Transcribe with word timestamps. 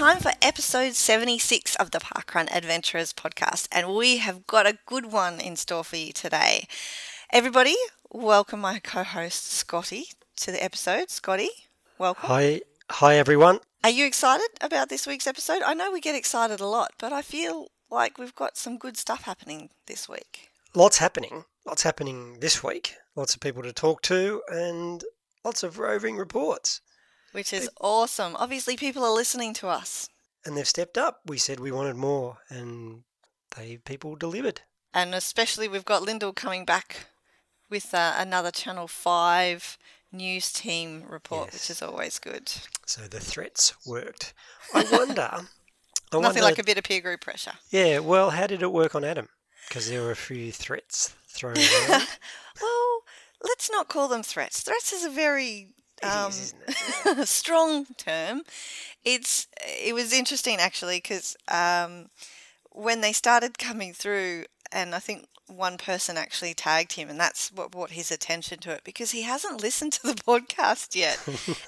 time 0.00 0.18
for 0.18 0.32
episode 0.40 0.94
76 0.94 1.76
of 1.76 1.90
the 1.90 1.98
Parkrun 1.98 2.50
Adventurers 2.50 3.12
podcast, 3.12 3.68
and 3.70 3.94
we 3.94 4.16
have 4.16 4.46
got 4.46 4.66
a 4.66 4.78
good 4.86 5.12
one 5.12 5.38
in 5.38 5.56
store 5.56 5.84
for 5.84 5.96
you 5.96 6.10
today. 6.10 6.66
Everybody, 7.30 7.76
welcome 8.10 8.60
my 8.60 8.78
co 8.78 9.02
host 9.02 9.52
Scotty 9.52 10.06
to 10.36 10.52
the 10.52 10.64
episode. 10.64 11.10
Scotty, 11.10 11.50
welcome. 11.98 12.30
Hi, 12.30 12.62
hi 12.90 13.16
everyone. 13.16 13.58
Are 13.84 13.90
you 13.90 14.06
excited 14.06 14.48
about 14.62 14.88
this 14.88 15.06
week's 15.06 15.26
episode? 15.26 15.60
I 15.60 15.74
know 15.74 15.92
we 15.92 16.00
get 16.00 16.14
excited 16.14 16.60
a 16.60 16.66
lot, 16.66 16.92
but 16.98 17.12
I 17.12 17.20
feel 17.20 17.66
like 17.90 18.16
we've 18.16 18.34
got 18.34 18.56
some 18.56 18.78
good 18.78 18.96
stuff 18.96 19.24
happening 19.24 19.68
this 19.86 20.08
week. 20.08 20.48
Lots 20.74 20.96
happening. 20.96 21.44
Lots 21.66 21.82
happening 21.82 22.38
this 22.40 22.64
week. 22.64 22.94
Lots 23.16 23.34
of 23.34 23.40
people 23.40 23.62
to 23.64 23.72
talk 23.74 24.00
to, 24.04 24.40
and 24.48 25.04
lots 25.44 25.62
of 25.62 25.78
roving 25.78 26.16
reports. 26.16 26.80
Which 27.32 27.52
is 27.52 27.70
awesome. 27.80 28.34
Obviously, 28.36 28.76
people 28.76 29.04
are 29.04 29.12
listening 29.14 29.54
to 29.54 29.68
us. 29.68 30.08
And 30.44 30.56
they've 30.56 30.66
stepped 30.66 30.98
up. 30.98 31.20
We 31.26 31.38
said 31.38 31.60
we 31.60 31.70
wanted 31.70 31.96
more, 31.96 32.38
and 32.48 33.02
they 33.56 33.76
people 33.78 34.16
delivered. 34.16 34.62
And 34.92 35.14
especially, 35.14 35.68
we've 35.68 35.84
got 35.84 36.02
Lyndall 36.02 36.32
coming 36.32 36.64
back 36.64 37.06
with 37.68 37.94
uh, 37.94 38.14
another 38.16 38.50
Channel 38.50 38.88
5 38.88 39.78
news 40.12 40.52
team 40.52 41.04
report, 41.08 41.46
Yes. 41.46 41.54
which 41.54 41.70
is 41.70 41.82
always 41.82 42.18
good. 42.18 42.50
So 42.86 43.02
the 43.02 43.20
threats 43.20 43.74
worked. 43.86 44.34
I 44.74 44.84
wonder. 44.90 45.22
I 46.12 46.16
Nothing 46.18 46.22
wonder, 46.22 46.42
like 46.42 46.58
a 46.58 46.64
bit 46.64 46.78
of 46.78 46.82
peer 46.84 47.00
group 47.00 47.20
pressure. 47.20 47.52
Yeah, 47.70 48.00
well, 48.00 48.30
how 48.30 48.48
did 48.48 48.62
it 48.62 48.72
work 48.72 48.96
on 48.96 49.04
Adam? 49.04 49.28
Because 49.68 49.88
there 49.88 50.02
were 50.02 50.10
a 50.10 50.16
few 50.16 50.50
threats 50.50 51.14
thrown 51.28 51.56
around. 51.56 52.08
Well, 52.60 53.00
let's 53.42 53.70
not 53.70 53.88
call 53.88 54.08
them 54.08 54.22
threats. 54.24 54.60
Threats 54.62 54.92
is 54.92 55.04
a 55.04 55.08
very 55.10 55.68
Is, 56.02 56.54
um, 56.64 57.14
it? 57.18 57.28
strong 57.28 57.86
term. 57.96 58.42
It's 59.04 59.48
it 59.60 59.94
was 59.94 60.12
interesting 60.12 60.56
actually 60.58 60.98
because 60.98 61.36
um, 61.48 62.06
when 62.70 63.00
they 63.00 63.12
started 63.12 63.58
coming 63.58 63.92
through, 63.92 64.44
and 64.72 64.94
I 64.94 64.98
think 64.98 65.26
one 65.46 65.78
person 65.78 66.16
actually 66.16 66.54
tagged 66.54 66.92
him, 66.92 67.08
and 67.10 67.18
that's 67.18 67.50
what 67.52 67.72
brought 67.72 67.90
his 67.90 68.10
attention 68.10 68.58
to 68.60 68.70
it 68.72 68.82
because 68.84 69.10
he 69.10 69.22
hasn't 69.22 69.60
listened 69.60 69.92
to 69.94 70.02
the 70.06 70.14
podcast 70.14 70.94
yet, 70.94 71.18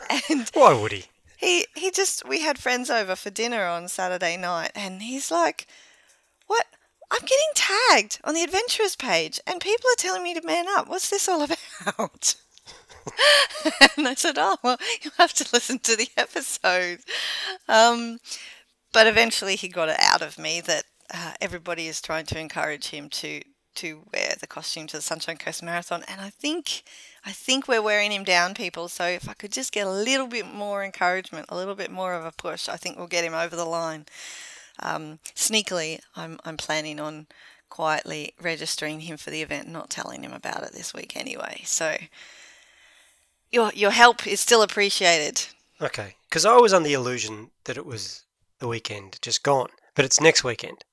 and 0.30 0.50
Why 0.54 0.72
would 0.80 0.92
he? 0.92 1.04
he 1.36 1.66
he 1.74 1.90
just 1.90 2.26
we 2.26 2.40
had 2.40 2.58
friends 2.58 2.88
over 2.90 3.16
for 3.16 3.30
dinner 3.30 3.66
on 3.66 3.88
Saturday 3.88 4.36
night, 4.36 4.72
and 4.74 5.02
he's 5.02 5.30
like, 5.30 5.66
"What? 6.46 6.66
I'm 7.10 7.20
getting 7.20 7.52
tagged 7.54 8.20
on 8.24 8.34
the 8.34 8.42
adventurers 8.42 8.96
page, 8.96 9.40
and 9.46 9.60
people 9.60 9.90
are 9.90 9.98
telling 9.98 10.22
me 10.22 10.32
to 10.34 10.46
man 10.46 10.66
up. 10.68 10.88
What's 10.88 11.10
this 11.10 11.28
all 11.28 11.42
about?" 11.86 12.36
and 13.96 14.08
I 14.08 14.14
said, 14.14 14.36
"Oh 14.38 14.56
well, 14.62 14.78
you'll 15.02 15.12
have 15.18 15.32
to 15.34 15.48
listen 15.52 15.78
to 15.80 15.96
the 15.96 16.08
episode." 16.16 17.00
Um, 17.68 18.18
but 18.92 19.06
eventually, 19.06 19.56
he 19.56 19.68
got 19.68 19.88
it 19.88 19.98
out 20.00 20.22
of 20.22 20.38
me 20.38 20.60
that 20.62 20.84
uh, 21.12 21.32
everybody 21.40 21.88
is 21.88 22.00
trying 22.00 22.26
to 22.26 22.38
encourage 22.38 22.88
him 22.88 23.08
to 23.10 23.42
to 23.74 24.02
wear 24.12 24.34
the 24.38 24.46
costume 24.46 24.86
to 24.86 24.98
the 24.98 25.02
Sunshine 25.02 25.38
Coast 25.38 25.62
Marathon, 25.62 26.04
and 26.06 26.20
I 26.20 26.30
think 26.30 26.82
I 27.24 27.32
think 27.32 27.68
we're 27.68 27.82
wearing 27.82 28.12
him 28.12 28.24
down, 28.24 28.54
people. 28.54 28.88
So 28.88 29.04
if 29.04 29.28
I 29.28 29.34
could 29.34 29.52
just 29.52 29.72
get 29.72 29.86
a 29.86 29.90
little 29.90 30.26
bit 30.26 30.46
more 30.46 30.84
encouragement, 30.84 31.46
a 31.48 31.56
little 31.56 31.74
bit 31.74 31.90
more 31.90 32.14
of 32.14 32.24
a 32.24 32.32
push, 32.32 32.68
I 32.68 32.76
think 32.76 32.98
we'll 32.98 33.06
get 33.06 33.24
him 33.24 33.34
over 33.34 33.56
the 33.56 33.64
line. 33.64 34.06
Um, 34.80 35.18
sneakily, 35.34 36.00
I'm 36.16 36.38
I'm 36.44 36.56
planning 36.56 37.00
on 37.00 37.26
quietly 37.68 38.34
registering 38.40 39.00
him 39.00 39.16
for 39.16 39.30
the 39.30 39.40
event, 39.42 39.68
not 39.68 39.88
telling 39.88 40.22
him 40.22 40.32
about 40.32 40.62
it 40.62 40.72
this 40.72 40.92
week 40.92 41.16
anyway. 41.16 41.62
So 41.64 41.96
your 43.52 43.70
your 43.74 43.90
help 43.92 44.26
is 44.26 44.40
still 44.40 44.62
appreciated. 44.62 45.46
Okay, 45.80 46.14
because 46.28 46.44
I 46.46 46.56
was 46.56 46.72
under 46.72 46.88
the 46.88 46.94
illusion 46.94 47.50
that 47.64 47.76
it 47.76 47.86
was 47.86 48.24
the 48.58 48.68
weekend 48.68 49.18
just 49.22 49.42
gone, 49.42 49.68
but 49.94 50.04
it's 50.04 50.20
next 50.20 50.44
weekend. 50.44 50.84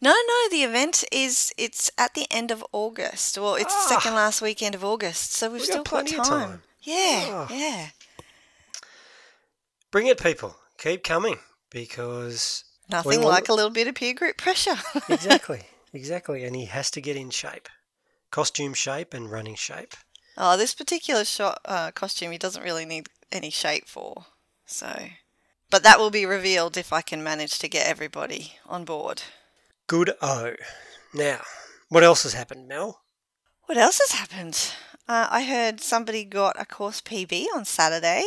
No, 0.00 0.10
no, 0.10 0.48
the 0.50 0.62
event 0.62 1.04
is 1.10 1.52
it's 1.56 1.90
at 1.96 2.14
the 2.14 2.26
end 2.30 2.50
of 2.50 2.64
August. 2.72 3.38
Well, 3.38 3.54
it's 3.54 3.74
the 3.74 3.88
second 3.94 4.12
Ah. 4.12 4.16
last 4.16 4.42
weekend 4.42 4.74
of 4.74 4.84
August, 4.84 5.32
so 5.32 5.46
we've 5.48 5.54
We've 5.60 5.64
still 5.64 5.76
got 5.78 5.86
plenty 5.86 6.16
got 6.16 6.26
time. 6.26 6.48
time. 6.48 6.62
Yeah, 6.82 7.24
Ah. 7.32 7.48
yeah. 7.50 7.88
Bring 9.90 10.06
it, 10.08 10.20
people. 10.22 10.56
Keep 10.78 11.02
coming 11.04 11.38
because 11.70 12.64
Nothing 12.90 13.22
like 13.22 13.48
a 13.48 13.54
little 13.54 13.70
bit 13.70 13.88
of 13.88 13.94
peer 13.94 14.12
group 14.14 14.36
pressure. 14.36 14.76
exactly, 15.08 15.62
exactly, 15.92 16.44
and 16.44 16.54
he 16.54 16.66
has 16.66 16.90
to 16.92 17.00
get 17.00 17.16
in 17.16 17.30
shape, 17.30 17.68
costume 18.30 18.74
shape 18.74 19.14
and 19.14 19.30
running 19.30 19.54
shape. 19.54 19.94
Oh, 20.36 20.56
this 20.56 20.74
particular 20.74 21.24
shot 21.24 21.60
uh, 21.64 21.90
costume 21.90 22.32
he 22.32 22.38
doesn't 22.38 22.62
really 22.62 22.84
need 22.84 23.08
any 23.32 23.50
shape 23.50 23.88
for. 23.88 24.26
So, 24.66 25.08
but 25.70 25.82
that 25.82 25.98
will 25.98 26.10
be 26.10 26.26
revealed 26.26 26.76
if 26.76 26.92
I 26.92 27.00
can 27.00 27.22
manage 27.22 27.58
to 27.58 27.68
get 27.68 27.86
everybody 27.86 28.54
on 28.66 28.84
board. 28.84 29.22
Good 29.86 30.12
O. 30.20 30.54
Now, 31.14 31.40
what 31.88 32.02
else 32.02 32.24
has 32.24 32.34
happened, 32.34 32.66
Mel? 32.68 33.02
What 33.66 33.78
else 33.78 33.98
has 33.98 34.18
happened? 34.18 34.72
Uh, 35.08 35.28
I 35.30 35.44
heard 35.44 35.80
somebody 35.80 36.24
got 36.24 36.60
a 36.60 36.64
course 36.64 37.00
PB 37.00 37.46
on 37.54 37.64
Saturday. 37.64 38.24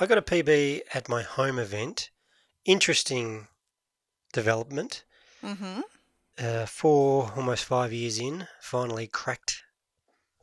I 0.00 0.06
got 0.06 0.18
a 0.18 0.22
PB 0.22 0.80
at 0.94 1.08
my 1.08 1.22
home 1.22 1.58
event. 1.58 2.10
Interesting 2.64 3.48
development. 4.32 5.04
Mm-hmm. 5.42 5.80
Uh, 6.38 6.66
four, 6.66 7.32
almost 7.36 7.64
five 7.64 7.92
years 7.92 8.18
in, 8.18 8.46
finally 8.60 9.06
cracked 9.06 9.63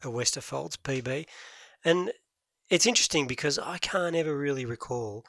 a 0.03 0.07
Westerfolds 0.07 0.77
PB. 0.77 1.25
And 1.83 2.11
it's 2.69 2.85
interesting 2.85 3.27
because 3.27 3.57
I 3.59 3.77
can't 3.79 4.15
ever 4.15 4.37
really 4.37 4.65
recall 4.65 5.25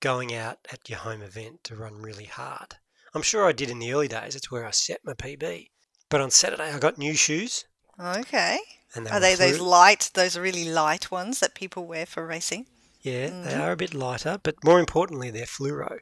going 0.00 0.34
out 0.34 0.58
at 0.72 0.88
your 0.88 0.98
home 0.98 1.22
event 1.22 1.64
to 1.64 1.76
run 1.76 2.02
really 2.02 2.24
hard. 2.26 2.76
I'm 3.14 3.22
sure 3.22 3.46
I 3.46 3.52
did 3.52 3.70
in 3.70 3.78
the 3.78 3.92
early 3.92 4.08
days. 4.08 4.34
It's 4.34 4.50
where 4.50 4.66
I 4.66 4.70
set 4.70 5.00
my 5.04 5.12
PB. 5.14 5.68
But 6.08 6.20
on 6.20 6.30
Saturday, 6.30 6.70
I 6.70 6.78
got 6.78 6.98
new 6.98 7.14
shoes. 7.14 7.64
Okay. 8.00 8.58
And 8.94 9.06
they 9.06 9.10
Are 9.10 9.20
they 9.20 9.34
those 9.34 9.60
light, 9.60 10.10
those 10.14 10.36
really 10.38 10.68
light 10.68 11.10
ones 11.10 11.40
that 11.40 11.54
people 11.54 11.86
wear 11.86 12.06
for 12.06 12.26
racing? 12.26 12.66
Yeah, 13.02 13.28
Mm-hmm. 13.28 13.44
they 13.44 13.54
are 13.54 13.72
a 13.72 13.76
bit 13.76 13.92
lighter, 13.94 14.38
but 14.42 14.54
more 14.64 14.80
importantly, 14.80 15.30
they're 15.30 15.44
fluoro. 15.46 15.98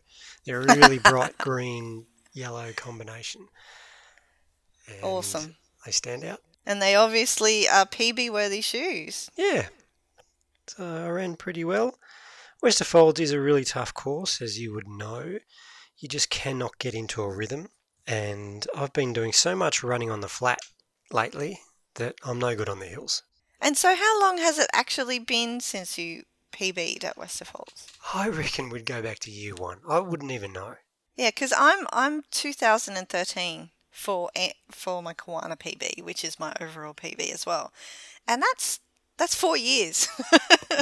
They're 0.47 0.61
a 0.63 0.77
really 0.77 0.99
bright 1.11 1.37
green 1.39 2.07
yellow 2.33 2.73
combination. 2.77 3.49
And 4.89 5.03
Awesome. 5.03 5.57
They 5.85 5.93
stand 5.93 6.25
out. 6.25 6.41
And 6.65 6.81
they 6.81 6.95
obviously 6.95 7.69
are 7.69 7.87
PB 7.87 8.31
worthy 8.31 8.61
shoes. 8.61 9.31
Yeah. 9.37 9.69
So 10.67 10.85
I 10.85 11.09
ran 11.09 11.37
pretty 11.37 11.65
well. 11.65 11.99
Westerfolds 12.63 13.19
is 13.19 13.33
a 13.33 13.41
really 13.41 13.65
tough 13.65 13.93
course, 13.93 14.41
as 14.41 14.59
you 14.59 14.73
would 14.73 14.87
know. 14.87 15.39
You 15.99 16.09
just 16.09 16.31
cannot 16.31 16.79
get 16.79 16.95
into 16.95 17.23
a 17.23 17.35
rhythm. 17.35 17.69
And 18.07 18.67
I've 18.75 18.93
been 18.93 19.13
doing 19.13 19.33
so 19.33 19.55
much 19.57 19.83
running 19.83 20.11
on 20.11 20.21
the 20.21 20.29
flat 20.29 20.61
lately 21.11 21.61
that 21.95 22.15
I'm 22.25 22.39
no 22.39 22.55
good 22.55 22.69
on 22.69 22.79
the 22.79 22.87
hills. 22.87 23.23
And 23.61 23.77
so, 23.77 23.95
how 23.95 24.21
long 24.21 24.39
has 24.39 24.59
it 24.59 24.69
actually 24.73 25.19
been 25.19 25.61
since 25.61 25.99
you 25.99 26.25
PB'd 26.53 27.05
at 27.05 27.17
Westerfolds? 27.17 27.87
I 28.13 28.29
reckon 28.29 28.71
we'd 28.71 28.87
go 28.87 29.03
back 29.03 29.21
to 29.21 29.31
year 29.31 29.55
one. 29.55 29.79
I 29.89 30.01
wouldn't 30.01 30.33
even 30.33 30.53
know. 30.53 30.75
Yeah, 31.17 31.29
because 31.29 31.53
I'm 31.57 31.87
I'm 31.93 32.25
2013 32.31 33.71
for 33.93 34.31
for 34.73 35.01
my 35.03 35.15
Kawana 35.15 35.57
PB, 35.57 36.03
which 36.03 36.25
is 36.25 36.41
my 36.41 36.53
overall 36.61 36.95
PB 36.95 37.33
as 37.33 37.47
well, 37.47 37.73
and 38.27 38.43
that's 38.43 38.81
that's 39.19 39.35
four 39.37 39.57
years. 39.57 40.09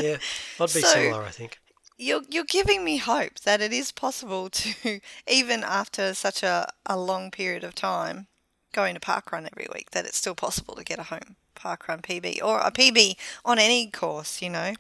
Yeah, 0.01 0.19
I'd 0.61 0.73
be 0.73 0.81
So- 0.81 0.89
similar, 0.95 1.25
I 1.25 1.31
think. 1.31 1.59
you're 1.99 2.23
you're 2.31 2.45
giving 2.45 2.85
me 2.85 2.99
hope 2.99 3.41
that 3.41 3.61
it 3.61 3.73
is 3.73 3.91
possible 3.93 4.49
to 4.51 5.01
even 5.29 5.65
after 5.65 6.15
such 6.15 6.43
a, 6.45 6.73
a 6.87 6.97
long 6.97 7.31
period 7.33 7.65
of 7.65 7.75
time 7.75 8.29
going 8.73 8.95
to 8.95 9.01
parkrun 9.01 9.49
every 9.51 9.67
week 9.75 9.91
that 9.91 10.05
it's 10.07 10.17
still 10.17 10.37
possible 10.37 10.77
to 10.77 10.85
get 10.85 11.01
a 11.01 11.03
home 11.03 11.35
parkrun 11.57 12.01
PB 12.03 12.41
or 12.43 12.61
a 12.61 12.71
PB 12.71 13.17
on 13.45 13.59
any 13.59 13.91
course, 13.91 14.41
you 14.41 14.49
know. 14.49 14.75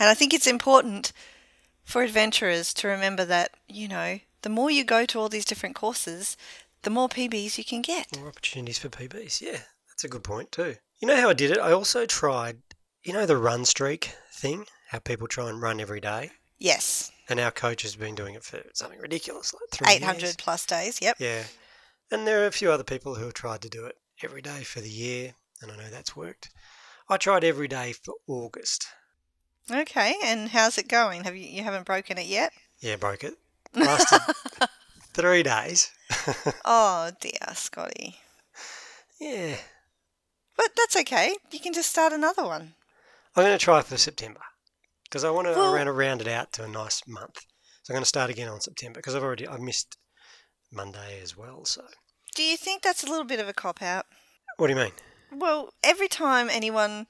And 0.00 0.08
I 0.08 0.14
think 0.14 0.32
it's 0.34 0.46
important 0.46 1.12
for 1.84 2.02
adventurers 2.02 2.72
to 2.74 2.88
remember 2.88 3.24
that, 3.26 3.50
you 3.68 3.86
know, 3.86 4.18
the 4.42 4.48
more 4.48 4.70
you 4.70 4.82
go 4.82 5.04
to 5.06 5.20
all 5.20 5.28
these 5.28 5.44
different 5.44 5.74
courses, 5.76 6.36
the 6.84 6.90
more 6.90 7.08
PBs 7.08 7.58
you 7.58 7.64
can 7.64 7.82
get. 7.82 8.16
More 8.18 8.28
opportunities 8.28 8.78
for 8.78 8.88
PBs. 8.88 9.40
Yeah, 9.40 9.58
that's 9.88 10.04
a 10.04 10.08
good 10.08 10.24
point 10.24 10.52
too. 10.52 10.76
You 11.00 11.08
know 11.08 11.16
how 11.20 11.30
I 11.30 11.34
did 11.34 11.50
it? 11.50 11.58
I 11.58 11.72
also 11.72 12.06
tried, 12.06 12.58
you 13.02 13.12
know, 13.12 13.26
the 13.26 13.36
run 13.36 13.64
streak 13.64 14.10
thing, 14.32 14.66
how 14.90 15.00
people 15.00 15.26
try 15.26 15.48
and 15.50 15.60
run 15.60 15.80
every 15.80 16.00
day. 16.00 16.30
Yes, 16.58 17.10
And 17.28 17.40
our 17.40 17.50
coach 17.50 17.82
has 17.82 17.96
been 17.96 18.14
doing 18.14 18.34
it 18.36 18.44
for 18.44 18.62
something 18.74 18.98
ridiculous, 19.00 19.52
like 19.52 19.62
three 19.72 19.92
800 19.96 20.22
years. 20.22 20.36
plus 20.36 20.64
days. 20.64 21.00
Yep. 21.02 21.16
Yeah. 21.18 21.42
And 22.10 22.26
there 22.26 22.42
are 22.42 22.46
a 22.46 22.52
few 22.52 22.70
other 22.70 22.84
people 22.84 23.16
who 23.16 23.24
have 23.24 23.34
tried 23.34 23.60
to 23.62 23.68
do 23.68 23.84
it 23.86 23.96
every 24.22 24.40
day 24.40 24.62
for 24.62 24.80
the 24.80 24.88
year, 24.88 25.34
and 25.60 25.70
I 25.72 25.76
know 25.76 25.90
that's 25.90 26.14
worked. 26.16 26.50
I 27.08 27.16
tried 27.16 27.42
every 27.44 27.68
day 27.68 27.92
for 27.92 28.14
August. 28.28 28.86
Okay, 29.70 30.14
and 30.24 30.50
how's 30.50 30.78
it 30.78 30.88
going? 30.88 31.24
Have 31.24 31.34
you 31.36 31.46
you 31.46 31.62
haven't 31.64 31.86
broken 31.86 32.18
it 32.18 32.26
yet? 32.26 32.52
Yeah, 32.80 32.96
broke 32.96 33.24
it. 33.24 33.34
Lasted 33.74 34.20
three 35.14 35.42
days. 35.42 35.90
Oh 36.64 37.10
dear, 37.20 37.54
Scotty. 37.54 38.16
yeah. 39.20 39.56
But 40.56 40.70
that's 40.76 40.96
okay. 40.98 41.34
You 41.50 41.58
can 41.60 41.72
just 41.72 41.90
start 41.90 42.12
another 42.12 42.44
one. 42.44 42.74
I'm 43.34 43.44
going 43.44 43.56
to 43.58 43.62
try 43.64 43.82
for 43.82 43.96
September 43.96 44.40
because 45.04 45.24
I 45.24 45.30
want 45.30 45.46
to 45.48 45.52
Well- 45.54 45.72
round, 45.92 46.20
it 46.20 46.28
out 46.28 46.52
to 46.54 46.64
a 46.64 46.68
nice 46.68 47.02
month. 47.08 47.36
So 47.82 47.92
I'm 47.92 47.96
going 47.96 48.02
to 48.02 48.08
start 48.08 48.30
again 48.30 48.48
on 48.48 48.60
September 48.60 48.98
because 48.98 49.14
I've 49.14 49.22
already 49.22 49.46
I've 49.48 49.60
missed 49.60 49.96
Monday 50.72 51.20
as 51.22 51.36
well. 51.36 51.64
So 51.64 51.82
Do 52.34 52.42
you 52.42 52.56
think 52.56 52.82
that's 52.82 53.02
a 53.02 53.08
little 53.10 53.26
bit 53.26 53.40
of 53.40 53.48
a 53.48 53.52
cop 53.52 53.82
out? 53.82 54.06
what 54.56 54.68
do 54.68 54.72
you 54.74 54.78
mean? 54.78 54.92
Well, 55.32 55.70
every 55.82 56.08
time 56.08 56.48
anyone, 56.50 57.06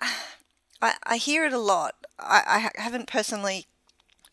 I, 0.80 0.94
I 1.04 1.16
hear 1.18 1.44
it 1.44 1.52
a 1.52 1.58
lot. 1.58 1.94
I, 2.18 2.70
I 2.76 2.80
haven't 2.80 3.06
personally 3.06 3.66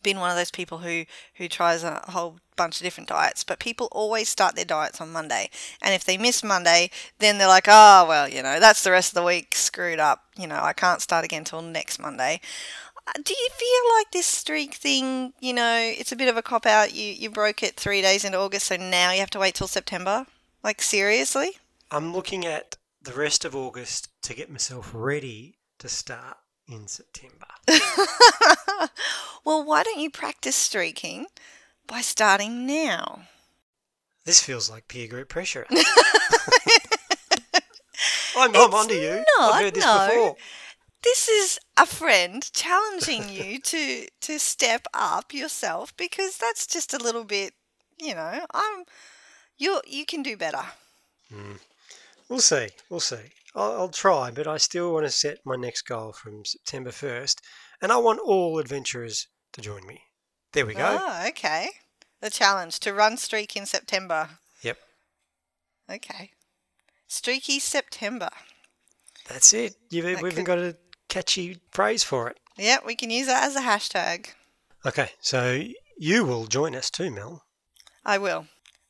been 0.02 0.20
one 0.20 0.30
of 0.30 0.36
those 0.36 0.50
people 0.50 0.78
who, 0.78 1.04
who 1.34 1.48
tries 1.48 1.84
a 1.84 2.02
whole 2.08 2.38
bunch 2.56 2.76
of 2.80 2.84
different 2.84 3.08
diets, 3.08 3.44
but 3.44 3.58
people 3.58 3.88
always 3.92 4.28
start 4.28 4.54
their 4.54 4.64
diets 4.64 5.00
on 5.00 5.12
Monday. 5.12 5.50
And 5.80 5.94
if 5.94 6.04
they 6.04 6.16
miss 6.16 6.44
Monday, 6.44 6.90
then 7.18 7.38
they're 7.38 7.48
like, 7.48 7.66
oh, 7.68 8.06
well, 8.08 8.28
you 8.28 8.42
know, 8.42 8.60
that's 8.60 8.84
the 8.84 8.90
rest 8.90 9.10
of 9.10 9.14
the 9.14 9.26
week 9.26 9.54
screwed 9.54 10.00
up. 10.00 10.24
You 10.36 10.46
know, 10.46 10.60
I 10.60 10.72
can't 10.72 11.02
start 11.02 11.24
again 11.24 11.44
till 11.44 11.62
next 11.62 11.98
Monday. 11.98 12.40
Uh, 13.06 13.12
Do 13.22 13.34
you 13.34 13.48
feel 13.50 13.96
like 13.98 14.10
this 14.12 14.26
streak 14.26 14.74
thing, 14.74 15.32
you 15.40 15.52
know, 15.52 15.76
it's 15.78 16.12
a 16.12 16.16
bit 16.16 16.28
of 16.28 16.36
a 16.36 16.42
cop 16.42 16.66
out? 16.66 16.94
You, 16.94 17.06
you 17.06 17.30
broke 17.30 17.62
it 17.62 17.76
three 17.76 18.00
days 18.02 18.24
into 18.24 18.38
August, 18.38 18.66
so 18.66 18.76
now 18.76 19.12
you 19.12 19.20
have 19.20 19.30
to 19.30 19.40
wait 19.40 19.54
till 19.54 19.66
September? 19.66 20.26
Like, 20.62 20.80
seriously? 20.80 21.52
I'm 21.90 22.12
looking 22.12 22.46
at 22.46 22.76
the 23.02 23.12
rest 23.12 23.44
of 23.44 23.56
August 23.56 24.08
to 24.22 24.34
get 24.34 24.50
myself 24.50 24.92
ready 24.94 25.56
to 25.78 25.88
start 25.88 26.36
in 26.68 26.86
September. 26.86 27.46
well, 29.44 29.64
why 29.64 29.82
don't 29.82 30.00
you 30.00 30.10
practice 30.10 30.56
streaking 30.56 31.26
by 31.86 32.00
starting 32.00 32.66
now? 32.66 33.22
This 34.24 34.42
feels 34.42 34.70
like 34.70 34.88
peer 34.88 35.08
group 35.08 35.28
pressure. 35.28 35.66
I'm, 38.36 38.54
I'm 38.56 38.74
onto 38.74 38.94
you. 38.94 39.24
not, 39.38 39.52
I've 39.54 39.62
heard 39.62 39.74
this 39.74 39.84
no. 39.84 40.08
before. 40.08 40.36
This 41.02 41.28
is 41.28 41.58
a 41.76 41.84
friend 41.86 42.48
challenging 42.52 43.28
you 43.28 43.58
to 43.58 44.06
to 44.20 44.38
step 44.38 44.86
up 44.94 45.34
yourself 45.34 45.96
because 45.96 46.38
that's 46.38 46.66
just 46.66 46.94
a 46.94 46.98
little 46.98 47.24
bit, 47.24 47.54
you 48.00 48.14
know, 48.14 48.46
I'm 48.52 48.84
you 49.58 49.80
you 49.86 50.06
can 50.06 50.22
do 50.22 50.36
better. 50.36 50.64
Hmm. 51.32 51.54
We'll 52.28 52.40
see. 52.40 52.68
We'll 52.88 53.00
see. 53.00 53.32
I'll, 53.54 53.72
I'll 53.72 53.88
try, 53.88 54.30
but 54.30 54.46
I 54.46 54.56
still 54.56 54.92
want 54.92 55.06
to 55.06 55.10
set 55.10 55.38
my 55.44 55.56
next 55.56 55.82
goal 55.82 56.12
from 56.12 56.44
September 56.44 56.90
1st, 56.90 57.36
and 57.82 57.92
I 57.92 57.96
want 57.98 58.20
all 58.20 58.58
adventurers 58.58 59.28
to 59.52 59.60
join 59.60 59.86
me. 59.86 60.00
There 60.52 60.66
we 60.66 60.74
go. 60.74 60.98
Oh, 61.00 61.24
okay. 61.28 61.68
The 62.20 62.30
challenge 62.30 62.78
to 62.80 62.92
run 62.94 63.16
streak 63.16 63.56
in 63.56 63.66
September. 63.66 64.28
Yep. 64.62 64.78
Okay. 65.90 66.30
Streaky 67.08 67.58
September. 67.58 68.30
That's 69.28 69.52
it. 69.52 69.74
You've, 69.90 70.04
That 70.04 70.22
we've 70.22 70.32
even 70.32 70.44
could- 70.44 70.56
got 70.56 70.58
a 70.58 70.76
catchy 71.08 71.58
phrase 71.72 72.02
for 72.04 72.28
it. 72.28 72.38
Yeah, 72.56 72.78
we 72.86 72.94
can 72.96 73.10
use 73.10 73.26
that 73.26 73.44
as 73.44 73.56
a 73.56 73.60
hashtag. 73.60 74.28
Okay, 74.84 75.10
so 75.20 75.62
you 75.96 76.24
will 76.24 76.46
join 76.46 76.74
us 76.74 76.90
too, 76.90 77.10
Mel. 77.10 77.44
I 78.04 78.18
will. 78.18 78.46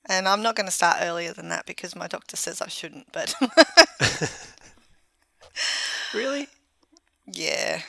And 0.06 0.26
I'm 0.26 0.42
not 0.42 0.56
going 0.56 0.66
to 0.66 0.72
start 0.72 0.98
earlier 1.00 1.32
than 1.32 1.48
that 1.50 1.64
because 1.66 1.94
my 1.94 2.08
doctor 2.08 2.36
says 2.36 2.60
I 2.60 2.66
shouldn't, 2.68 3.12
but 3.12 3.34
Really? 6.14 6.48
yeah. 7.26 7.82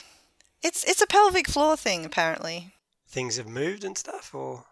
It's 0.61 0.83
it's 0.85 1.01
a 1.01 1.07
pelvic 1.07 1.47
floor 1.49 1.75
thing 1.75 2.05
apparently. 2.05 2.73
Things 3.09 3.35
have 3.37 3.47
moved 3.47 3.83
and 3.83 3.97
stuff, 3.97 4.33
or 4.33 4.65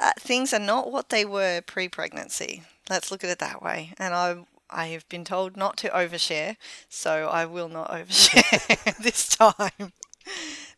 Uh, 0.00 0.12
things 0.18 0.52
are 0.52 0.60
not 0.60 0.90
what 0.92 1.08
they 1.08 1.24
were 1.24 1.60
pre-pregnancy. 1.60 2.62
Let's 2.88 3.10
look 3.10 3.24
at 3.24 3.30
it 3.30 3.38
that 3.40 3.60
way. 3.62 3.92
And 3.98 4.14
I 4.14 4.44
I 4.70 4.86
have 4.88 5.08
been 5.08 5.24
told 5.24 5.56
not 5.56 5.76
to 5.78 5.88
overshare, 5.90 6.56
so 6.88 7.28
I 7.28 7.44
will 7.46 7.68
not 7.68 7.90
overshare 7.98 8.96
this 8.98 9.28
time. 9.28 9.92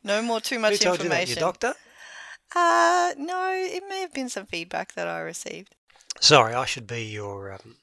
No 0.02 0.22
more 0.22 0.40
too 0.40 0.58
much 0.58 0.72
who 0.72 0.78
told 0.78 1.02
you 1.02 1.08
that? 1.10 1.20
information. 1.20 1.40
Your 1.40 1.52
doctor? 1.52 1.74
Uh 2.54 3.12
no, 3.18 3.52
it 3.52 3.82
may 3.88 4.00
have 4.00 4.12
been 4.14 4.28
some 4.30 4.46
feedback 4.46 4.94
that 4.94 5.06
I 5.08 5.20
received. 5.20 5.74
Sorry, 6.20 6.54
I 6.54 6.64
should 6.64 6.86
be 6.86 7.04
your 7.04 7.52
um. 7.52 7.76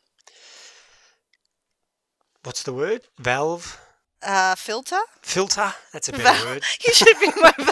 What's 2.43 2.63
the 2.63 2.73
word? 2.73 3.01
Valve 3.19 3.79
Uh 4.21 4.55
filter? 4.55 4.99
filter. 5.21 5.73
That's 5.91 6.09
a 6.09 6.11
better 6.11 6.45
word. 6.45 6.63
You 6.87 6.93
should 6.93 7.19
be 7.19 7.31
my 7.41 7.53
val- 7.57 7.71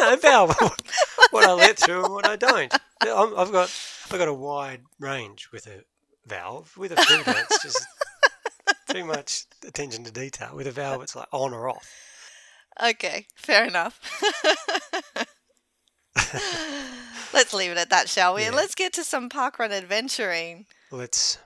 No, 0.00 0.16
valve. 0.16 0.56
what 1.30 1.44
I 1.44 1.52
let 1.52 1.78
through 1.78 2.04
and 2.04 2.12
what 2.14 2.26
I 2.26 2.36
don't. 2.36 2.72
I'm, 3.02 3.38
I've 3.38 3.52
got 3.52 3.70
I've 4.10 4.18
got 4.18 4.28
a 4.28 4.34
wide 4.34 4.82
range 4.98 5.48
with 5.52 5.66
a 5.66 5.84
valve. 6.26 6.76
With 6.76 6.92
a 6.92 6.96
filter, 6.96 7.34
it's 7.38 7.62
just 7.62 7.86
too 8.90 9.04
much 9.04 9.44
attention 9.66 10.04
to 10.04 10.10
detail. 10.10 10.54
With 10.54 10.66
a 10.66 10.72
valve, 10.72 11.02
it's 11.02 11.16
like 11.16 11.28
on 11.32 11.52
or 11.54 11.68
off. 11.68 11.90
Okay, 12.82 13.26
fair 13.36 13.64
enough. 13.66 14.00
Let's 17.32 17.52
leave 17.52 17.70
it 17.72 17.78
at 17.78 17.90
that, 17.90 18.08
shall 18.08 18.34
we? 18.34 18.42
Yeah. 18.44 18.50
let's 18.50 18.74
get 18.74 18.92
to 18.94 19.04
some 19.04 19.28
parkrun 19.28 19.70
adventuring. 19.72 20.66
Let's. 20.90 21.38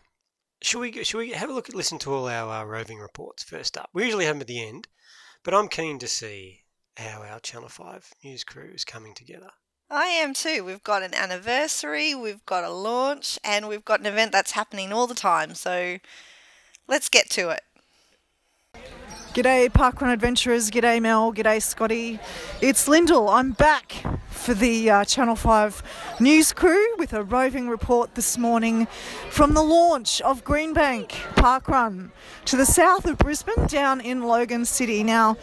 Should 0.60 0.80
we? 0.80 1.04
Should 1.04 1.18
we 1.18 1.30
have 1.30 1.50
a 1.50 1.52
look 1.52 1.68
at 1.68 1.74
listen 1.74 1.98
to 2.00 2.12
all 2.12 2.28
our 2.28 2.62
uh, 2.62 2.64
roving 2.64 2.98
reports 2.98 3.42
first 3.42 3.76
up? 3.76 3.90
We 3.92 4.04
usually 4.04 4.24
have 4.24 4.34
them 4.36 4.42
at 4.42 4.48
the 4.48 4.66
end, 4.66 4.88
but 5.44 5.54
I'm 5.54 5.68
keen 5.68 5.98
to 6.00 6.08
see 6.08 6.64
how 6.96 7.22
our 7.22 7.38
Channel 7.40 7.68
Five 7.68 8.10
news 8.24 8.44
crew 8.44 8.70
is 8.74 8.84
coming 8.84 9.14
together. 9.14 9.50
I 9.90 10.06
am 10.06 10.34
too. 10.34 10.64
We've 10.64 10.82
got 10.82 11.02
an 11.02 11.14
anniversary, 11.14 12.14
we've 12.14 12.44
got 12.44 12.64
a 12.64 12.70
launch, 12.70 13.38
and 13.42 13.68
we've 13.68 13.84
got 13.84 14.00
an 14.00 14.06
event 14.06 14.32
that's 14.32 14.52
happening 14.52 14.92
all 14.92 15.06
the 15.06 15.14
time. 15.14 15.54
So 15.54 15.98
let's 16.86 17.08
get 17.08 17.30
to 17.30 17.50
it. 17.50 17.62
G'day, 19.34 19.68
Parkrun 19.68 20.10
Adventurers. 20.10 20.70
G'day, 20.70 21.02
Mel. 21.02 21.32
G'day, 21.34 21.60
Scotty. 21.60 22.18
It's 22.62 22.88
Lyndall. 22.88 23.28
I'm 23.28 23.52
back 23.52 24.02
for 24.30 24.54
the 24.54 24.88
uh, 24.90 25.04
Channel 25.04 25.36
5 25.36 26.16
news 26.18 26.52
crew 26.52 26.96
with 26.96 27.12
a 27.12 27.22
roving 27.22 27.68
report 27.68 28.14
this 28.14 28.38
morning 28.38 28.86
from 29.28 29.52
the 29.52 29.62
launch 29.62 30.22
of 30.22 30.44
Greenbank 30.44 31.08
Parkrun 31.36 32.10
to 32.46 32.56
the 32.56 32.64
south 32.64 33.04
of 33.04 33.18
Brisbane 33.18 33.66
down 33.66 34.00
in 34.00 34.22
Logan 34.22 34.64
City. 34.64 35.04
Now, 35.04 35.36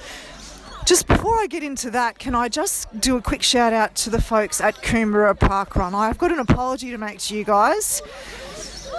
just 0.86 1.08
before 1.08 1.38
I 1.40 1.46
get 1.46 1.64
into 1.64 1.92
that, 1.92 2.18
can 2.18 2.34
I 2.34 2.50
just 2.50 3.00
do 3.00 3.18
a 3.18 3.22
quick 3.22 3.44
shout 3.44 3.72
out 3.72 3.94
to 3.98 4.10
the 4.10 4.22
folks 4.22 4.60
at 4.62 4.76
Coomera 4.78 5.38
Parkrun? 5.38 5.94
I've 5.94 6.18
got 6.18 6.32
an 6.32 6.40
apology 6.40 6.90
to 6.90 6.98
make 6.98 7.20
to 7.20 7.38
you 7.38 7.44
guys. 7.44 8.02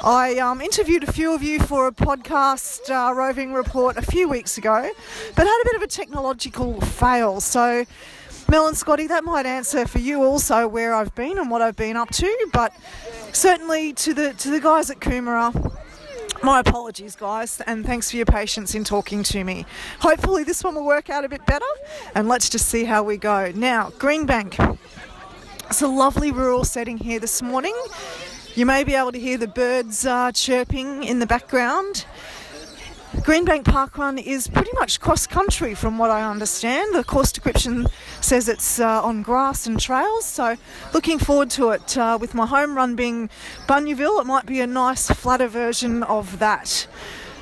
I 0.02 0.38
um, 0.38 0.60
interviewed 0.60 1.02
a 1.04 1.12
few 1.12 1.34
of 1.34 1.42
you 1.42 1.60
for 1.60 1.86
a 1.86 1.92
podcast 1.92 2.90
uh, 2.90 3.12
roving 3.14 3.52
report 3.52 3.96
a 3.96 4.02
few 4.02 4.28
weeks 4.28 4.58
ago, 4.58 4.90
but 5.34 5.46
had 5.46 5.62
a 5.62 5.64
bit 5.64 5.76
of 5.76 5.82
a 5.82 5.86
technological 5.86 6.80
fail. 6.80 7.40
So, 7.40 7.84
Mel 8.48 8.68
and 8.68 8.76
Scotty, 8.76 9.06
that 9.08 9.24
might 9.24 9.46
answer 9.46 9.86
for 9.86 9.98
you 9.98 10.22
also 10.22 10.68
where 10.68 10.94
I've 10.94 11.14
been 11.14 11.38
and 11.38 11.50
what 11.50 11.62
I've 11.62 11.76
been 11.76 11.96
up 11.96 12.10
to. 12.10 12.48
But 12.52 12.72
certainly 13.32 13.92
to 13.94 14.14
the 14.14 14.32
to 14.34 14.50
the 14.50 14.60
guys 14.60 14.90
at 14.90 15.00
Coomera, 15.00 15.72
my 16.42 16.60
apologies, 16.60 17.16
guys, 17.16 17.60
and 17.62 17.84
thanks 17.84 18.10
for 18.10 18.16
your 18.16 18.26
patience 18.26 18.74
in 18.74 18.84
talking 18.84 19.22
to 19.24 19.44
me. 19.44 19.66
Hopefully, 20.00 20.44
this 20.44 20.62
one 20.62 20.74
will 20.74 20.86
work 20.86 21.10
out 21.10 21.24
a 21.24 21.28
bit 21.28 21.44
better, 21.46 21.64
and 22.14 22.28
let's 22.28 22.48
just 22.48 22.68
see 22.68 22.84
how 22.84 23.02
we 23.02 23.16
go. 23.16 23.52
Now, 23.54 23.90
Greenbank. 23.90 24.78
It's 25.68 25.82
a 25.82 25.88
lovely 25.88 26.30
rural 26.30 26.64
setting 26.64 26.96
here 26.96 27.18
this 27.18 27.42
morning. 27.42 27.74
You 28.56 28.64
may 28.64 28.84
be 28.84 28.94
able 28.94 29.12
to 29.12 29.20
hear 29.20 29.36
the 29.36 29.48
birds 29.48 30.06
uh, 30.06 30.32
chirping 30.32 31.04
in 31.04 31.18
the 31.18 31.26
background. 31.26 32.06
Greenbank 33.16 33.66
Park 33.66 33.98
Run 33.98 34.16
is 34.16 34.48
pretty 34.48 34.70
much 34.72 34.98
cross 34.98 35.26
country 35.26 35.74
from 35.74 35.98
what 35.98 36.10
I 36.10 36.22
understand. 36.22 36.94
The 36.94 37.04
course 37.04 37.32
description 37.32 37.86
says 38.22 38.48
it's 38.48 38.80
uh, 38.80 39.04
on 39.04 39.20
grass 39.20 39.66
and 39.66 39.78
trails, 39.78 40.24
so 40.24 40.56
looking 40.94 41.18
forward 41.18 41.50
to 41.50 41.68
it. 41.68 41.98
Uh, 41.98 42.16
with 42.18 42.32
my 42.32 42.46
home 42.46 42.78
run 42.78 42.96
being 42.96 43.28
Bunyaville, 43.66 44.22
it 44.22 44.24
might 44.24 44.46
be 44.46 44.62
a 44.62 44.66
nice 44.66 45.08
flatter 45.08 45.48
version 45.48 46.02
of 46.04 46.38
that. 46.38 46.86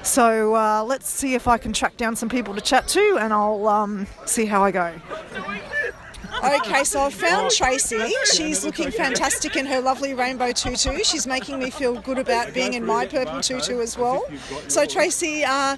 So 0.03 0.57
uh, 0.57 0.83
let's 0.83 1.09
see 1.09 1.37
if 1.37 1.47
I 1.47 1.59
can 1.59 1.73
track 1.73 1.97
down 1.97 2.17
some 2.17 2.29
people 2.29 2.57
to 2.57 2.61
chat 2.61 2.89
to 2.89 3.19
and 3.21 3.33
I'll 3.33 3.69
um, 3.69 4.09
see 4.27 4.47
how 4.47 4.65
I 4.65 4.73
go. 4.73 4.93
Okay, 6.45 6.85
so 6.85 7.01
I've 7.01 7.15
found 7.15 7.51
Tracy. 7.51 7.99
She's 8.35 8.65
looking 8.65 8.91
fantastic 8.91 9.57
in 9.57 9.65
her 9.65 9.81
lovely 9.81 10.13
rainbow 10.13 10.53
tutu. 10.53 11.03
She's 11.03 11.27
making 11.27 11.59
me 11.59 11.71
feel 11.71 11.95
good 12.01 12.19
about 12.19 12.53
being 12.53 12.75
in 12.75 12.85
my 12.85 13.07
purple 13.07 13.41
tutu 13.41 13.81
as 13.81 13.97
well. 13.97 14.25
So, 14.69 14.85
Tracy, 14.85 15.43
uh, 15.45 15.77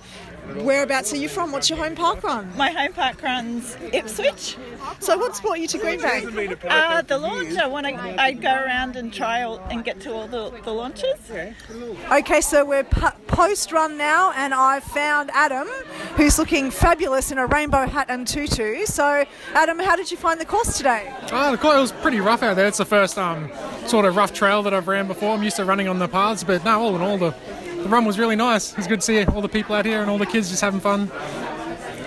whereabouts 0.63 1.13
are 1.13 1.17
you 1.17 1.29
from? 1.29 1.53
What's 1.53 1.69
your 1.69 1.79
home 1.79 1.95
park 1.95 2.23
run? 2.23 2.51
My 2.57 2.71
home 2.71 2.93
park 2.93 3.23
runs 3.23 3.77
Ipswich. 3.93 4.57
So, 5.01 5.19
what's 5.19 5.41
brought 5.41 5.61
you 5.61 5.67
to 5.69 5.79
Greenbank? 5.79 6.59
Uh, 6.69 7.03
the 7.03 7.19
launch, 7.19 7.57
I 7.57 7.67
want 7.67 7.87
to 7.87 8.21
I 8.21 8.33
go 8.33 8.55
around 8.55 8.97
and 8.97 9.13
try 9.13 9.43
all, 9.43 9.59
and 9.71 9.85
get 9.85 10.01
to 10.01 10.13
all 10.13 10.27
the, 10.27 10.51
the 10.65 10.73
launches. 10.73 11.15
Okay, 12.11 12.41
so 12.41 12.65
we're 12.65 12.85
post 12.85 13.73
run 13.73 13.97
now, 13.97 14.33
and 14.37 14.55
I've 14.55 14.85
found 14.85 15.31
Adam, 15.33 15.69
who's 16.17 16.39
looking 16.39 16.71
fabulous 16.71 17.31
in 17.31 17.39
a 17.39 17.47
rainbow 17.47 17.87
hat 17.87 18.07
and 18.09 18.27
tutu. 18.27 18.87
So, 18.87 19.25
Adam, 19.55 19.79
how 19.79 19.97
did 19.97 20.11
you 20.11 20.17
find 20.17 20.41
the 20.41 20.45
course 20.47 20.77
today? 20.77 21.13
Oh, 21.33 21.53
the 21.53 21.59
course 21.59 21.77
was 21.77 21.93
pretty 21.93 22.21
rough 22.21 22.43
out 22.43 22.57
there. 22.57 22.67
It's 22.67 22.79
the 22.79 22.85
first 22.85 23.19
um, 23.19 23.51
sort 23.87 24.05
of 24.05 24.17
rough 24.17 24.33
trail 24.33 24.63
that 24.63 24.75
I've 24.75 24.89
ran 24.89 25.07
before. 25.07 25.35
I'm 25.35 25.43
used 25.43 25.57
to 25.57 25.65
running 25.65 25.89
on 25.89 25.99
the 25.99 26.09
paths, 26.09 26.45
but 26.45 26.65
no, 26.65 26.81
all 26.81 26.97
in 26.97 27.03
all, 27.03 27.19
the, 27.19 27.35
the 27.83 27.89
run 27.89 28.05
was 28.05 28.19
really 28.19 28.37
nice. 28.37 28.77
It's 28.79 28.87
good 28.87 29.01
to 29.01 29.07
see 29.07 29.25
all 29.25 29.41
the 29.41 29.49
people 29.49 29.75
out 29.75 29.85
here 29.85 30.01
and 30.01 30.11
all 30.11 30.19
the 30.19 30.27
kids 30.27 30.49
just 30.49 30.61
having 30.63 30.81
fun. 30.81 31.11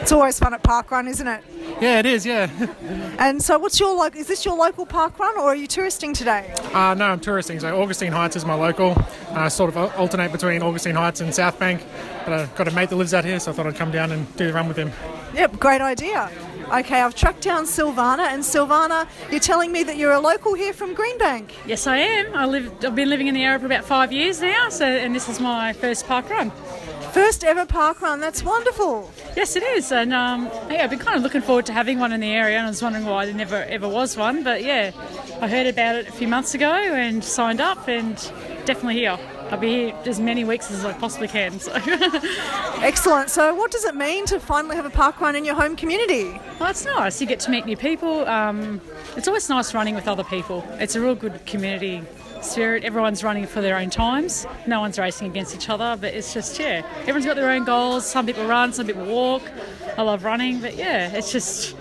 It's 0.01 0.11
always 0.11 0.39
fun 0.39 0.53
at 0.53 0.63
park 0.63 0.91
run, 0.91 1.07
isn't 1.07 1.27
it? 1.27 1.43
Yeah, 1.81 1.99
it 1.99 2.05
is. 2.05 2.25
Yeah. 2.25 2.49
And 3.19 3.43
so, 3.43 3.59
what's 3.59 3.77
your 3.81 3.97
like? 3.97 4.15
Is 4.15 4.27
this 4.27 4.45
your 4.45 4.55
local 4.55 4.85
park 4.85 5.19
run, 5.19 5.37
or 5.37 5.47
are 5.49 5.55
you 5.55 5.67
touristing 5.67 6.13
today? 6.13 6.53
Uh, 6.73 6.93
no, 6.93 7.03
I'm 7.03 7.19
touristing. 7.19 7.59
So 7.59 7.81
Augustine 7.81 8.13
Heights 8.13 8.37
is 8.37 8.45
my 8.45 8.53
local. 8.53 8.95
I 9.31 9.49
sort 9.49 9.75
of 9.75 9.93
alternate 9.97 10.31
between 10.31 10.63
Augustine 10.63 10.95
Heights 10.95 11.19
and 11.19 11.35
South 11.35 11.59
Bank. 11.59 11.83
But 12.23 12.33
I've 12.33 12.55
got 12.55 12.69
a 12.69 12.71
mate 12.71 12.89
that 12.89 12.95
lives 12.95 13.13
out 13.13 13.25
here, 13.25 13.37
so 13.41 13.51
I 13.51 13.53
thought 13.53 13.67
I'd 13.67 13.75
come 13.75 13.91
down 13.91 14.13
and 14.13 14.25
do 14.37 14.47
the 14.47 14.53
run 14.53 14.69
with 14.69 14.77
him. 14.77 14.93
Yep, 15.33 15.59
great 15.59 15.81
idea. 15.81 16.31
Okay, 16.71 17.01
I've 17.01 17.15
tracked 17.15 17.41
down 17.41 17.63
Silvana, 17.63 18.27
and 18.27 18.43
Silvana, 18.43 19.07
you're 19.31 19.39
telling 19.39 19.71
me 19.71 19.81
that 19.83 19.97
you're 19.97 20.11
a 20.11 20.19
local 20.19 20.53
here 20.53 20.71
from 20.71 20.95
Greenbank. 20.95 21.51
Yes, 21.65 21.87
I 21.87 21.97
am. 21.97 22.35
I 22.35 22.45
live. 22.45 22.71
I've 22.85 22.93
been 22.93 23.09
living 23.09 23.25
in 23.25 23.33
the 23.33 23.43
area 23.43 23.57
for 23.57 23.65
about 23.65 23.85
five 23.85 24.13
years 24.13 24.39
now. 24.39 24.69
So, 24.69 24.85
and 24.85 25.15
this 25.15 25.27
is 25.27 25.39
my 25.39 25.73
first 25.73 26.05
park 26.05 26.29
run. 26.29 26.51
First 27.11 27.43
ever 27.43 27.65
park 27.65 28.03
run. 28.03 28.19
That's 28.19 28.43
wonderful. 28.43 29.11
Yes, 29.35 29.55
it 29.55 29.63
is. 29.63 29.91
And 29.91 30.13
um, 30.13 30.45
yeah, 30.69 30.83
I've 30.83 30.91
been 30.91 30.99
kind 30.99 31.17
of 31.17 31.23
looking 31.23 31.41
forward 31.41 31.65
to 31.65 31.73
having 31.73 31.97
one 31.97 32.11
in 32.11 32.19
the 32.19 32.31
area, 32.31 32.57
and 32.57 32.67
I 32.67 32.69
was 32.69 32.83
wondering 32.83 33.05
why 33.05 33.25
there 33.25 33.33
never 33.33 33.63
ever 33.63 33.87
was 33.87 34.15
one. 34.15 34.43
But 34.43 34.63
yeah, 34.63 34.91
I 35.41 35.47
heard 35.47 35.65
about 35.65 35.95
it 35.95 36.07
a 36.07 36.11
few 36.11 36.27
months 36.27 36.53
ago 36.53 36.71
and 36.71 37.23
signed 37.23 37.61
up, 37.61 37.87
and 37.87 38.15
definitely 38.65 38.97
here. 38.97 39.17
I'll 39.51 39.57
be 39.57 39.69
here 39.69 39.95
as 40.05 40.19
many 40.19 40.43
weeks 40.43 40.69
as 40.69 40.85
I 40.85 40.93
possibly 40.93 41.27
can. 41.27 41.59
So. 41.59 41.71
Excellent. 42.81 43.29
So, 43.29 43.55
what 43.55 43.71
does 43.71 43.83
it 43.83 43.95
mean 43.95 44.25
to 44.27 44.39
finally 44.39 44.75
have 44.75 44.85
a 44.85 44.89
park 44.91 45.19
run 45.19 45.35
in 45.35 45.43
your 45.43 45.55
home 45.55 45.75
community? 45.75 46.39
Well, 46.59 46.69
it's 46.69 46.85
nice. 46.85 47.19
You 47.19 47.27
get 47.27 47.39
to 47.41 47.51
meet 47.51 47.65
new 47.65 47.75
people. 47.77 48.27
Um, 48.27 48.79
it's 49.17 49.27
always 49.27 49.49
nice 49.49 49.73
running 49.73 49.95
with 49.95 50.07
other 50.07 50.23
people. 50.23 50.63
It's 50.73 50.95
a 50.95 51.01
real 51.01 51.15
good 51.15 51.45
community 51.45 52.03
spirit. 52.41 52.83
Everyone's 52.83 53.23
running 53.23 53.45
for 53.47 53.61
their 53.61 53.77
own 53.77 53.89
times. 53.89 54.45
No 54.67 54.79
one's 54.79 54.99
racing 54.99 55.27
against 55.27 55.55
each 55.55 55.69
other, 55.69 55.97
but 55.99 56.13
it's 56.13 56.33
just, 56.33 56.59
yeah, 56.59 56.85
everyone's 57.01 57.25
got 57.25 57.35
their 57.35 57.49
own 57.49 57.65
goals. 57.65 58.05
Some 58.05 58.25
people 58.25 58.45
run, 58.45 58.71
some 58.73 58.87
people 58.87 59.05
walk. 59.05 59.41
I 59.97 60.03
love 60.03 60.23
running, 60.23 60.61
but 60.61 60.75
yeah, 60.75 61.09
it's 61.11 61.31
just, 61.31 61.75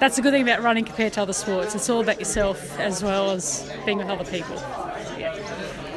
that's 0.00 0.16
the 0.16 0.22
good 0.22 0.32
thing 0.32 0.42
about 0.42 0.62
running 0.62 0.84
compared 0.84 1.12
to 1.14 1.22
other 1.22 1.32
sports. 1.32 1.74
It's 1.74 1.88
all 1.88 2.00
about 2.00 2.18
yourself 2.18 2.78
as 2.78 3.02
well 3.02 3.30
as 3.30 3.70
being 3.86 3.98
with 3.98 4.08
other 4.08 4.24
people. 4.24 4.56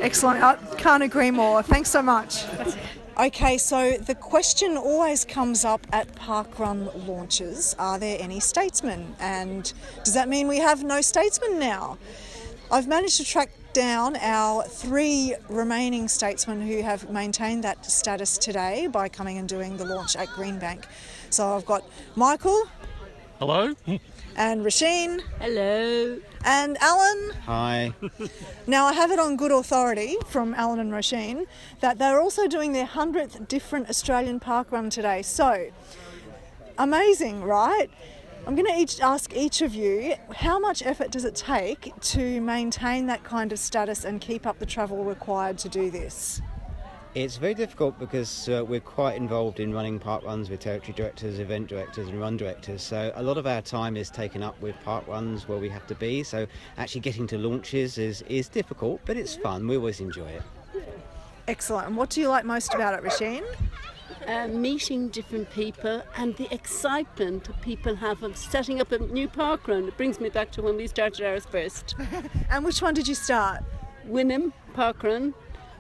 Excellent. 0.06 0.44
I 0.44 0.56
can't 0.78 1.02
agree 1.02 1.32
more. 1.32 1.64
Thanks 1.64 1.90
so 1.90 2.00
much. 2.00 2.44
Okay, 3.20 3.58
so 3.58 3.94
the 3.98 4.14
question 4.14 4.78
always 4.78 5.26
comes 5.26 5.66
up 5.66 5.88
at 5.92 6.14
parkrun 6.14 7.08
launches 7.08 7.76
are 7.80 7.98
there 7.98 8.16
any 8.20 8.40
statesmen? 8.40 9.16
And 9.20 9.74
does 10.04 10.14
that 10.14 10.30
mean 10.30 10.48
we 10.48 10.60
have 10.60 10.84
no 10.84 11.02
statesmen 11.02 11.58
now? 11.58 11.98
I've 12.72 12.88
managed 12.88 13.18
to 13.18 13.26
track 13.26 13.50
down 13.74 14.16
our 14.18 14.66
three 14.66 15.34
remaining 15.50 16.08
statesmen 16.08 16.62
who 16.62 16.84
have 16.84 17.10
maintained 17.10 17.64
that 17.64 17.84
status 17.84 18.38
today 18.38 18.86
by 18.86 19.10
coming 19.10 19.40
and 19.40 19.50
doing 19.50 19.76
the 19.76 19.86
launch 19.86 20.16
at 20.16 20.28
Greenbank. 20.28 20.84
So 21.32 21.56
I've 21.56 21.66
got 21.66 21.84
Michael 22.16 22.66
Hello? 23.40 23.76
and 24.36 24.66
Roisin 24.66 25.22
Hello. 25.40 26.20
and 26.44 26.78
Alan. 26.82 27.32
Hi. 27.46 27.94
Now, 28.68 28.86
I 28.86 28.94
have 28.94 29.12
it 29.12 29.20
on 29.20 29.38
good 29.38 29.52
authority 29.52 30.18
from 30.28 30.54
Alan 30.56 30.80
and 30.80 30.92
Roisin 30.92 31.46
that 31.82 31.98
they're 31.98 32.20
also 32.20 32.48
doing 32.48 32.74
their 32.74 32.86
100th 32.86 33.48
different 33.48 33.90
Australian 33.90 34.40
park 34.40 34.72
run 34.72 34.90
today. 34.90 35.22
So, 35.22 35.72
amazing, 36.78 37.44
right? 37.44 37.90
I'm 38.48 38.56
going 38.56 38.68
to 38.68 38.80
each 38.80 39.00
ask 39.00 39.36
each 39.36 39.62
of 39.62 39.74
you 39.74 40.16
how 40.36 40.60
much 40.60 40.84
effort 40.86 41.10
does 41.12 41.26
it 41.26 41.36
take 41.36 41.94
to 42.00 42.42
maintain 42.42 43.08
that 43.08 43.24
kind 43.24 43.52
of 43.52 43.58
status 43.58 44.06
and 44.06 44.22
keep 44.22 44.46
up 44.46 44.60
the 44.60 44.66
travel 44.68 45.04
required 45.04 45.58
to 45.60 45.70
do 45.70 45.90
this? 45.90 46.42
It's 47.16 47.38
very 47.38 47.54
difficult 47.54 47.98
because 47.98 48.50
uh, 48.50 48.66
we're 48.68 48.82
quite 48.82 49.16
involved 49.16 49.62
in 49.62 49.74
running 49.74 50.00
park 50.00 50.26
runs 50.26 50.50
with 50.50 50.60
territory 50.60 50.92
directors, 50.92 51.40
event 51.40 51.70
directors, 51.70 52.10
and 52.10 52.20
run 52.20 52.36
directors. 52.36 52.84
So 52.84 53.14
a 53.16 53.24
lot 53.24 53.38
of 53.38 53.48
our 53.48 53.62
time 53.62 53.96
is 53.96 54.10
taken 54.10 54.44
up 54.44 54.60
with 54.62 54.76
park 54.84 55.08
runs 55.08 55.48
where 55.48 55.58
we 55.58 55.70
have 55.70 55.88
to 55.88 55.96
be. 55.96 56.24
So 56.24 56.46
actually 56.78 57.00
getting 57.00 57.26
to 57.28 57.38
launches 57.38 57.98
is, 57.98 58.22
is 58.24 58.50
difficult, 58.50 59.00
but 59.06 59.16
it's 59.16 59.34
fun. 59.34 59.66
We 59.66 59.78
always 59.78 60.02
enjoy 60.02 60.28
it. 60.28 60.44
Excellent. 61.48 61.88
And 61.88 61.96
what 61.96 62.10
do 62.10 62.20
you 62.20 62.28
like 62.28 62.44
most 62.44 62.74
about 62.74 62.94
it, 62.96 63.02
Roisin? 63.02 63.46
Uh, 64.28 64.50
meeting 64.50 65.08
different 65.08 65.50
people 65.52 66.02
and 66.18 66.36
the 66.36 66.54
excitement 66.54 67.46
that 67.46 67.62
people 67.62 67.96
have 67.96 68.24
of 68.24 68.36
setting 68.36 68.82
up 68.82 68.92
a 68.92 69.00
new 69.00 69.30
park 69.30 69.70
run. 69.70 69.88
It 69.88 69.96
brings 69.96 70.20
me 70.20 70.28
back 70.28 70.52
to 70.52 70.62
when 70.62 70.76
we 70.76 70.88
started 70.88 71.26
ours 71.26 71.46
first. 71.46 71.96
And 72.50 72.66
which 72.66 72.82
one 72.82 72.94
did 72.94 73.08
you 73.08 73.16
start? 73.16 73.64
Wynnum 74.06 74.52
Park 74.74 75.02
Run 75.02 75.34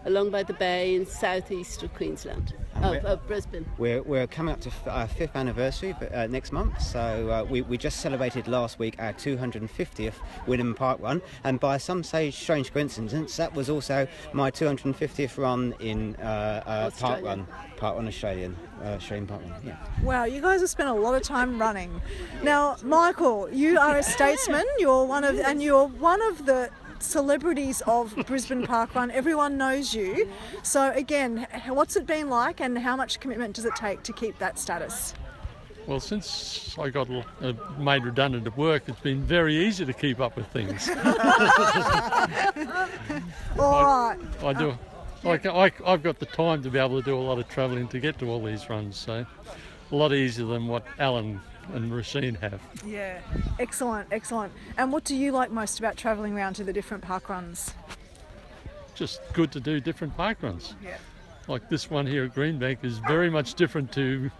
along 0.05 0.29
by 0.29 0.43
the 0.43 0.53
bay 0.53 0.95
in 0.95 1.05
southeast 1.05 1.83
of 1.83 1.93
Queensland, 1.93 2.53
of, 2.75 3.03
of 3.05 3.27
Brisbane. 3.27 3.65
We're, 3.77 4.01
we're 4.03 4.27
coming 4.27 4.53
up 4.53 4.61
to 4.61 4.69
f- 4.69 4.87
our 4.87 5.07
fifth 5.07 5.35
anniversary 5.35 5.95
uh, 6.13 6.27
next 6.27 6.51
month, 6.51 6.81
so 6.81 7.29
uh, 7.29 7.43
we, 7.49 7.61
we 7.63 7.77
just 7.77 7.99
celebrated 7.99 8.47
last 8.47 8.79
week 8.79 8.95
our 8.99 9.13
250th 9.13 10.13
Wynnum 10.45 10.75
Park 10.75 11.01
Run, 11.01 11.21
and 11.43 11.59
by 11.59 11.77
some 11.77 12.03
say 12.03 12.31
strange 12.31 12.71
coincidence, 12.71 13.35
that 13.37 13.53
was 13.53 13.69
also 13.69 14.07
my 14.33 14.51
250th 14.51 15.37
run 15.37 15.73
in 15.79 16.15
uh, 16.17 16.21
uh, 16.21 16.61
Park 16.63 16.93
Australia. 16.93 17.25
Run, 17.25 17.47
Park 17.77 17.95
Run 17.95 18.07
Australian, 18.07 18.55
uh, 18.81 18.87
Australian 18.89 19.27
Park 19.27 19.41
Run. 19.41 19.53
Yeah. 19.65 19.77
Wow, 20.03 20.25
you 20.25 20.41
guys 20.41 20.61
have 20.61 20.69
spent 20.69 20.89
a 20.89 20.93
lot 20.93 21.15
of 21.15 21.23
time 21.23 21.59
running. 21.59 22.01
Now, 22.43 22.77
Michael, 22.83 23.49
you 23.51 23.79
are 23.79 23.97
a 23.97 24.03
statesman. 24.03 24.65
You're 24.77 25.05
one 25.05 25.23
of, 25.23 25.39
and 25.39 25.63
you're 25.63 25.87
one 25.87 26.21
of 26.21 26.45
the 26.45 26.69
celebrities 26.99 27.81
of 27.87 28.15
Brisbane 28.25 28.65
Park 28.65 28.95
Run. 28.95 29.11
Everyone 29.11 29.57
knows 29.57 29.93
you. 29.93 30.29
So, 30.63 30.91
again, 30.91 31.47
what's 31.67 31.95
it 31.95 32.05
been 32.05 32.29
like, 32.29 32.61
and 32.61 32.77
how 32.77 32.95
much 32.95 33.19
commitment 33.19 33.55
does 33.55 33.65
it 33.65 33.75
take 33.75 34.03
to 34.03 34.13
keep 34.13 34.37
that 34.39 34.59
status? 34.59 35.13
Well, 35.87 35.99
since 35.99 36.75
I 36.79 36.89
got 36.89 37.07
uh, 37.09 37.53
made 37.77 38.03
redundant 38.03 38.47
at 38.47 38.57
work, 38.57 38.83
it's 38.87 38.99
been 39.01 39.21
very 39.21 39.55
easy 39.55 39.85
to 39.85 39.93
keep 39.93 40.19
up 40.19 40.35
with 40.35 40.47
things. 40.47 40.89
All 43.59 43.85
right. 43.85 44.17
I 44.43 44.53
do. 44.53 44.77
Like 45.23 45.45
I, 45.45 45.71
I've 45.85 46.03
got 46.03 46.19
the 46.19 46.25
time 46.27 46.61
to 46.63 46.69
be 46.69 46.79
able 46.79 46.99
to 46.99 47.05
do 47.05 47.15
a 47.15 47.19
lot 47.19 47.39
of 47.39 47.47
travelling 47.49 47.87
to 47.89 47.99
get 47.99 48.17
to 48.19 48.29
all 48.29 48.43
these 48.43 48.69
runs, 48.69 48.95
so 48.95 49.25
a 49.91 49.95
lot 49.95 50.13
easier 50.13 50.45
than 50.45 50.67
what 50.67 50.85
Alan 50.99 51.41
and 51.73 51.91
Roisin 51.91 52.39
have. 52.41 52.61
Yeah. 52.85 53.19
Excellent, 53.59 54.07
excellent. 54.11 54.53
And 54.77 54.91
what 54.91 55.03
do 55.03 55.15
you 55.15 55.31
like 55.31 55.51
most 55.51 55.79
about 55.79 55.97
travelling 55.97 56.35
around 56.35 56.53
to 56.55 56.63
the 56.63 56.73
different 56.73 57.03
park 57.03 57.29
runs? 57.29 57.73
Just 58.95 59.21
good 59.33 59.51
to 59.51 59.59
do 59.59 59.79
different 59.79 60.15
park 60.15 60.37
runs. 60.41 60.75
Yeah. 60.83 60.97
Like 61.47 61.69
this 61.69 61.89
one 61.89 62.07
here 62.07 62.23
at 62.25 62.33
Greenbank 62.35 62.83
is 62.83 62.97
very 62.99 63.29
much 63.29 63.53
different 63.55 63.91
to 63.93 64.31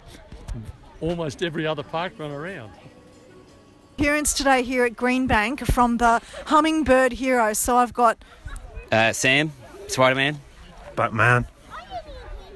almost 1.02 1.44
every 1.44 1.68
other 1.68 1.84
park 1.84 2.14
run 2.18 2.32
around. 2.32 2.72
Appearance 3.98 4.34
today 4.34 4.64
here 4.64 4.84
at 4.86 4.94
Greenbank 4.94 5.66
from 5.72 5.98
the 5.98 6.22
Hummingbird 6.48 7.14
Heroes. 7.14 7.58
So 7.58 7.78
I've 7.78 7.94
got 7.94 8.18
Uh, 8.92 9.12
Sam, 9.14 9.52
Spider 9.88 10.16
Man. 10.16 10.40
Batman. 10.96 11.46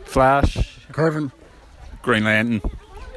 Flash. 0.05 0.79
Kevin. 0.93 1.31
Green 2.01 2.23
Lantern. 2.23 2.61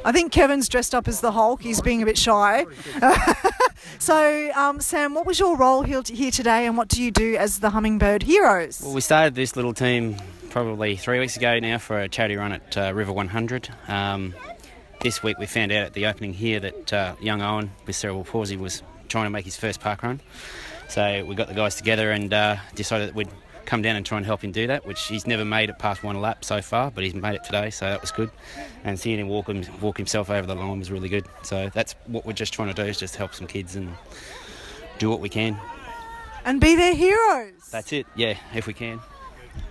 I 0.05 0.13
think 0.13 0.33
Kevin's 0.33 0.69
dressed 0.69 0.95
up 0.95 1.07
as 1.07 1.21
the 1.21 1.33
Hulk. 1.33 1.63
He's 1.63 1.81
being 1.81 2.03
a 2.03 2.07
bit 2.07 2.19
shy. 2.19 2.67
so, 3.99 4.51
um, 4.57 4.81
Sam, 4.81 5.15
what 5.15 5.27
was 5.27 5.39
your 5.39 5.57
role 5.57 5.83
here 5.83 6.03
today, 6.03 6.67
and 6.67 6.77
what 6.77 6.89
do 6.89 7.03
you 7.03 7.11
do 7.11 7.37
as 7.37 7.61
the 7.61 7.71
Hummingbird 7.71 8.25
Heroes? 8.25 8.81
Well, 8.83 8.95
we 8.95 9.01
started 9.01 9.35
this 9.35 9.55
little 9.55 9.75
team 9.75 10.17
probably 10.51 10.97
three 10.97 11.19
weeks 11.19 11.37
ago 11.37 11.59
now 11.61 11.79
for 11.79 12.01
a 12.01 12.09
charity 12.09 12.37
run 12.37 12.53
at 12.53 12.77
uh, 12.77 12.93
River 12.95 13.13
100. 13.13 13.69
Um, 13.89 14.35
this 15.01 15.23
week 15.23 15.39
we 15.39 15.47
found 15.47 15.73
out 15.73 15.85
at 15.87 15.93
the 15.95 16.07
opening 16.07 16.35
here 16.35 16.61
that 16.61 16.93
uh, 16.93 17.15
young 17.21 17.41
Owen 17.41 17.71
with 17.87 17.97
cerebral 17.97 18.25
palsy 18.25 18.57
was 18.57 18.83
trying 19.09 19.25
to 19.25 19.31
make 19.31 19.45
his 19.45 19.57
first 19.57 19.81
park 19.81 20.03
run. 20.03 20.21
So 20.89 21.25
we 21.25 21.35
got 21.35 21.49
the 21.49 21.55
guys 21.55 21.77
together 21.77 22.11
and 22.11 22.33
uh, 22.33 22.57
decided 22.75 23.09
that 23.09 23.15
we'd 23.15 23.29
come 23.65 23.83
down 23.83 23.97
and 23.97 24.05
try 24.05 24.17
and 24.17 24.27
help 24.27 24.43
him 24.43 24.53
do 24.53 24.67
that, 24.67 24.87
which 24.87 25.07
he's 25.07 25.27
never 25.27 25.45
made 25.45 25.71
it 25.71 25.79
past 25.79 26.03
one 26.03 26.21
lap 26.21 26.45
so 26.45 26.61
far, 26.61 26.91
but 26.91 27.05
he's 27.05 27.15
made 27.15 27.35
it 27.35 27.45
today, 27.45 27.71
so 27.71 27.87
that 27.87 28.01
was 28.01 28.11
good. 28.11 28.31
And 28.85 28.99
seeing 28.99 29.19
him 29.19 29.29
walk, 29.29 29.49
him, 29.49 29.65
walk 29.81 29.97
himself 29.97 30.31
over 30.31 30.47
the 30.47 30.55
line 30.55 30.79
was 30.79 30.91
really 30.91 31.09
good. 31.09 31.27
So 31.43 31.71
that's 31.73 31.95
what 32.07 32.27
we're 32.27 32.33
just 32.33 32.53
trying 32.53 32.69
to 32.69 32.75
do 32.75 32.89
is 32.89 32.99
just 32.99 33.17
help 33.17 33.35
some 33.35 33.47
kids 33.47 33.77
and 33.77 33.95
do 34.99 35.09
what 35.11 35.21
we 35.21 35.29
can. 35.29 35.59
And 36.45 36.61
be 36.61 36.75
their 36.75 36.95
heroes. 36.95 37.69
That's 37.71 37.93
it, 37.93 38.07
yeah, 38.17 38.37
if 38.55 38.67
we 38.67 38.75
can. 38.75 39.01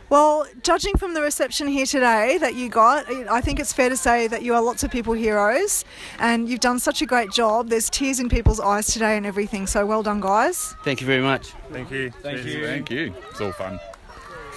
Well, 0.09 0.45
judging 0.61 0.97
from 0.97 1.13
the 1.13 1.21
reception 1.21 1.67
here 1.67 1.85
today 1.85 2.38
that 2.39 2.55
you 2.55 2.67
got, 2.67 3.09
I 3.09 3.39
think 3.39 3.61
it's 3.61 3.71
fair 3.71 3.88
to 3.88 3.95
say 3.95 4.27
that 4.27 4.41
you 4.41 4.53
are 4.53 4.61
lots 4.61 4.83
of 4.83 4.91
people 4.91 5.13
heroes, 5.13 5.85
and 6.19 6.50
you've 6.50 6.59
done 6.59 6.79
such 6.79 7.01
a 7.01 7.05
great 7.05 7.31
job. 7.31 7.69
There's 7.69 7.89
tears 7.89 8.19
in 8.19 8.27
people's 8.27 8.59
eyes 8.59 8.88
today 8.88 9.15
and 9.15 9.25
everything. 9.25 9.67
So 9.67 9.85
well 9.85 10.03
done, 10.03 10.19
guys. 10.19 10.75
Thank 10.83 11.00
you 11.00 11.07
very 11.07 11.21
much. 11.21 11.53
Thank 11.71 11.91
you. 11.91 12.11
Thank 12.11 12.45
you. 12.45 12.65
Thank 12.65 12.91
you. 12.91 13.13
It's 13.29 13.39
all 13.39 13.53
fun. 13.53 13.79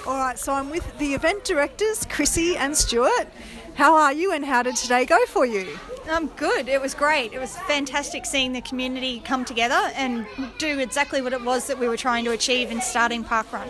All 0.06 0.18
right, 0.18 0.36
so 0.36 0.52
I'm 0.52 0.70
with 0.70 0.98
the 0.98 1.14
event 1.14 1.44
directors, 1.44 2.04
Chrissy 2.10 2.56
and 2.56 2.76
Stuart. 2.76 3.28
How 3.74 3.94
are 3.94 4.12
you, 4.12 4.32
and 4.32 4.44
how 4.44 4.62
did 4.62 4.74
today 4.74 5.04
go 5.04 5.24
for 5.26 5.46
you? 5.46 5.78
I'm 6.06 6.24
um, 6.24 6.30
good. 6.36 6.68
It 6.68 6.80
was 6.80 6.94
great. 6.94 7.32
It 7.32 7.38
was 7.38 7.56
fantastic 7.60 8.26
seeing 8.26 8.52
the 8.52 8.60
community 8.60 9.20
come 9.24 9.44
together 9.44 9.90
and 9.94 10.26
do 10.58 10.78
exactly 10.80 11.22
what 11.22 11.32
it 11.32 11.42
was 11.42 11.66
that 11.68 11.78
we 11.78 11.88
were 11.88 11.96
trying 11.96 12.24
to 12.26 12.32
achieve 12.32 12.70
in 12.70 12.80
starting 12.80 13.24
Parkrun. 13.24 13.68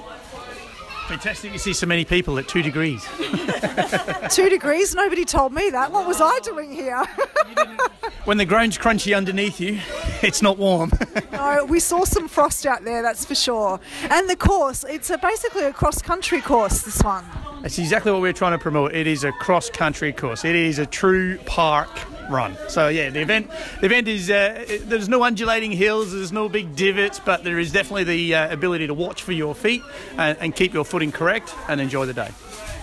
Fantastic 1.09 1.53
to 1.53 1.59
see 1.59 1.75
so 1.75 1.87
many 1.87 2.05
people 2.05 2.39
at 2.39 2.49
two 2.49 2.63
degrees. 2.63 3.07
Two 4.31 4.49
degrees? 4.49 4.95
Nobody 4.95 5.27
told 5.27 5.53
me 5.53 5.69
that. 5.69 5.93
What 5.93 6.07
was 6.07 6.21
I 6.21 6.39
doing 6.43 6.73
here? 6.73 7.05
when 8.25 8.39
the 8.39 8.47
ground's 8.47 8.79
crunchy 8.79 9.15
underneath 9.15 9.61
you, 9.61 9.81
it's 10.23 10.41
not 10.41 10.57
warm. 10.57 10.91
no, 11.33 11.67
we 11.67 11.79
saw 11.79 12.05
some 12.05 12.27
frost 12.27 12.65
out 12.65 12.85
there, 12.85 13.03
that's 13.03 13.25
for 13.27 13.35
sure. 13.35 13.81
And 14.11 14.31
the 14.31 14.37
course, 14.37 14.83
it's 14.85 15.11
a, 15.11 15.19
basically 15.19 15.65
a 15.65 15.73
cross 15.75 16.01
country 16.01 16.41
course, 16.41 16.83
this 16.83 17.03
one. 17.03 17.25
That's 17.61 17.79
exactly 17.79 18.11
what 18.11 18.23
we're 18.23 18.33
trying 18.33 18.53
to 18.53 18.59
promote. 18.59 18.95
It 18.95 19.07
is 19.07 19.25
a 19.25 19.33
cross 19.33 19.69
country 19.69 20.13
course. 20.13 20.45
It 20.45 20.57
is 20.57 20.79
a 20.79 20.87
true 20.87 21.37
park 21.45 21.91
run. 22.31 22.57
So 22.69 22.89
yeah, 22.89 23.11
the 23.11 23.21
event 23.21 23.51
the 23.81 23.87
event 23.87 24.09
is 24.09 24.31
uh, 24.31 24.65
there's 24.83 25.09
no 25.09 25.23
undulating 25.23 25.73
hills, 25.73 26.13
there's 26.13 26.33
no 26.33 26.49
big 26.49 26.77
divots, 26.77 27.21
but 27.21 27.45
there 27.45 27.59
is 27.59 27.73
definitely 27.73 28.05
the 28.05 28.35
uh, 28.35 28.53
ability 28.53 28.87
to 28.87 28.95
watch 28.95 29.23
for 29.23 29.33
your 29.33 29.55
feet 29.55 29.83
and, 30.17 30.39
and 30.39 30.55
keep 30.55 30.73
your 30.73 30.85
footing 30.85 31.13
correct 31.13 31.55
and 31.69 31.81
enjoy 31.81 32.07
the 32.07 32.15
day. 32.15 32.31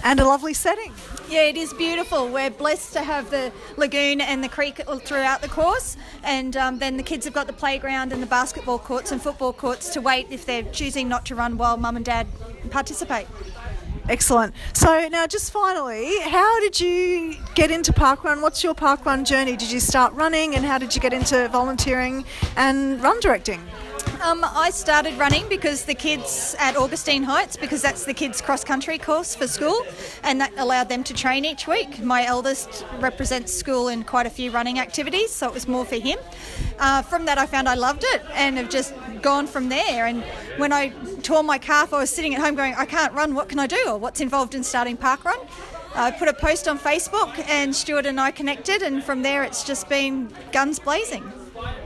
And 0.03 0.19
a 0.19 0.25
lovely 0.25 0.53
setting. 0.55 0.91
Yeah, 1.29 1.43
it 1.43 1.55
is 1.55 1.74
beautiful. 1.74 2.27
We're 2.27 2.50
blessed 2.50 2.93
to 2.93 3.03
have 3.03 3.29
the 3.29 3.53
lagoon 3.77 4.19
and 4.19 4.43
the 4.43 4.50
creek 4.50 4.81
throughout 5.03 5.41
the 5.41 5.48
course, 5.48 5.95
and 6.24 6.57
um, 6.57 6.79
then 6.79 6.98
the 6.98 7.03
kids 7.03 7.24
have 7.25 7.33
got 7.33 7.48
the 7.48 7.53
playground 7.53 8.12
and 8.12 8.21
the 8.21 8.27
basketball 8.27 8.79
courts 8.79 9.12
and 9.12 9.21
football 9.21 9.53
courts 9.53 9.89
to 9.93 10.01
wait 10.01 10.27
if 10.29 10.45
they're 10.45 10.63
choosing 10.63 11.07
not 11.07 11.25
to 11.27 11.36
run 11.36 11.57
while 11.57 11.77
mum 11.77 11.95
and 11.95 12.03
dad 12.03 12.27
participate. 12.71 13.27
Excellent. 14.10 14.53
So 14.74 15.08
now, 15.10 15.27
just 15.27 15.51
finally, 15.51 16.20
how 16.22 16.60
did 16.60 16.79
you 16.79 17.36
get 17.55 17.72
into 17.72 17.93
parkrun? 17.93 18.41
What's 18.41 18.63
your 18.63 18.74
parkrun 18.74 19.25
journey? 19.25 19.55
Did 19.55 19.72
you 19.72 19.79
start 19.79 20.13
running, 20.13 20.55
and 20.55 20.65
how 20.65 20.77
did 20.77 20.96
you 20.96 21.01
get 21.01 21.13
into 21.13 21.48
volunteering 21.50 22.25
and 22.58 23.01
run 23.01 23.20
directing? 23.20 23.62
Um, 24.24 24.43
I 24.43 24.70
started 24.70 25.17
running 25.17 25.50
because 25.50 25.86
the 25.86 25.96
kids 25.96 26.55
at 26.60 26.77
Augustine 26.77 27.24
Heights, 27.24 27.58
because 27.58 27.81
that's 27.81 28.05
the 28.05 28.13
kids' 28.13 28.39
cross 28.39 28.63
country 28.63 28.98
course 28.98 29.34
for 29.36 29.48
school, 29.48 29.84
and 30.24 30.39
that 30.39 30.53
allowed 30.58 30.89
them 30.89 31.03
to 31.05 31.13
train 31.13 31.43
each 31.43 31.67
week. 31.67 32.00
My 32.03 32.25
eldest 32.25 32.86
represents 33.00 33.51
school 33.51 33.88
in 33.88 34.03
quite 34.03 34.27
a 34.27 34.29
few 34.29 34.51
running 34.51 34.79
activities, 34.79 35.31
so 35.31 35.48
it 35.48 35.53
was 35.53 35.67
more 35.67 35.86
for 35.86 35.96
him. 35.96 36.20
Uh, 36.79 37.01
from 37.01 37.25
that, 37.25 37.38
I 37.38 37.48
found 37.48 37.67
I 37.67 37.74
loved 37.74 38.03
it 38.05 38.22
and 38.34 38.58
have 38.58 38.70
just 38.70 38.93
gone 39.22 39.48
from 39.48 39.70
there. 39.70 40.05
And 40.05 40.24
when 40.58 40.72
I 40.72 40.89
tore 41.24 41.43
my 41.43 41.58
calf, 41.58 41.91
I 41.93 41.98
was 41.98 42.10
sitting 42.10 42.36
at 42.36 42.41
home 42.41 42.55
going, 42.55 42.75
I 42.75 42.86
can't 42.86 43.13
run, 43.13 43.34
what 43.34 43.50
can 43.50 43.58
I 43.58 43.67
do? 43.67 43.84
Or 43.88 43.98
what's 43.98 44.22
involved 44.22 44.53
in 44.53 44.63
starting 44.63 44.98
parkrun? 44.98 45.48
I 45.96 46.12
put 46.12 46.27
a 46.27 46.34
post 46.34 46.67
on 46.67 46.79
Facebook 46.79 47.38
and 47.50 47.75
Stuart 47.75 48.05
and 48.05 48.20
I 48.20 48.31
connected, 48.31 48.81
and 48.81 49.03
from 49.03 49.24
there 49.24 49.43
it's 49.43 49.63
just 49.63 49.89
been 49.89 50.31
guns 50.51 50.79
blazing. 50.79 51.29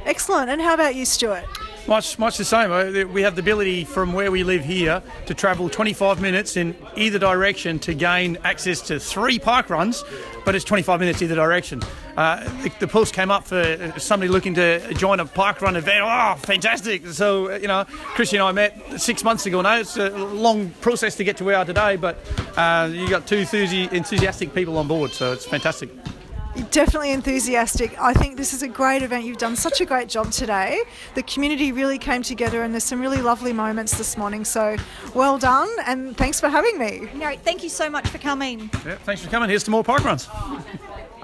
Excellent. 0.06 0.50
And 0.50 0.62
how 0.62 0.74
about 0.74 0.96
you, 0.96 1.06
Stuart? 1.06 1.46
Much, 1.88 2.18
much 2.18 2.38
the 2.38 2.46
same. 2.46 2.72
Uh, 2.72 3.08
we 3.14 3.22
have 3.22 3.36
the 3.36 3.42
ability 3.42 3.84
from 3.84 4.12
where 4.14 4.32
we 4.32 4.44
live 4.44 4.66
here 4.66 5.04
to 5.28 5.36
travel 5.36 5.70
25 5.70 6.20
minutes 6.20 6.58
in 6.58 6.76
either 6.96 7.20
direction 7.20 7.78
to 7.78 7.94
gain 7.94 8.40
access 8.44 8.82
to 8.82 9.00
three 9.00 9.38
park 9.38 9.70
runs, 9.70 10.04
but 10.46 10.56
it's 10.56 10.66
25 10.66 11.00
minutes 11.00 11.22
either 11.22 11.36
direction. 11.36 11.84
Uh, 12.18 12.44
the, 12.64 12.72
the, 12.80 12.88
post 12.88 13.14
came 13.14 13.30
up 13.30 13.46
for 13.46 13.94
somebody 13.98 14.32
looking 14.32 14.56
to 14.56 14.96
join 14.96 15.20
a 15.20 15.26
park 15.26 15.62
run 15.62 15.76
event. 15.76 16.02
Oh, 16.02 16.36
fantastic! 16.40 17.06
So 17.08 17.52
uh, 17.52 17.58
you 17.58 17.68
know, 17.68 17.86
Christian 18.16 18.40
and 18.40 18.48
I 18.48 18.52
met 18.52 19.00
six 19.00 19.24
months 19.24 19.46
ago 19.46 19.62
now. 19.62 19.78
It's 19.78 19.96
a 19.96 20.10
long 20.10 20.72
process 20.82 21.16
to 21.18 21.24
get 21.24 21.38
to 21.38 21.44
where 21.44 21.56
we 21.56 21.62
are 21.62 21.66
today, 21.66 21.98
but 21.98 22.18
uh, 22.58 22.90
you 22.92 23.08
got 23.08 23.28
two 23.28 23.38
enthusiastic 23.38 24.56
people 24.56 24.80
on 24.80 24.88
board, 24.88 25.12
so 25.12 25.34
it's 25.34 25.46
fantastic 25.46 25.90
definitely 26.72 27.12
enthusiastic. 27.12 28.00
I 28.00 28.14
think 28.14 28.38
this 28.38 28.54
is 28.54 28.64
a 28.64 28.68
great 28.68 29.02
event. 29.02 29.26
You've 29.26 29.38
done 29.38 29.56
such 29.56 29.82
a 29.82 29.86
great 29.86 30.10
job 30.10 30.32
today. 30.32 30.82
The 31.14 31.24
community 31.24 31.72
really 31.72 31.98
came 31.98 32.24
together, 32.24 32.64
and 32.64 32.74
there's 32.74 32.84
some 32.84 33.02
really 33.02 33.22
lovely 33.22 33.54
moments 33.54 33.98
this 33.98 34.18
morning. 34.18 34.46
So, 34.46 34.78
well 35.14 35.38
done, 35.38 35.70
and 35.86 36.16
thanks 36.18 36.40
for 36.40 36.50
having 36.50 36.78
me. 36.78 37.10
No, 37.14 37.36
thank 37.38 37.64
you 37.64 37.70
so 37.70 37.90
much 37.90 38.08
for 38.08 38.18
coming. 38.18 38.70
Yeah, 38.86 38.96
thanks 38.96 39.22
for 39.22 39.30
coming. 39.30 39.50
Here's 39.50 39.64
to 39.66 39.72
more 39.72 39.84
park 39.84 40.04
runs. 40.04 40.28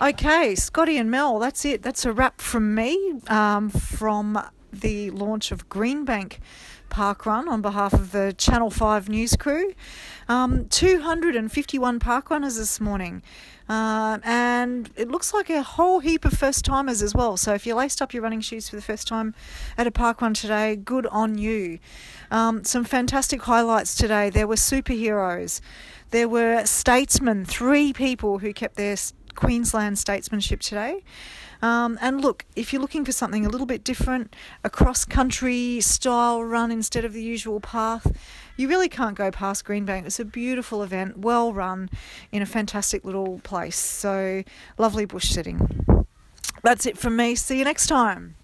Okay, 0.02 0.56
Scotty 0.56 0.98
and 0.98 1.12
Mel, 1.12 1.38
that's 1.38 1.64
it. 1.64 1.84
That's 1.84 2.06
a 2.06 2.12
wrap 2.12 2.42
from 2.42 2.74
me 2.74 3.20
um, 3.28 3.70
from 3.70 4.42
the 4.74 5.12
launch 5.12 5.52
of 5.52 5.70
Greenbank 5.70 6.40
Park 6.90 7.26
Run 7.26 7.48
on 7.48 7.62
behalf 7.62 7.94
of 7.94 8.12
the 8.12 8.34
Channel 8.38 8.70
5 8.70 9.10
news 9.10 9.36
crew. 9.36 9.74
Um, 10.28 10.68
251 10.70 12.00
park 12.00 12.30
runners 12.30 12.58
this 12.58 12.80
morning. 12.80 13.22
Uh, 13.70 14.20
and 14.24 14.90
it 14.96 15.10
looks 15.10 15.34
like 15.34 15.50
a 15.50 15.64
whole 15.64 16.00
heap 16.00 16.26
of 16.26 16.34
first 16.34 16.66
timers 16.66 17.02
as 17.02 17.16
well. 17.16 17.38
So 17.38 17.54
if 17.54 17.66
you 17.66 17.76
laced 17.76 18.02
up 18.02 18.14
your 18.14 18.24
running 18.24 18.42
shoes 18.42 18.70
for 18.70 18.76
the 18.76 18.82
first 18.82 19.08
time 19.08 19.34
at 19.78 19.88
a 19.88 19.92
park 19.92 20.22
run 20.22 20.34
today, 20.34 20.76
good 20.76 21.06
on 21.08 21.38
you. 21.38 21.80
Um, 22.30 22.64
some 22.64 22.84
fantastic 22.84 23.42
highlights 23.44 23.96
today. 23.96 24.30
There 24.30 24.48
were 24.48 24.56
superheroes, 24.56 25.62
there 26.10 26.28
were 26.28 26.66
statesmen, 26.66 27.46
three 27.46 27.94
people 27.94 28.40
who 28.40 28.54
kept 28.54 28.76
their 28.76 28.98
Queensland 29.36 29.98
statesmanship 29.98 30.60
today. 30.60 31.04
Um, 31.62 32.00
and 32.02 32.22
look, 32.22 32.46
if 32.56 32.74
you're 32.74 32.82
looking 32.82 33.06
for 33.06 33.12
something 33.12 33.46
a 33.46 33.50
little 33.50 33.68
bit 33.68 33.84
different, 33.84 34.36
a 34.64 34.70
cross 34.70 35.06
country 35.06 35.80
style 35.80 36.44
run 36.44 36.72
instead 36.72 37.06
of 37.06 37.14
the 37.14 37.22
usual 37.22 37.60
path, 37.60 38.12
you 38.58 38.68
really 38.68 38.90
can't 38.90 39.16
go 39.16 39.32
past 39.32 39.66
Greenbank. 39.66 40.06
It's 40.06 40.20
a 40.20 40.26
beautiful 40.26 40.84
event, 40.84 41.20
well 41.20 41.54
run, 41.54 41.90
in 42.32 42.42
a 42.42 42.46
fantastic 42.46 43.04
little 43.06 43.40
place. 43.44 43.78
So 43.78 44.44
lovely 44.78 45.06
bush 45.06 45.30
setting. 45.30 46.06
That's 46.64 46.86
it 46.86 46.98
from 46.98 47.16
me. 47.16 47.36
See 47.36 47.58
you 47.58 47.66
next 47.66 47.88
time. 47.88 48.36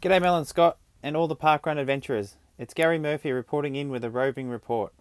G'day, 0.00 0.20
Mel 0.20 0.36
and 0.36 0.46
Scott, 0.46 0.78
and 1.02 1.16
all 1.16 1.26
the 1.26 1.36
parkrun 1.36 1.78
adventurers. 1.78 2.36
It's 2.58 2.74
Gary 2.74 2.98
Murphy 2.98 3.32
reporting 3.32 3.74
in 3.74 3.88
with 3.88 4.04
a 4.04 4.10
roving 4.10 4.48
report. 4.48 4.92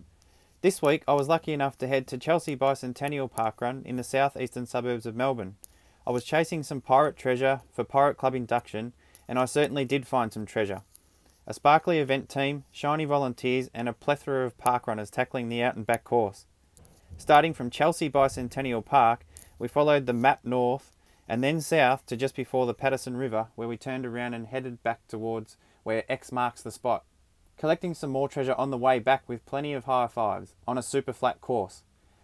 This 0.61 0.81
week, 0.81 1.03
I 1.07 1.13
was 1.13 1.27
lucky 1.27 1.53
enough 1.53 1.77
to 1.77 1.87
head 1.87 2.07
to 2.07 2.17
Chelsea 2.17 2.55
Bicentennial 2.55 3.31
Parkrun 3.31 3.85
in 3.85 3.95
the 3.95 4.03
southeastern 4.03 4.65
suburbs 4.65 5.05
of 5.05 5.15
Melbourne. 5.15 5.55
I 6.05 6.11
was 6.11 6.23
chasing 6.23 6.63
some 6.63 6.81
pirate 6.81 7.15
treasure 7.15 7.61
for 7.71 7.83
Pirate 7.83 8.17
Club 8.17 8.33
induction, 8.33 8.93
and 9.27 9.37
I 9.37 9.45
certainly 9.45 9.85
did 9.85 10.07
find 10.07 10.33
some 10.33 10.47
treasure. 10.47 10.81
A 11.49 11.53
sparkly 11.53 11.99
event 11.99 12.27
team, 12.27 12.65
shiny 12.71 13.05
volunteers, 13.05 13.69
and 13.73 13.87
a 13.87 13.93
plethora 13.93 14.45
of 14.45 14.57
parkrunners 14.57 15.09
tackling 15.09 15.47
the 15.47 15.63
out 15.63 15.77
and 15.77 15.85
back 15.85 16.03
course. 16.03 16.45
Starting 17.17 17.53
from 17.53 17.69
Chelsea 17.69 18.09
Bicentennial 18.09 18.83
Park, 18.83 19.25
we 19.57 19.69
followed 19.69 20.05
the 20.05 20.13
map 20.13 20.41
north 20.43 20.91
and 21.25 21.41
then 21.41 21.61
south 21.61 22.05
to 22.07 22.17
just 22.17 22.35
before 22.35 22.65
the 22.65 22.73
Patterson 22.73 23.15
River, 23.15 23.47
where 23.55 23.67
we 23.67 23.77
turned 23.77 24.05
around 24.05 24.33
and 24.33 24.47
headed 24.47 24.83
back 24.83 25.07
towards 25.07 25.55
where 25.83 26.03
X 26.09 26.33
marks 26.33 26.61
the 26.61 26.71
spot. 26.71 27.05
Collecting 27.57 27.93
some 27.93 28.09
more 28.09 28.27
treasure 28.27 28.55
on 28.57 28.69
the 28.69 28.77
way 28.77 28.99
back 28.99 29.23
with 29.27 29.45
plenty 29.45 29.73
of 29.73 29.85
high 29.85 30.07
fives 30.07 30.53
on 30.67 30.77
a 30.77 30.83
super 30.83 31.13
flat 31.13 31.39
course. 31.39 31.83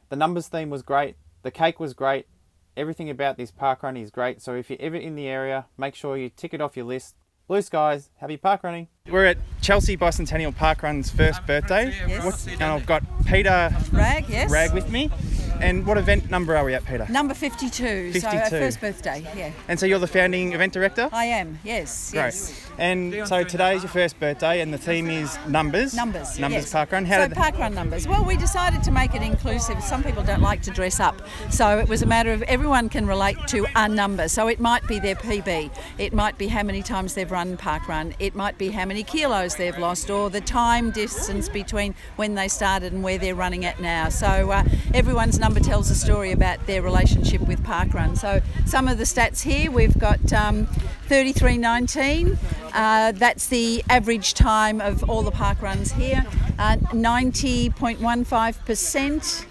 The 0.09 0.17
numbers 0.17 0.49
theme 0.49 0.69
was 0.69 0.83
great, 0.83 1.15
the 1.43 1.51
cake 1.51 1.79
was 1.79 1.93
great, 1.93 2.27
Everything 2.75 3.09
about 3.09 3.37
this 3.37 3.51
park 3.51 3.83
run 3.83 3.95
is 3.95 4.09
great, 4.09 4.41
so 4.41 4.55
if 4.55 4.67
you're 4.69 4.81
ever 4.81 4.95
in 4.95 5.15
the 5.15 5.27
area, 5.27 5.67
make 5.77 5.93
sure 5.93 6.17
you 6.17 6.29
tick 6.29 6.55
it 6.55 6.61
off 6.61 6.75
your 6.75 6.87
list. 6.87 7.15
Blue 7.47 7.61
skies, 7.61 8.09
happy 8.17 8.37
park 8.37 8.63
running. 8.63 8.87
We're 9.09 9.25
at 9.25 9.37
Chelsea 9.61 9.97
Bicentennial 9.97 10.55
Park 10.55 10.81
Run's 10.81 11.09
first 11.09 11.45
birthday. 11.45 11.93
Yes. 12.07 12.47
and 12.47 12.63
I've 12.63 12.85
got 12.85 13.03
Peter 13.25 13.69
Rag, 13.91 14.29
yes. 14.29 14.49
Rag 14.49 14.73
with 14.73 14.89
me. 14.89 15.11
And 15.59 15.85
what 15.85 15.97
event 15.97 16.29
number 16.29 16.55
are 16.55 16.63
we 16.63 16.73
at, 16.73 16.85
Peter? 16.85 17.05
Number 17.09 17.33
52. 17.33 18.13
52. 18.13 18.19
So 18.19 18.27
our 18.27 18.49
first 18.49 18.79
birthday, 18.79 19.25
yeah. 19.35 19.51
And 19.67 19.77
so 19.77 19.85
you're 19.85 19.99
the 19.99 20.07
founding 20.07 20.53
event 20.53 20.71
director? 20.71 21.09
I 21.11 21.25
am, 21.25 21.59
yes. 21.65 22.11
Great. 22.11 22.21
Yes. 22.21 22.65
And 22.77 23.27
so 23.27 23.43
today 23.43 23.75
is 23.75 23.83
your 23.83 23.89
first 23.89 24.19
birthday, 24.19 24.61
and 24.61 24.73
the 24.73 24.77
theme 24.77 25.09
is 25.09 25.37
numbers. 25.47 25.93
Numbers. 25.93 26.39
Numbers 26.39 26.63
yes. 26.63 26.73
parkrun. 26.73 27.05
How 27.05 27.21
so 27.21 27.27
did 27.27 27.37
parkrun 27.37 27.73
numbers. 27.73 28.07
Well, 28.07 28.25
we 28.25 28.35
decided 28.35 28.83
to 28.83 28.91
make 28.91 29.13
it 29.13 29.21
inclusive. 29.21 29.83
Some 29.83 30.03
people 30.03 30.23
don't 30.23 30.41
like 30.41 30.61
to 30.63 30.71
dress 30.71 30.99
up, 30.99 31.21
so 31.49 31.77
it 31.77 31.87
was 31.87 32.01
a 32.01 32.05
matter 32.05 32.31
of 32.31 32.41
everyone 32.43 32.89
can 32.89 33.05
relate 33.05 33.37
to 33.47 33.65
a 33.75 33.87
number. 33.87 34.27
So 34.27 34.47
it 34.47 34.59
might 34.59 34.87
be 34.87 34.99
their 34.99 35.15
PB, 35.15 35.71
it 35.97 36.13
might 36.13 36.37
be 36.37 36.47
how 36.47 36.63
many 36.63 36.81
times 36.81 37.13
they've 37.13 37.29
run 37.29 37.57
parkrun, 37.57 38.13
it 38.19 38.35
might 38.35 38.57
be 38.57 38.69
how 38.69 38.85
many 38.85 39.03
kilos 39.03 39.55
they've 39.55 39.77
lost, 39.77 40.09
or 40.09 40.29
the 40.29 40.41
time 40.41 40.91
distance 40.91 41.49
between 41.49 41.93
when 42.15 42.35
they 42.35 42.47
started 42.47 42.93
and 42.93 43.03
where 43.03 43.17
they're 43.17 43.35
running 43.35 43.65
at 43.65 43.79
now. 43.79 44.09
So 44.09 44.51
uh, 44.51 44.63
everyone's 44.93 45.39
number 45.39 45.59
tells 45.59 45.89
a 45.91 45.95
story 45.95 46.31
about 46.31 46.65
their 46.65 46.81
relationship 46.81 47.41
with 47.41 47.63
parkrun. 47.63 48.17
So 48.17 48.41
some 48.65 48.87
of 48.87 48.97
the 48.97 49.03
stats 49.03 49.41
here, 49.41 49.69
we've 49.69 49.97
got 49.97 50.33
um, 50.33 50.67
33.19. 51.13 52.37
Uh, 52.73 53.11
that's 53.11 53.45
the 53.45 53.83
average 53.87 54.33
time 54.33 54.81
of 54.81 55.07
all 55.07 55.21
the 55.21 55.29
park 55.29 55.61
runs 55.61 55.91
here. 55.91 56.25
Uh, 56.57 56.77
90.15%. 56.77 59.45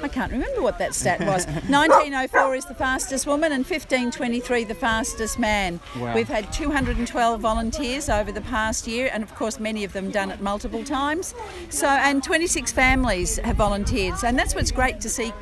I 0.00 0.08
can't 0.08 0.30
remember 0.30 0.62
what 0.62 0.78
that 0.78 0.94
stat 0.94 1.18
was. 1.26 1.44
1904 1.68 2.54
is 2.54 2.66
the 2.66 2.74
fastest 2.74 3.26
woman 3.26 3.50
and 3.50 3.64
1523 3.64 4.62
the 4.62 4.76
fastest 4.76 5.40
man. 5.40 5.80
Wow. 5.98 6.14
We've 6.14 6.28
had 6.28 6.52
212 6.52 7.40
volunteers 7.40 8.08
over 8.08 8.30
the 8.30 8.42
past 8.42 8.86
year, 8.86 9.10
and 9.12 9.24
of 9.24 9.34
course, 9.34 9.58
many 9.58 9.82
of 9.82 9.92
them 9.92 10.12
done 10.12 10.30
it 10.30 10.40
multiple 10.40 10.84
times. 10.84 11.34
So, 11.70 11.88
and 11.88 12.22
26 12.22 12.70
families 12.70 13.38
have 13.38 13.56
volunteered, 13.56 14.14
and 14.24 14.38
that's 14.38 14.54
what's 14.54 14.70
great 14.70 15.00
to 15.00 15.08
see 15.08 15.32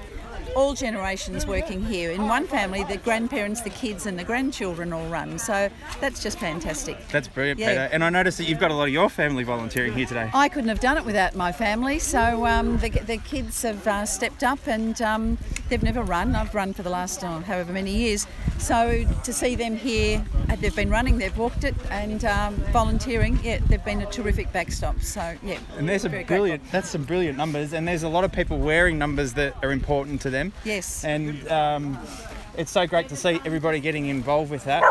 all 0.56 0.74
generations 0.74 1.46
working 1.46 1.84
here. 1.84 2.10
In 2.10 2.26
one 2.28 2.46
family, 2.46 2.84
the 2.84 2.96
grandparents, 2.98 3.60
the 3.62 3.70
kids, 3.70 4.06
and 4.06 4.18
the 4.18 4.24
grandchildren 4.24 4.92
all 4.92 5.06
run. 5.08 5.38
So 5.38 5.68
that's 6.00 6.22
just 6.22 6.38
fantastic. 6.38 6.96
That's 7.08 7.28
brilliant, 7.28 7.60
Yeah. 7.60 7.68
Peter. 7.68 7.88
And 7.92 8.04
I 8.04 8.10
noticed 8.10 8.38
that 8.38 8.44
you've 8.48 8.58
got 8.58 8.70
a 8.70 8.74
lot 8.74 8.84
of 8.88 8.92
your 8.92 9.08
family 9.08 9.44
volunteering 9.44 9.92
here 9.94 10.06
today. 10.06 10.30
I 10.34 10.48
couldn't 10.48 10.68
have 10.68 10.80
done 10.80 10.96
it 10.96 11.04
without 11.04 11.34
my 11.34 11.52
family. 11.52 11.98
So 11.98 12.46
um, 12.46 12.78
the, 12.78 12.90
the 12.90 13.18
kids 13.18 13.62
have 13.62 13.86
uh, 13.86 14.04
stepped 14.06 14.42
up 14.42 14.58
and 14.66 15.00
um, 15.02 15.38
they've 15.68 15.82
never 15.82 16.02
run. 16.02 16.34
I've 16.34 16.54
run 16.54 16.72
for 16.72 16.82
the 16.82 16.90
last 16.90 17.22
oh, 17.24 17.40
however 17.40 17.72
many 17.72 17.92
years. 17.92 18.26
So 18.58 19.04
to 19.24 19.32
see 19.32 19.54
them 19.54 19.76
here, 19.76 20.24
uh, 20.50 20.56
they've 20.56 20.74
been 20.76 20.90
running, 20.90 21.18
they've 21.18 21.36
walked 21.38 21.64
it, 21.64 21.74
and 21.90 22.24
um, 22.24 22.54
volunteering. 22.72 23.38
Yeah, 23.42 23.58
they've 23.68 23.84
been 23.84 24.02
a 24.02 24.06
terrific 24.06 24.52
backstop. 24.52 25.00
So 25.00 25.34
yeah, 25.42 25.58
And 25.78 25.88
there's 25.88 26.04
a 26.04 26.08
very 26.08 26.24
grateful. 26.24 26.36
brilliant, 26.44 26.70
that's 26.72 26.90
some 26.90 27.04
brilliant 27.04 27.38
numbers, 27.38 27.72
and 27.72 27.86
there's 27.88 28.02
a 28.02 28.08
lot 28.08 28.24
of 28.24 28.32
people 28.32 28.58
wearing 28.58 28.98
numbers 28.98 29.32
that 29.34 29.54
are 29.62 29.72
important 29.72 30.20
to 30.22 30.30
them. 30.30 30.39
Yes. 30.64 31.04
And 31.04 31.46
um, 31.48 31.98
it's 32.56 32.70
so 32.70 32.86
great 32.86 33.08
to 33.08 33.16
see 33.16 33.40
everybody 33.44 33.80
getting 33.80 34.06
involved 34.06 34.50
with 34.50 34.64
that. 34.64 34.82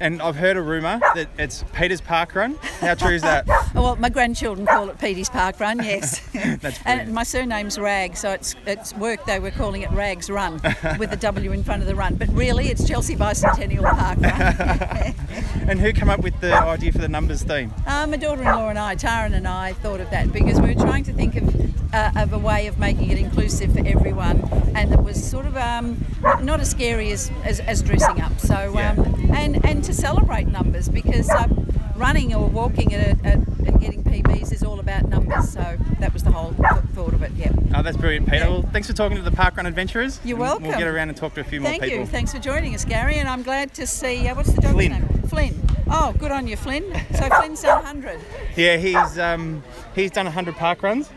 And 0.00 0.20
I've 0.20 0.34
heard 0.34 0.56
a 0.56 0.62
rumour 0.62 0.98
that 1.14 1.28
it's 1.38 1.64
Peter's 1.72 2.00
Park 2.00 2.34
Run. 2.34 2.56
How 2.80 2.94
true 2.94 3.14
is 3.14 3.22
that? 3.22 3.46
Well, 3.74 3.96
my 3.96 4.10
grandchildren 4.10 4.66
call 4.66 4.90
it 4.90 4.98
Peter's 4.98 5.30
Park 5.30 5.58
Run, 5.58 5.78
yes. 5.82 6.20
That's 6.60 6.78
and 6.84 7.14
my 7.14 7.22
surname's 7.22 7.78
Rag, 7.78 8.16
so 8.16 8.30
it's 8.30 8.54
it's 8.66 8.94
work 8.94 9.24
they 9.24 9.38
were 9.38 9.50
calling 9.50 9.80
it 9.80 9.90
Rags 9.92 10.28
Run 10.28 10.60
with 10.98 11.10
the 11.10 11.16
W 11.16 11.52
in 11.52 11.64
front 11.64 11.80
of 11.80 11.88
the 11.88 11.94
run. 11.94 12.16
But 12.16 12.28
really, 12.28 12.66
it's 12.66 12.86
Chelsea 12.86 13.16
Bicentennial 13.16 13.84
Park 13.84 14.18
Run. 14.20 15.68
And 15.68 15.80
who 15.80 15.92
came 15.92 16.10
up 16.10 16.20
with 16.20 16.38
the 16.40 16.52
idea 16.52 16.92
for 16.92 16.98
the 16.98 17.08
numbers 17.08 17.42
theme? 17.44 17.72
Uh, 17.86 18.06
my 18.06 18.16
daughter-in-law 18.16 18.68
and 18.68 18.78
I, 18.78 18.94
Taran 18.94 19.32
and 19.32 19.48
I, 19.48 19.72
thought 19.72 20.00
of 20.00 20.10
that 20.10 20.32
because 20.32 20.60
we 20.60 20.74
were 20.74 20.80
trying 20.80 21.04
to 21.04 21.12
think 21.12 21.36
of, 21.36 21.81
uh, 21.92 22.10
of 22.16 22.32
a 22.32 22.38
way 22.38 22.66
of 22.66 22.78
making 22.78 23.10
it 23.10 23.18
inclusive 23.18 23.72
for 23.72 23.86
everyone, 23.86 24.40
and 24.74 24.92
it 24.92 25.02
was 25.02 25.22
sort 25.22 25.46
of 25.46 25.56
um, 25.56 26.04
not 26.40 26.60
as 26.60 26.70
scary 26.70 27.12
as, 27.12 27.30
as, 27.44 27.60
as 27.60 27.82
dressing 27.82 28.20
up. 28.20 28.38
So 28.40 28.76
um, 28.78 29.30
and 29.32 29.64
and 29.64 29.84
to 29.84 29.92
celebrate 29.92 30.46
numbers 30.48 30.88
because 30.88 31.28
um, 31.30 31.66
running 31.96 32.34
or 32.34 32.48
walking 32.48 32.94
at, 32.94 33.18
a, 33.24 33.26
at 33.26 33.38
and 33.66 33.80
getting 33.80 34.02
PBs 34.02 34.52
is 34.52 34.62
all 34.62 34.80
about 34.80 35.08
numbers. 35.08 35.50
So 35.50 35.76
that 36.00 36.12
was 36.12 36.22
the 36.22 36.32
whole 36.32 36.52
th- 36.52 36.84
thought 36.94 37.14
of 37.14 37.22
it. 37.22 37.32
Yeah. 37.36 37.52
Oh, 37.74 37.82
that's 37.82 37.96
brilliant, 37.96 38.28
Peter. 38.28 38.50
Well, 38.50 38.62
thanks 38.62 38.88
for 38.88 38.94
talking 38.94 39.16
to 39.16 39.22
the 39.22 39.30
Park 39.30 39.56
Run 39.56 39.66
Adventurers. 39.66 40.20
You're 40.24 40.36
welcome. 40.36 40.68
We'll 40.68 40.78
get 40.78 40.88
around 40.88 41.08
and 41.08 41.16
talk 41.16 41.34
to 41.34 41.40
a 41.40 41.44
few 41.44 41.60
more 41.60 41.70
people. 41.70 41.88
Thank 41.88 42.00
you. 42.00 42.06
Thanks 42.06 42.32
for 42.32 42.38
joining 42.38 42.74
us, 42.74 42.84
Gary. 42.84 43.16
And 43.16 43.28
I'm 43.28 43.42
glad 43.42 43.72
to 43.74 43.86
see. 43.86 44.28
Uh, 44.28 44.34
what's 44.34 44.52
the 44.52 44.60
dog's 44.60 44.74
Flynn. 44.74 44.92
name? 44.92 45.22
Flynn. 45.28 45.62
Oh, 45.90 46.14
good 46.18 46.32
on 46.32 46.46
you, 46.46 46.56
Flynn. 46.56 46.84
So 47.14 47.28
Flynn's 47.28 47.62
done 47.62 47.84
100. 47.84 48.18
Yeah, 48.56 48.78
he's 48.78 49.18
um, 49.18 49.62
he's 49.94 50.10
done 50.10 50.26
100 50.26 50.56
park 50.56 50.82
runs, 50.82 51.10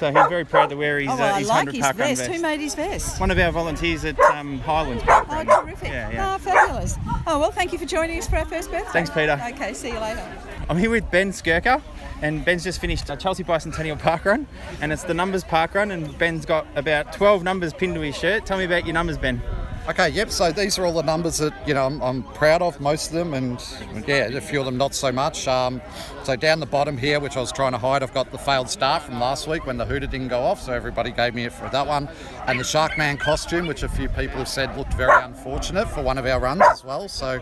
so 0.00 0.06
he's 0.06 0.28
very 0.28 0.46
proud 0.46 0.70
to 0.70 0.76
wear 0.76 0.98
his, 0.98 1.10
oh, 1.10 1.16
well, 1.16 1.32
uh, 1.32 1.36
I 1.36 1.38
his 1.40 1.48
like 1.48 1.66
100 1.66 1.74
his 1.74 1.82
park 1.82 1.98
run 1.98 2.08
vest. 2.08 2.20
vest. 2.22 2.32
Who 2.34 2.42
made 2.42 2.60
his 2.60 2.74
vest? 2.74 3.20
One 3.20 3.30
of 3.30 3.38
our 3.38 3.52
volunteers 3.52 4.04
at 4.06 4.18
um, 4.20 4.58
Highlands 4.60 5.02
Park 5.02 5.26
Oh, 5.30 5.62
terrific. 5.62 5.88
Yeah, 5.88 6.10
yeah. 6.10 6.34
Oh, 6.34 6.38
fabulous. 6.38 6.96
Oh, 7.26 7.38
well, 7.38 7.52
thank 7.52 7.72
you 7.72 7.78
for 7.78 7.84
joining 7.84 8.18
us 8.18 8.26
for 8.26 8.36
our 8.36 8.46
first 8.46 8.70
birthday. 8.70 8.90
Thanks, 8.92 9.10
Peter. 9.10 9.40
Okay, 9.52 9.74
see 9.74 9.88
you 9.88 9.98
later. 10.00 10.26
I'm 10.70 10.78
here 10.78 10.90
with 10.90 11.10
Ben 11.10 11.32
Skirker, 11.32 11.82
and 12.22 12.44
Ben's 12.44 12.64
just 12.64 12.80
finished 12.80 13.10
a 13.10 13.16
Chelsea 13.16 13.44
Bicentennial 13.44 13.98
Park 13.98 14.24
Run, 14.24 14.46
and 14.80 14.90
it's 14.90 15.04
the 15.04 15.14
numbers 15.14 15.44
park 15.44 15.74
run, 15.74 15.90
and 15.90 16.16
Ben's 16.16 16.46
got 16.46 16.66
about 16.76 17.12
12 17.12 17.42
numbers 17.42 17.74
pinned 17.74 17.94
to 17.94 18.00
his 18.00 18.16
shirt. 18.16 18.46
Tell 18.46 18.56
me 18.56 18.64
about 18.64 18.86
your 18.86 18.94
numbers, 18.94 19.18
Ben. 19.18 19.42
Okay, 19.88 20.10
yep. 20.10 20.30
So 20.30 20.52
these 20.52 20.78
are 20.78 20.84
all 20.84 20.92
the 20.92 21.02
numbers 21.02 21.38
that 21.38 21.54
you 21.66 21.74
know 21.74 21.86
I'm, 21.86 22.00
I'm 22.02 22.22
proud 22.22 22.62
of, 22.62 22.80
most 22.80 23.08
of 23.08 23.14
them, 23.14 23.34
and 23.34 23.58
yeah, 24.06 24.26
a 24.26 24.40
few 24.40 24.60
of 24.60 24.66
them 24.66 24.76
not 24.76 24.94
so 24.94 25.10
much. 25.10 25.48
Um, 25.48 25.80
so 26.22 26.36
down 26.36 26.60
the 26.60 26.66
bottom 26.66 26.96
here, 26.96 27.18
which 27.18 27.36
I 27.36 27.40
was 27.40 27.50
trying 27.50 27.72
to 27.72 27.78
hide, 27.78 28.02
I've 28.02 28.14
got 28.14 28.30
the 28.30 28.38
failed 28.38 28.68
start 28.68 29.02
from 29.02 29.18
last 29.18 29.48
week 29.48 29.66
when 29.66 29.78
the 29.78 29.86
hooter 29.86 30.06
didn't 30.06 30.28
go 30.28 30.40
off, 30.40 30.60
so 30.60 30.72
everybody 30.72 31.10
gave 31.10 31.34
me 31.34 31.44
it 31.44 31.52
for 31.52 31.68
that 31.70 31.86
one, 31.86 32.08
and 32.46 32.60
the 32.60 32.64
Sharkman 32.64 33.18
costume, 33.18 33.66
which 33.66 33.82
a 33.82 33.88
few 33.88 34.08
people 34.10 34.38
have 34.38 34.48
said 34.48 34.76
looked 34.76 34.94
very 34.94 35.24
unfortunate 35.24 35.88
for 35.88 36.02
one 36.02 36.18
of 36.18 36.26
our 36.26 36.38
runs 36.38 36.62
as 36.70 36.84
well. 36.84 37.08
So 37.08 37.40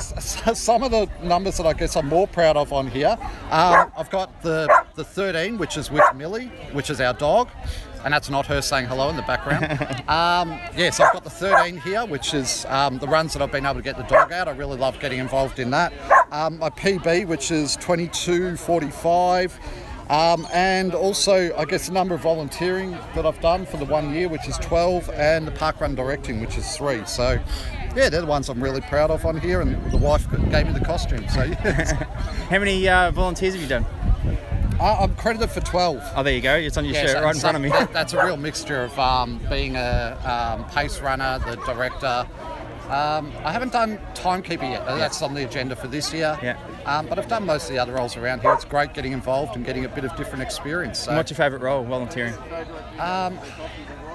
some 0.00 0.82
of 0.82 0.90
the 0.90 1.08
numbers 1.22 1.56
that 1.58 1.66
I 1.66 1.72
guess 1.72 1.96
I'm 1.96 2.08
more 2.08 2.26
proud 2.26 2.56
of 2.56 2.72
on 2.72 2.88
here, 2.88 3.16
um, 3.50 3.92
I've 3.96 4.10
got 4.10 4.42
the 4.42 4.68
the 4.96 5.04
13, 5.04 5.56
which 5.56 5.76
is 5.76 5.90
with 5.90 6.04
Millie, 6.14 6.46
which 6.72 6.90
is 6.90 7.00
our 7.00 7.14
dog. 7.14 7.48
And 8.04 8.14
that's 8.14 8.30
not 8.30 8.46
her 8.46 8.62
saying 8.62 8.86
hello 8.86 9.10
in 9.10 9.16
the 9.16 9.22
background. 9.22 9.64
um, 10.08 10.58
yes, 10.76 11.00
I've 11.00 11.12
got 11.12 11.24
the 11.24 11.30
13 11.30 11.76
here, 11.78 12.06
which 12.06 12.32
is 12.34 12.64
um, 12.66 12.98
the 12.98 13.06
runs 13.06 13.32
that 13.34 13.42
I've 13.42 13.52
been 13.52 13.66
able 13.66 13.76
to 13.76 13.82
get 13.82 13.96
the 13.96 14.04
dog 14.04 14.32
out. 14.32 14.48
I 14.48 14.52
really 14.52 14.78
love 14.78 14.98
getting 15.00 15.18
involved 15.18 15.58
in 15.58 15.70
that. 15.70 15.92
Um, 16.32 16.58
my 16.58 16.70
PB, 16.70 17.26
which 17.26 17.50
is 17.50 17.76
22.45. 17.78 19.52
Um, 20.10 20.44
and 20.52 20.92
also, 20.92 21.56
I 21.56 21.64
guess, 21.64 21.86
the 21.86 21.92
number 21.92 22.16
of 22.16 22.20
volunteering 22.22 22.90
that 23.14 23.24
I've 23.24 23.40
done 23.40 23.64
for 23.64 23.76
the 23.76 23.84
one 23.84 24.12
year, 24.12 24.28
which 24.28 24.48
is 24.48 24.56
12, 24.58 25.08
and 25.10 25.46
the 25.46 25.52
park 25.52 25.80
run 25.80 25.94
directing, 25.94 26.40
which 26.40 26.58
is 26.58 26.76
three. 26.76 27.04
So, 27.06 27.38
yeah, 27.94 28.08
they're 28.08 28.20
the 28.20 28.26
ones 28.26 28.48
I'm 28.48 28.62
really 28.62 28.80
proud 28.80 29.12
of 29.12 29.24
on 29.24 29.38
here, 29.38 29.60
and 29.60 29.92
the 29.92 29.98
wife 29.98 30.28
gave 30.50 30.66
me 30.66 30.72
the 30.72 30.84
costume. 30.84 31.28
So, 31.28 31.44
yeah. 31.44 31.84
How 32.50 32.58
many 32.58 32.88
uh, 32.88 33.12
volunteers 33.12 33.54
have 33.54 33.62
you 33.62 33.68
done? 33.68 33.86
I- 34.80 35.02
I'm 35.02 35.14
credited 35.16 35.50
for 35.50 35.60
12. 35.60 36.02
Oh, 36.16 36.22
there 36.22 36.32
you 36.34 36.40
go. 36.40 36.54
It's 36.56 36.76
on 36.76 36.84
your 36.84 36.94
Yeah, 36.94 37.02
shirt 37.02 37.10
so- 37.10 37.22
right 37.22 37.34
in 37.34 37.40
so 37.40 37.40
front 37.50 37.56
of 37.56 37.62
me. 37.62 37.68
that- 37.68 37.92
that's 37.92 38.12
a 38.14 38.24
real 38.24 38.36
mixture 38.36 38.82
of 38.82 38.98
um, 38.98 39.40
being 39.50 39.76
a 39.76 40.16
um, 40.24 40.64
pace 40.70 41.00
runner, 41.00 41.38
the 41.46 41.56
director. 41.66 42.26
Um, 42.88 43.32
I 43.44 43.52
haven't 43.52 43.72
done 43.72 44.00
timekeeper 44.14 44.64
yet. 44.64 44.84
That's 44.84 45.22
on 45.22 45.34
the 45.34 45.44
agenda 45.44 45.76
for 45.76 45.86
this 45.86 46.12
year. 46.12 46.36
Yeah. 46.42 46.56
Um, 46.86 47.06
but 47.06 47.20
I've 47.20 47.28
done 47.28 47.46
most 47.46 47.64
of 47.66 47.70
the 47.70 47.78
other 47.78 47.92
roles 47.92 48.16
around 48.16 48.40
here. 48.40 48.52
It's 48.52 48.64
great 48.64 48.94
getting 48.94 49.12
involved 49.12 49.54
and 49.54 49.64
getting 49.64 49.84
a 49.84 49.88
bit 49.88 50.02
of 50.04 50.16
different 50.16 50.42
experience. 50.42 50.98
So, 50.98 51.14
what's 51.14 51.30
your 51.30 51.36
favourite 51.36 51.62
role, 51.62 51.84
volunteering? 51.84 52.34
um, 52.98 53.38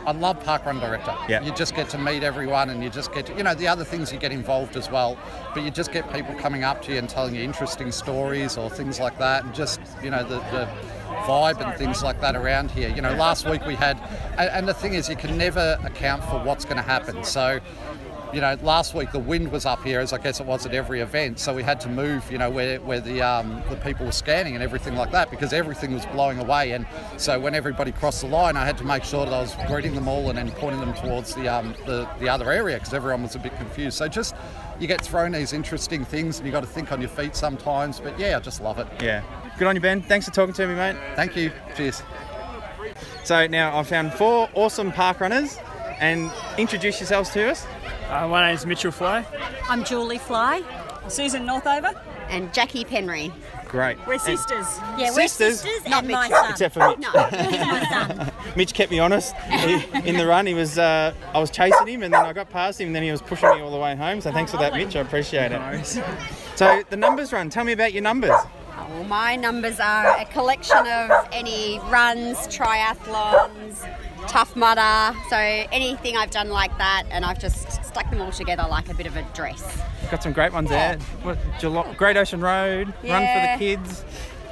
I 0.05 0.11
love 0.11 0.43
park 0.43 0.65
run 0.65 0.79
director. 0.79 1.15
Yeah. 1.27 1.43
You 1.43 1.51
just 1.53 1.75
get 1.75 1.89
to 1.89 1.97
meet 1.97 2.23
everyone 2.23 2.69
and 2.69 2.83
you 2.83 2.89
just 2.89 3.13
get 3.13 3.25
to, 3.27 3.35
you 3.35 3.43
know, 3.43 3.55
the 3.55 3.67
other 3.67 3.83
things 3.83 4.13
you 4.13 4.19
get 4.19 4.31
involved 4.31 4.75
as 4.77 4.89
well, 4.89 5.17
but 5.53 5.63
you 5.63 5.71
just 5.71 5.91
get 5.91 6.11
people 6.13 6.35
coming 6.35 6.63
up 6.63 6.81
to 6.83 6.91
you 6.91 6.99
and 6.99 7.09
telling 7.09 7.35
you 7.35 7.41
interesting 7.41 7.91
stories 7.91 8.57
or 8.57 8.69
things 8.69 8.99
like 8.99 9.17
that 9.17 9.43
and 9.43 9.53
just, 9.55 9.79
you 10.03 10.11
know, 10.11 10.23
the, 10.23 10.39
the 10.51 10.67
vibe 11.25 11.59
and 11.59 11.77
things 11.77 12.03
like 12.03 12.21
that 12.21 12.35
around 12.35 12.71
here. 12.71 12.89
You 12.89 13.01
know, 13.01 13.13
last 13.15 13.49
week 13.49 13.65
we 13.65 13.75
had, 13.75 13.99
and, 14.37 14.49
and 14.49 14.67
the 14.67 14.73
thing 14.73 14.93
is, 14.93 15.09
you 15.09 15.15
can 15.15 15.37
never 15.37 15.79
account 15.83 16.23
for 16.23 16.39
what's 16.43 16.65
going 16.65 16.77
to 16.77 16.83
happen. 16.83 17.23
So, 17.23 17.59
you 18.35 18.41
know, 18.41 18.57
last 18.63 18.93
week 18.93 19.13
the 19.13 19.19
wind 19.19 19.49
was 19.49 19.65
up 19.65 19.81
here, 19.81 20.01
as 20.01 20.11
I 20.11 20.17
guess 20.17 20.41
it 20.41 20.45
was 20.45 20.65
at 20.65 20.73
every 20.73 20.99
event. 20.99 21.39
So 21.39 21.53
we 21.53 21.63
had 21.63 21.79
to 21.81 21.89
move, 21.89 22.29
you 22.29 22.37
know, 22.37 22.49
where, 22.49 22.81
where 22.81 22.99
the 22.99 23.21
um, 23.21 23.63
the 23.69 23.77
people 23.77 24.05
were 24.05 24.11
scanning 24.11 24.55
and 24.55 24.61
everything 24.61 24.95
like 24.95 25.11
that 25.11 25.31
because 25.31 25.53
everything 25.53 25.93
was 25.93 26.05
blowing 26.07 26.39
away. 26.39 26.71
And 26.71 26.85
so 27.15 27.39
when 27.39 27.55
everybody 27.55 27.93
crossed 27.93 28.21
the 28.21 28.27
line, 28.27 28.57
I 28.57 28.65
had 28.65 28.77
to 28.79 28.83
make 28.83 29.05
sure 29.05 29.23
that 29.23 29.33
I 29.33 29.39
was 29.39 29.55
greeting 29.67 29.95
them 29.95 30.09
all 30.09 30.27
and 30.27 30.37
then 30.37 30.51
pointing 30.51 30.81
them 30.81 30.93
towards 30.93 31.33
the 31.33 31.47
um, 31.47 31.75
the, 31.85 32.09
the 32.19 32.27
other 32.27 32.51
area 32.51 32.75
because 32.77 32.93
everyone 32.93 33.23
was 33.23 33.35
a 33.35 33.39
bit 33.39 33.55
confused. 33.55 33.97
So 33.97 34.09
just 34.09 34.35
you 34.81 34.87
get 34.87 34.99
thrown 34.99 35.31
these 35.31 35.53
interesting 35.53 36.03
things 36.03 36.37
and 36.37 36.45
you 36.45 36.51
got 36.51 36.61
to 36.61 36.67
think 36.67 36.91
on 36.91 36.99
your 36.99 37.09
feet 37.09 37.37
sometimes. 37.37 38.01
But 38.01 38.19
yeah, 38.19 38.35
I 38.35 38.41
just 38.41 38.59
love 38.59 38.79
it. 38.79 38.87
Yeah. 39.01 39.23
Good 39.57 39.67
on 39.69 39.75
you, 39.75 39.81
Ben. 39.81 40.01
Thanks 40.01 40.25
for 40.25 40.33
talking 40.33 40.53
to 40.55 40.67
me, 40.67 40.75
mate. 40.75 40.97
Thank 41.15 41.37
you. 41.37 41.53
Cheers. 41.77 42.03
So 43.23 43.47
now 43.47 43.79
I 43.79 43.83
found 43.83 44.13
four 44.13 44.49
awesome 44.55 44.91
park 44.91 45.21
runners, 45.21 45.57
and 45.99 46.31
introduce 46.57 46.99
yourselves 46.99 47.29
to 47.31 47.49
us. 47.49 47.65
Uh, 48.09 48.27
my 48.27 48.47
name's 48.47 48.65
Mitchell 48.65 48.91
Fly. 48.91 49.25
I'm 49.69 49.83
Julie 49.83 50.17
Fly. 50.17 50.63
Susan 51.07 51.45
Northover. 51.45 51.91
And 52.29 52.51
Jackie 52.53 52.83
Penry. 52.83 53.31
Great. 53.67 53.97
We're 54.07 54.13
And 54.13 54.21
sisters. 54.21 54.79
Yeah, 54.97 55.11
we're 55.11 55.27
Sisters? 55.27 55.59
sisters 55.61 55.87
Not 55.87 56.03
and 56.03 56.11
my 56.11 56.27
Mitchell. 56.27 56.41
son. 56.41 56.51
Except 56.51 56.73
for 56.73 56.87
Mitch. 56.89 56.99
No, 56.99 57.11
he's 57.49 57.59
my 57.67 57.85
son. 57.89 58.31
Mitch 58.55 58.73
kept 58.73 58.91
me 58.91 58.99
honest 58.99 59.35
He- 59.35 59.85
in 60.09 60.17
the 60.17 60.25
run. 60.25 60.47
He 60.47 60.53
was, 60.55 60.77
uh, 60.79 61.13
I 61.33 61.39
was 61.39 61.51
chasing 61.51 61.85
him, 61.87 62.01
and 62.03 62.11
then 62.13 62.25
I 62.25 62.33
got 62.33 62.49
past 62.49 62.79
him, 62.81 62.87
and 62.87 62.95
then 62.95 63.03
he 63.03 63.11
was 63.11 63.21
pushing 63.21 63.49
me 63.49 63.61
all 63.61 63.69
the 63.71 63.77
way 63.77 63.95
home. 63.95 64.21
So 64.21 64.31
thanks 64.31 64.51
for 64.51 64.57
that, 64.57 64.73
Mitch. 64.73 64.95
I 64.95 65.01
appreciate 65.01 65.51
it. 65.51 65.85
So 66.55 66.83
the 66.89 66.97
numbers 66.97 67.31
run. 67.33 67.49
Tell 67.49 67.63
me 67.63 67.73
about 67.73 67.93
your 67.93 68.01
numbers. 68.03 68.31
Well, 68.89 69.03
my 69.03 69.35
numbers 69.35 69.79
are 69.79 70.17
a 70.19 70.25
collection 70.25 70.77
of 70.87 71.27
any 71.31 71.79
runs, 71.89 72.37
triathlons, 72.47 73.87
tough 74.27 74.55
mudder, 74.55 75.17
so 75.29 75.37
anything 75.37 76.17
I've 76.17 76.31
done 76.31 76.49
like 76.49 76.75
that, 76.77 77.03
and 77.09 77.25
I've 77.25 77.39
just 77.39 77.83
stuck 77.83 78.09
them 78.09 78.21
all 78.21 78.31
together 78.31 78.65
like 78.69 78.89
a 78.89 78.93
bit 78.93 79.07
of 79.07 79.15
a 79.15 79.23
dress. 79.33 79.81
Got 80.11 80.23
some 80.23 80.33
great 80.33 80.53
ones 80.53 80.69
Yeah. 80.71 80.95
there. 80.95 80.99
What, 81.23 81.37
Geelong, 81.59 81.93
Great 81.97 82.17
Ocean 82.17 82.41
Road, 82.41 82.93
Run 83.03 83.25
for 83.27 83.41
the 83.41 83.55
Kids, 83.57 84.03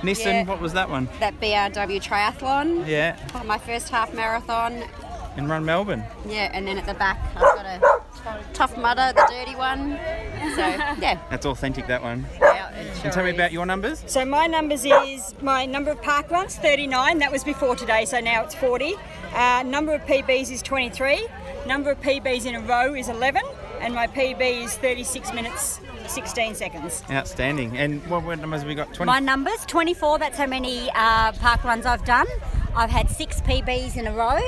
Nissan. 0.02 0.26
Yeah. 0.26 0.44
What 0.46 0.60
was 0.60 0.74
that 0.74 0.90
one? 0.90 1.08
That 1.20 1.40
BRW 1.40 2.00
triathlon, 2.02 2.88
Yeah, 2.88 3.16
my 3.46 3.58
first 3.58 3.90
half 3.90 4.14
marathon, 4.14 4.84
and 5.38 5.50
Run 5.50 5.66
Melbourne. 5.66 6.04
yeah, 6.28 6.50
and 6.54 6.68
then 6.68 6.78
at 6.78 6.86
the 6.86 6.94
back 6.94 7.18
I've 7.36 7.42
got 7.42 7.66
a 7.66 8.44
tough 8.54 8.78
mudder, 8.78 9.12
the 9.16 9.26
dirty 9.30 9.56
one. 9.56 10.00
So 10.56 10.68
yeah. 11.00 11.18
That's 11.30 11.46
authentic. 11.46 11.88
That 11.88 12.02
one. 12.04 12.26
Yeah, 12.40 12.70
it 12.72 12.88
And 12.88 13.02
sure 13.02 13.12
tell 13.12 13.24
me 13.24 13.30
is. 13.32 13.36
about 13.36 13.52
your 13.52 13.66
numbers. 13.66 14.04
So 14.08 14.24
my 14.26 14.46
numbers 14.48 14.86
is 14.86 15.34
my 15.42 15.66
number 15.66 15.92
of 15.92 16.02
park 16.02 16.30
runs 16.32 16.56
39. 16.58 17.18
That 17.20 17.32
was 17.32 17.44
before 17.44 17.76
today, 17.76 18.06
so 18.06 18.20
now 18.20 18.44
it's 18.44 18.54
40. 18.56 18.96
Uh, 19.34 19.64
number 19.64 19.94
of 19.94 20.02
PBs 20.06 20.52
is 20.52 20.62
23. 20.62 21.28
Number 21.66 21.92
of 21.92 22.02
PBs 22.02 22.46
in 22.46 22.56
a 22.56 22.62
row 22.62 22.94
is 22.94 23.10
11, 23.10 23.42
and 23.80 23.94
my 23.94 24.06
PB 24.06 24.64
is 24.64 24.76
36 24.78 25.34
minutes 25.34 25.80
16 26.08 26.56
seconds. 26.56 27.04
Outstanding. 27.10 27.78
And 27.78 28.06
what, 28.08 28.24
what 28.24 28.40
numbers 28.40 28.62
have 28.62 28.68
we 28.68 28.76
got? 28.76 28.94
20. 28.94 29.08
My 29.08 29.20
number's 29.20 29.66
24. 29.66 30.20
That's 30.20 30.38
how 30.38 30.46
many 30.46 30.90
uh, 30.94 31.32
park 31.34 31.64
runs 31.64 31.86
I've 31.86 32.06
done. 32.06 32.28
I've 32.76 32.90
had 32.90 33.10
six 33.10 33.42
PBs 33.42 33.98
in 33.98 34.08
a 34.08 34.14
row. 34.14 34.40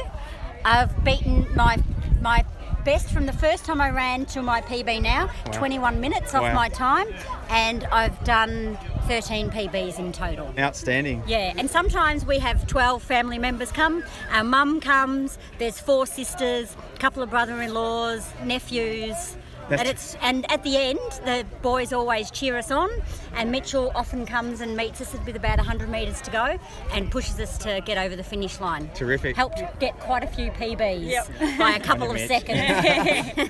I've 0.64 1.04
beaten 1.04 1.48
my 1.56 1.78
my 2.22 2.44
best 2.86 3.10
from 3.10 3.26
the 3.26 3.34
first 3.34 3.66
time 3.66 3.82
I 3.82 3.90
ran 3.90 4.26
to 4.28 4.44
my 4.44 4.62
PB 4.62 5.02
now, 5.02 5.26
Wow. 5.48 5.52
21 5.52 6.00
minutes 6.00 6.36
off 6.36 6.44
Wow. 6.44 6.54
my 6.54 6.70
time, 6.70 7.08
and 7.50 7.84
I've 7.92 8.24
done 8.24 8.78
13 9.08 9.50
PBs 9.50 9.98
in 9.98 10.12
total. 10.12 10.54
Outstanding. 10.58 11.24
Yeah, 11.26 11.54
and 11.58 11.68
sometimes 11.70 12.26
we 12.28 12.38
have 12.40 12.68
12 12.68 13.02
family 13.02 13.40
members 13.40 13.72
come. 13.72 14.04
Our 14.32 14.44
mum 14.44 14.80
comes, 14.82 15.40
there's 15.58 15.80
four 15.80 16.06
sisters, 16.06 16.76
a 16.96 17.00
couple 17.00 17.24
of 17.24 17.32
brother 17.32 17.60
in 17.62 17.74
laws, 17.74 18.30
nephews. 18.44 19.36
That's- 19.70 19.80
And, 19.80 19.90
it's, 19.90 20.18
and 20.22 20.52
at 20.52 20.64
the 20.64 20.78
end, 20.78 21.00
the 21.26 21.46
boys 21.62 21.92
always 21.92 22.30
cheer 22.32 22.58
us 22.58 22.70
on, 22.72 22.90
and 23.36 23.52
Mitchell 23.52 23.92
often 23.96 24.26
comes 24.26 24.62
and 24.62 24.76
meets 24.78 25.02
us 25.02 25.14
with 25.26 25.36
about 25.36 25.58
100 25.58 25.90
metres 25.90 26.22
to 26.22 26.32
go 26.32 26.58
and 26.94 27.10
pushes 27.12 27.40
us 27.40 27.58
to 27.60 27.82
get 27.86 27.98
over 27.98 28.16
the 28.16 28.24
finish 28.24 28.60
line. 28.60 28.90
Terrific. 28.94 29.36
Helped 29.36 29.62
get 29.80 30.00
quite 30.00 30.24
a 30.24 30.28
few 30.28 30.52
PBs 30.52 31.02
Yep. 31.10 31.58
by 31.58 31.72
a 31.72 31.80
couple 31.80 32.12
of 32.12 32.20
seconds. 32.20 32.60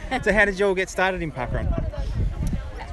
so 0.23 0.32
how 0.34 0.45
did 0.45 0.58
you 0.58 0.67
all 0.67 0.75
get 0.75 0.89
started 0.89 1.21
in 1.21 1.32
parkrun? 1.32 1.67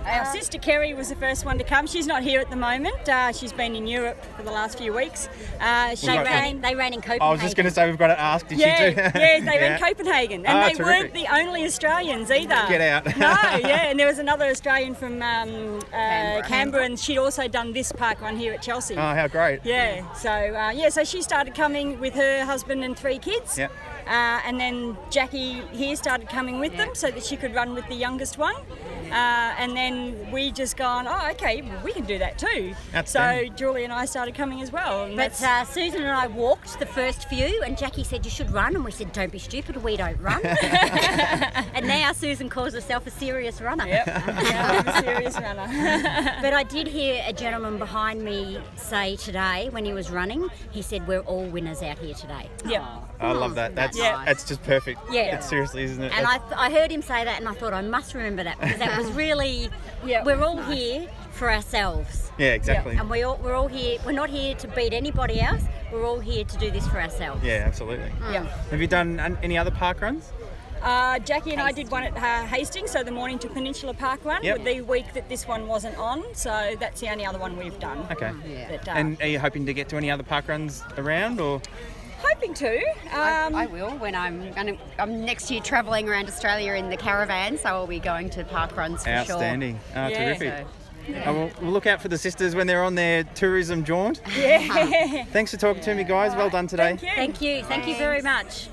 Our 0.07 0.25
sister 0.27 0.59
Kerry 0.59 0.95
was 0.95 1.09
the 1.09 1.15
first 1.17 1.45
one 1.45 1.59
to 1.59 1.65
come. 1.65 1.87
She's 1.87 2.07
not 2.07 2.23
here 2.23 2.41
at 2.41 2.51
the 2.51 2.57
moment. 2.57 3.09
Uh, 3.09 3.33
she's 3.33 3.53
been 3.53 3.75
in 3.77 3.87
Europe 3.87 4.23
for 4.37 4.43
the 4.43 4.51
last 4.51 4.77
few 4.79 4.93
weeks. 4.93 5.29
Uh, 5.61 5.95
she 5.95 6.07
We've 6.09 6.17
got- 6.17 6.27
ran. 6.27 6.61
They 6.61 6.75
ran 6.75 6.93
in 6.93 7.01
Copenhagen. 7.01 7.23
I 7.23 7.31
was 7.31 7.41
just 7.41 7.57
going 7.57 7.67
to 7.67 7.71
say 7.73 7.89
we've 7.89 7.99
got 7.99 8.09
to 8.09 8.19
ask. 8.21 8.47
Did 8.49 8.59
yeah, 8.59 8.77
she 8.89 8.95
do? 8.95 9.01
yeah, 9.01 9.11
they 9.13 9.45
Yeah. 9.45 9.69
ran 9.69 9.79
Copenhagen, 9.81 10.45
and 10.45 10.59
Ah, 10.59 10.69
they 10.69 10.75
terrific. 10.75 10.85
weren't 10.85 11.15
the 11.15 11.27
only 11.35 11.65
Australians 11.65 12.31
either. 12.31 12.49
Get 12.69 12.81
out. 12.81 13.07
no, 13.17 13.69
yeah, 13.69 13.89
and 13.91 13.99
there 13.99 14.07
was 14.09 14.19
another 14.19 14.47
Australian 14.47 14.95
from 14.95 15.23
um, 15.23 15.79
uh, 15.93 16.43
Canberra. 16.47 16.85
and 16.85 16.99
she'd 16.99 17.19
also 17.19 17.47
done 17.49 17.73
this 17.73 17.93
park 17.93 18.21
run 18.21 18.37
here 18.37 18.53
at 18.53 18.63
Chelsea. 18.63 18.97
Oh, 18.97 19.15
how 19.15 19.29
great. 19.29 19.61
Yeah, 19.65 20.13
so 20.15 20.31
uh, 20.31 20.71
yeah, 20.71 20.89
so 20.89 21.05
she 21.05 21.23
started 21.23 21.55
coming 21.55 22.01
with 22.01 22.15
her 22.15 22.45
husband 22.45 22.83
and 22.85 22.99
three 22.99 23.19
kids. 23.19 23.57
Yeah. 23.57 23.69
Uh, 24.07 24.41
and 24.47 24.59
then 24.59 24.97
Jackie 25.11 25.61
here 25.73 25.97
started 25.97 26.29
coming 26.29 26.59
with 26.59 26.77
them 26.77 26.91
so 26.95 27.11
that 27.11 27.25
she 27.25 27.37
could 27.37 27.55
run 27.55 27.75
with 27.75 27.87
the 27.89 27.95
youngest 27.95 28.39
one. 28.39 28.55
Uh, 29.11 29.55
and 29.59 29.77
then 29.77 30.31
we 30.33 30.51
just 30.51 30.77
gone, 30.77 31.07
oh, 31.07 31.29
okay, 31.33 31.61
well, 31.63 31.83
we 31.85 31.93
can 31.93 32.05
do 32.05 32.19
that 32.19 32.39
too. 32.39 32.75
So 32.93 32.99
Outstanding. 32.99 33.57
Julie 33.57 33.85
and 33.85 33.93
I 33.93 34.07
started 34.07 34.35
coming 34.35 34.63
as 34.63 34.73
well. 34.73 35.07
But 35.09 35.17
that's- 35.17 35.43
uh, 35.43 35.65
Susan 35.65 36.03
and 36.03 36.11
I 36.11 36.27
walked 36.29 36.79
the 36.79 36.87
first 36.87 37.29
few, 37.29 37.63
and 37.63 37.77
Jackie 37.77 38.05
said 38.05 38.25
you 38.25 38.31
should 38.31 38.51
run, 38.51 38.75
and 38.75 38.85
we 38.85 38.91
said 38.91 39.13
don't 39.13 39.31
be 39.31 39.39
stupid, 39.39 39.77
we 39.83 39.97
don't 39.97 40.19
run. 40.21 40.41
and 40.47 41.87
now 41.87 42.13
Susan 42.13 42.49
calls 42.49 42.73
herself 42.73 43.07
a 43.07 43.11
serious 43.11 43.61
runner. 43.61 43.87
Yep, 43.87 44.07
yeah, 44.07 44.83
I'm 44.85 44.89
a 44.89 45.03
serious 45.03 45.35
runner. 45.39 45.67
but 46.43 46.55
I 46.55 46.63
did 46.63 46.87
hear 46.87 47.23
a 47.27 47.33
gentleman 47.33 47.79
behind 47.79 48.23
me 48.23 48.59
say 48.77 49.17
today 49.17 49.69
when 49.71 49.85
he 49.85 49.93
was 49.93 50.11
running, 50.11 50.49
he 50.71 50.81
said 50.81 51.07
we're 51.07 51.21
all 51.21 51.45
winners 51.45 51.83
out 51.83 51.99
here 51.99 52.15
today. 52.15 52.49
Yep. 52.67 52.83
I 53.21 53.33
love 53.33 53.55
that. 53.55 53.75
That's 53.77 53.92
Yeah. 53.97 54.23
that's 54.25 54.45
just 54.45 54.63
perfect. 54.63 55.01
Yeah. 55.11 55.37
It's 55.37 55.49
seriously, 55.49 55.83
isn't 55.85 56.03
it? 56.03 56.13
And 56.17 56.27
I, 56.27 56.39
That's- 56.39 56.53
I 56.57 56.71
heard 56.71 56.91
him 56.91 57.03
say 57.03 57.25
that, 57.25 57.39
and 57.39 57.49
I 57.49 57.53
thought 57.55 57.73
I 57.75 57.83
must 57.83 58.15
remember 58.15 58.45
that 58.45 58.61
because 58.61 58.79
that 58.79 58.99
was 58.99 59.11
really, 59.13 59.69
yeah, 60.05 60.25
we're 60.25 60.43
all 60.43 60.61
here 60.63 61.09
for 61.33 61.51
ourselves. 61.51 62.31
Yeah, 62.39 62.53
exactly. 62.55 62.97
And 62.97 63.09
we 63.11 63.23
all, 63.23 63.39
we're 63.43 63.55
all 63.55 63.69
here. 63.69 63.99
We're 64.07 64.13
not 64.13 64.31
here 64.31 64.55
to 64.57 64.69
beat 64.69 64.93
anybody 64.93 65.41
else. 65.41 65.63
We're 65.93 66.07
all 66.07 66.21
here 66.21 66.45
to 66.45 66.59
do 66.59 66.71
this 66.71 66.87
for 66.89 67.01
ourselves. 67.01 67.43
yeah, 67.45 67.65
absolutely. 67.67 68.11
Yeah. 68.31 68.45
Have 68.71 68.81
you 68.81 68.87
done 68.87 69.21
any 69.43 69.59
other 69.59 69.71
park 69.71 70.01
runs? 70.01 70.33
Uh, 70.83 71.19
Jackie 71.21 71.53
and 71.53 71.61
I 71.61 71.71
did 71.71 71.89
one 71.93 72.03
at 72.03 72.17
uh, 72.17 72.45
Hastings, 72.47 72.91
so 72.91 73.05
the 73.05 73.13
Mornington 73.13 73.51
Peninsula 73.51 73.95
Park 73.95 74.25
run. 74.25 74.43
Yep. 74.43 74.65
The 74.65 74.81
week 74.81 75.13
that 75.15 75.29
this 75.29 75.47
one 75.47 75.69
wasn't 75.69 75.97
on, 75.97 76.25
so 76.35 76.75
that's 76.81 77.01
the 77.01 77.09
only 77.09 77.25
other 77.25 77.39
one 77.39 77.57
we've 77.57 77.79
done. 77.79 78.05
Okay. 78.11 78.33
But, 78.69 78.89
uh, 78.89 78.93
And 78.93 79.21
are 79.23 79.29
you 79.29 79.39
hoping 79.39 79.65
to 79.67 79.75
get 79.75 79.89
to 79.91 79.97
any 79.97 80.11
other 80.11 80.25
park 80.25 80.49
runs 80.49 80.83
around, 80.99 81.41
or? 81.41 81.63
Hoping 82.23 82.55
to. 82.55 82.79
Um, 83.13 83.55
I 83.55 83.67
will 83.67 83.91
when 83.99 84.15
I'm 84.15 84.53
going 84.53 84.67
to. 84.69 84.79
I'm 84.99 85.25
next 85.25 85.51
year 85.51 85.61
travelling 85.61 86.09
around 86.09 86.29
Australia 86.29 86.73
in 86.75 86.91
the 86.91 86.97
caravan, 86.97 87.59
so 87.59 87.69
I'll 87.69 87.87
be 87.87 88.01
going 88.01 88.31
to 88.31 88.45
park 88.45 88.77
runs 88.77 89.05
for 89.05 89.11
Outstanding. 89.11 89.79
sure. 89.93 90.05
Oh, 90.05 90.09
terrific. 90.11 90.67
Oh, 91.27 91.33
well, 91.35 91.51
we'll 91.61 91.73
look 91.73 91.87
out 91.87 92.01
for 92.01 92.09
the 92.09 92.19
sisters 92.19 92.55
when 92.55 92.67
they're 92.69 92.85
on 92.85 92.95
their 92.95 93.25
tourism 93.25 93.85
jaunt. 93.85 94.21
Yeah. 94.37 95.25
Thanks 95.27 95.51
for 95.51 95.57
talking 95.57 95.83
to 95.83 95.95
me, 95.95 96.05
guys. 96.05 96.35
Well 96.37 96.49
done 96.51 96.67
today. 96.69 96.97
Thank 96.97 97.41
you. 97.43 97.65
Thank 97.65 97.87
you 97.89 97.97
very 97.97 98.23
much. 98.23 98.69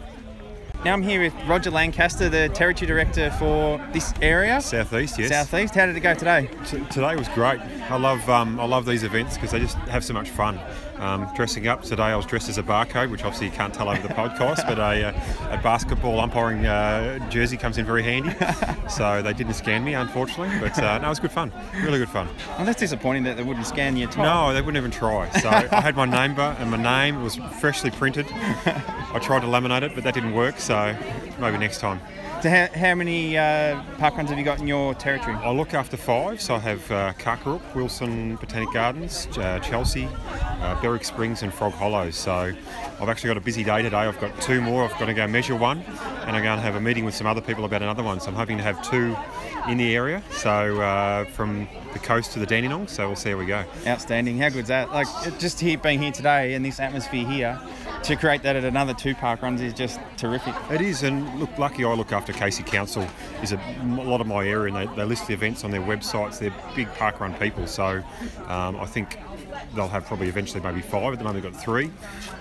Now 0.86 0.94
I'm 0.94 1.02
here 1.04 1.20
with 1.22 1.34
Roger 1.46 1.72
Lancaster, 1.72 2.30
the 2.30 2.48
Territory 2.50 2.88
Director 2.88 3.32
for 3.32 3.86
this 3.92 4.14
area. 4.22 4.62
Southeast, 4.62 5.20
yes. 5.20 5.30
Southeast. 5.30 5.76
How 5.76 5.86
did 5.88 5.98
it 5.98 6.00
go 6.00 6.14
today? 6.14 6.50
T- 6.66 6.80
today 6.86 7.18
was 7.18 7.28
great. 7.30 7.60
I 7.60 7.98
love 7.98 8.30
um, 8.30 8.60
I 8.62 8.66
love 8.66 8.86
these 8.86 9.04
events 9.04 9.36
because 9.36 9.52
they 9.52 9.60
just 9.60 9.76
have 9.90 10.06
so 10.06 10.14
much 10.14 10.30
fun. 10.30 10.58
Um, 11.00 11.30
dressing 11.34 11.68
up 11.68 11.82
today, 11.82 12.04
I 12.04 12.16
was 12.16 12.26
dressed 12.26 12.50
as 12.50 12.58
a 12.58 12.64
barcode, 12.64 13.10
which 13.10 13.24
obviously 13.24 13.48
you 13.48 13.54
can't 13.54 13.74
tell 13.74 13.88
over 13.88 14.06
the 14.06 14.14
podcast, 14.14 14.68
but 14.68 14.78
a, 14.78 15.08
uh, 15.10 15.58
a 15.58 15.58
basketball 15.62 16.20
umpiring 16.20 16.66
uh, 16.66 17.30
jersey 17.30 17.56
comes 17.56 17.78
in 17.78 17.86
very 17.86 18.04
handy. 18.04 18.36
so 18.90 19.22
they 19.22 19.32
didn't 19.34 19.54
scan 19.54 19.84
me, 19.84 19.94
unfortunately, 19.94 20.54
but 20.60 20.78
uh, 20.78 20.98
no, 20.98 21.06
it 21.06 21.10
was 21.10 21.20
good 21.20 21.32
fun. 21.32 21.54
Really 21.82 22.00
good 22.00 22.10
fun. 22.10 22.28
Well, 22.58 22.66
that's 22.66 22.80
disappointing 22.80 23.24
that 23.24 23.38
they 23.38 23.44
wouldn't 23.44 23.66
scan 23.66 23.96
your 23.96 24.10
top. 24.10 24.26
No, 24.26 24.54
they 24.54 24.62
wouldn't 24.62 24.78
even 24.78 24.92
try. 24.92 25.30
So 25.40 25.50
I 25.72 25.80
had 25.80 25.96
my 25.96 26.06
number, 26.06 26.56
and 26.60 26.70
my 26.70 26.78
name 26.78 27.24
was 27.24 27.38
freshly 27.60 27.92
printed. 27.92 28.28
I 28.32 29.20
tried 29.22 29.40
to 29.42 29.48
laminate 29.48 29.84
it, 29.84 29.96
but 29.96 30.04
that 30.04 30.14
didn't 30.14 30.34
work. 30.34 30.60
So 30.60 30.96
maybe 31.40 31.58
next 31.58 31.80
time. 31.80 32.02
So 32.42 32.50
how, 32.50 32.70
how 32.74 32.96
many 32.96 33.38
uh, 33.38 33.84
park 33.98 34.16
runs 34.16 34.30
have 34.30 34.40
you 34.40 34.46
got 34.46 34.62
in 34.62 34.68
your 34.68 34.94
territory? 34.94 35.36
I 35.36 35.52
look 35.52 35.74
after 35.74 35.98
five, 35.98 36.40
so 36.42 36.56
I 36.56 36.60
have 36.60 36.90
uh, 36.90 37.60
Wilson 37.76 38.38
Botanic 38.38 38.72
Gardens, 38.72 39.28
uh, 39.38 39.60
Chelsea, 39.60 40.08
uh, 40.62 40.80
Berwick 40.82 41.04
Springs, 41.04 41.44
and 41.44 41.54
Frog 41.54 41.74
Hollows. 41.74 42.16
So 42.16 42.32
I've 42.32 43.10
actually 43.10 43.28
got 43.28 43.36
a 43.36 43.42
busy 43.42 43.66
day 43.66 43.82
today. 43.82 43.98
I've 43.98 44.22
got 44.22 44.40
two 44.40 44.62
more. 44.62 44.86
I've 44.86 44.98
got 44.98 45.08
to 45.08 45.14
go 45.14 45.28
measure 45.28 45.58
one, 45.58 45.80
and 45.80 46.34
I'm 46.34 46.42
going 46.42 46.56
to 46.56 46.62
have 46.62 46.76
a 46.76 46.82
meeting 46.82 47.04
with 47.04 47.14
some 47.14 47.28
other 47.28 47.42
people 47.42 47.66
about 47.66 47.82
another 47.82 48.04
one. 48.04 48.22
So 48.22 48.30
I'm 48.30 48.36
hoping 48.36 48.56
to 48.56 48.64
have 48.64 48.82
two 48.90 49.18
in 49.68 49.78
the 49.78 49.94
area. 49.94 50.24
So 50.32 50.80
uh, 50.80 51.26
from 51.26 51.68
the 51.94 52.00
coast 52.00 52.34
to 52.34 52.40
the 52.40 52.46
Dandenong. 52.46 52.88
So 52.88 53.08
we'll 53.08 53.16
see 53.16 53.32
how 53.32 53.38
we 53.38 53.46
go. 53.46 53.64
Outstanding. 53.88 54.38
How 54.38 54.50
good's 54.50 54.68
that? 54.70 54.92
Like 54.92 55.08
just 55.40 55.60
here 55.60 55.78
being 55.78 56.02
here 56.02 56.12
today 56.12 56.54
in 56.54 56.64
this 56.64 56.80
atmosphere 56.80 57.26
here, 57.28 57.60
to 58.04 58.16
create 58.16 58.44
that 58.44 58.56
at 58.56 58.64
another 58.64 58.94
two 58.94 59.16
park 59.16 59.42
runs 59.42 59.62
is 59.62 59.74
just 59.74 60.00
terrific. 60.18 60.54
It 60.72 60.82
is, 60.82 61.04
and 61.04 61.40
look, 61.40 61.58
lucky 61.58 61.84
I 61.84 61.94
look 61.94 62.12
after 62.12 62.32
Casey 62.34 62.64
Council 62.64 63.06
is 63.42 63.52
a, 63.52 63.58
a 63.82 64.04
lot 64.04 64.22
of 64.22 64.28
my 64.28 64.48
area, 64.48 64.74
and 64.74 64.90
they, 64.90 64.96
they 64.96 65.04
list 65.04 65.28
the 65.28 65.34
events 65.34 65.64
on 65.64 65.72
their 65.72 65.82
websites. 65.82 66.40
They're 66.40 66.54
big 66.76 66.88
park 66.96 67.20
run 67.20 67.34
people, 67.36 67.68
so 67.68 68.02
um, 68.48 68.78
I 68.78 68.86
think 68.86 69.18
they'll 69.76 69.88
have 69.88 70.06
probably 70.06 70.28
eventually 70.28 70.62
maybe 70.62 70.82
five. 70.82 71.12
At 71.14 71.20
the 71.20 71.26
moment, 71.26 71.44
they've 71.44 71.52
got 71.52 71.62
three. 71.62 71.92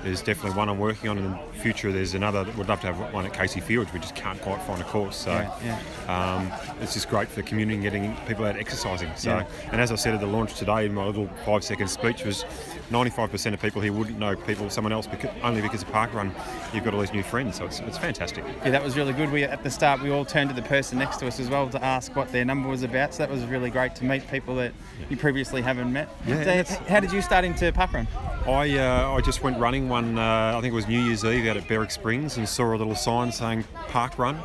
There's 0.02 0.22
definitely 0.22 0.56
one 0.56 0.68
I'm 0.68 0.78
working 0.78 1.08
on, 1.08 1.18
in 1.18 1.30
the 1.32 1.38
future 1.60 1.90
there's 1.90 2.14
another. 2.14 2.44
that 2.44 2.56
Would 2.56 2.68
love 2.68 2.80
to 2.82 2.92
have 2.92 3.12
one 3.12 3.26
at 3.26 3.32
Casey 3.32 3.60
Fields. 3.60 3.92
We 3.92 3.98
just 3.98 4.14
can't 4.14 4.40
quite 4.40 4.62
find 4.62 4.80
a 4.80 4.84
course, 4.84 5.16
so 5.16 5.32
Yeah, 5.32 5.80
Um, 6.06 6.52
it's 6.80 6.94
just 6.94 7.08
great 7.08 7.28
for 7.28 7.36
the 7.36 7.42
community 7.42 7.74
and 7.74 7.82
getting 7.82 8.16
people 8.26 8.44
out 8.44 8.56
exercising. 8.56 9.10
So, 9.16 9.37
And 9.72 9.80
as 9.80 9.92
I 9.92 9.96
said 9.96 10.14
at 10.14 10.20
the 10.20 10.26
launch 10.26 10.54
today, 10.54 10.86
in 10.86 10.94
my 10.94 11.04
little 11.04 11.28
five-second 11.44 11.88
speech 11.88 12.24
was 12.24 12.44
95% 12.90 13.54
of 13.54 13.60
people 13.60 13.82
here 13.82 13.92
wouldn't 13.92 14.18
know 14.18 14.34
people, 14.34 14.70
someone 14.70 14.92
else, 14.92 15.06
because, 15.06 15.30
only 15.42 15.60
because 15.60 15.82
of 15.82 15.92
park 15.92 16.12
run. 16.14 16.32
You've 16.72 16.84
got 16.84 16.94
all 16.94 17.00
these 17.00 17.12
new 17.12 17.22
friends, 17.22 17.56
so 17.56 17.66
it's, 17.66 17.80
it's 17.80 17.98
fantastic. 17.98 18.44
Yeah, 18.64 18.70
that 18.70 18.82
was 18.82 18.96
really 18.96 19.12
good. 19.12 19.30
We 19.30 19.44
at 19.44 19.62
the 19.62 19.70
start 19.70 20.02
we 20.02 20.10
all 20.10 20.24
turned 20.24 20.50
to 20.50 20.56
the 20.56 20.66
person 20.66 20.98
next 20.98 21.18
to 21.18 21.26
us 21.26 21.38
as 21.40 21.48
well 21.48 21.68
to 21.70 21.84
ask 21.84 22.14
what 22.16 22.30
their 22.32 22.44
number 22.44 22.68
was 22.68 22.82
about. 22.82 23.14
So 23.14 23.18
that 23.18 23.30
was 23.30 23.44
really 23.44 23.70
great 23.70 23.94
to 23.96 24.04
meet 24.04 24.26
people 24.28 24.54
that 24.56 24.72
you 25.08 25.16
previously 25.16 25.62
haven't 25.62 25.92
met. 25.92 26.08
Yeah, 26.26 26.62
So 26.64 26.74
how 26.88 27.00
did 27.00 27.12
you 27.12 27.22
start 27.22 27.44
into 27.44 27.70
parkrun? 27.72 28.06
I 28.46 28.78
uh, 28.78 29.12
I 29.12 29.20
just 29.20 29.42
went 29.42 29.58
running 29.58 29.88
one. 29.88 30.18
Uh, 30.18 30.54
I 30.56 30.60
think 30.60 30.72
it 30.72 30.74
was 30.74 30.88
New 30.88 31.00
Year's 31.00 31.24
Eve 31.24 31.46
out 31.46 31.56
at 31.56 31.68
Berwick 31.68 31.90
Springs 31.90 32.38
and 32.38 32.48
saw 32.48 32.74
a 32.74 32.76
little 32.76 32.94
sign 32.94 33.30
saying 33.30 33.64
Park 33.88 34.18
Run. 34.18 34.40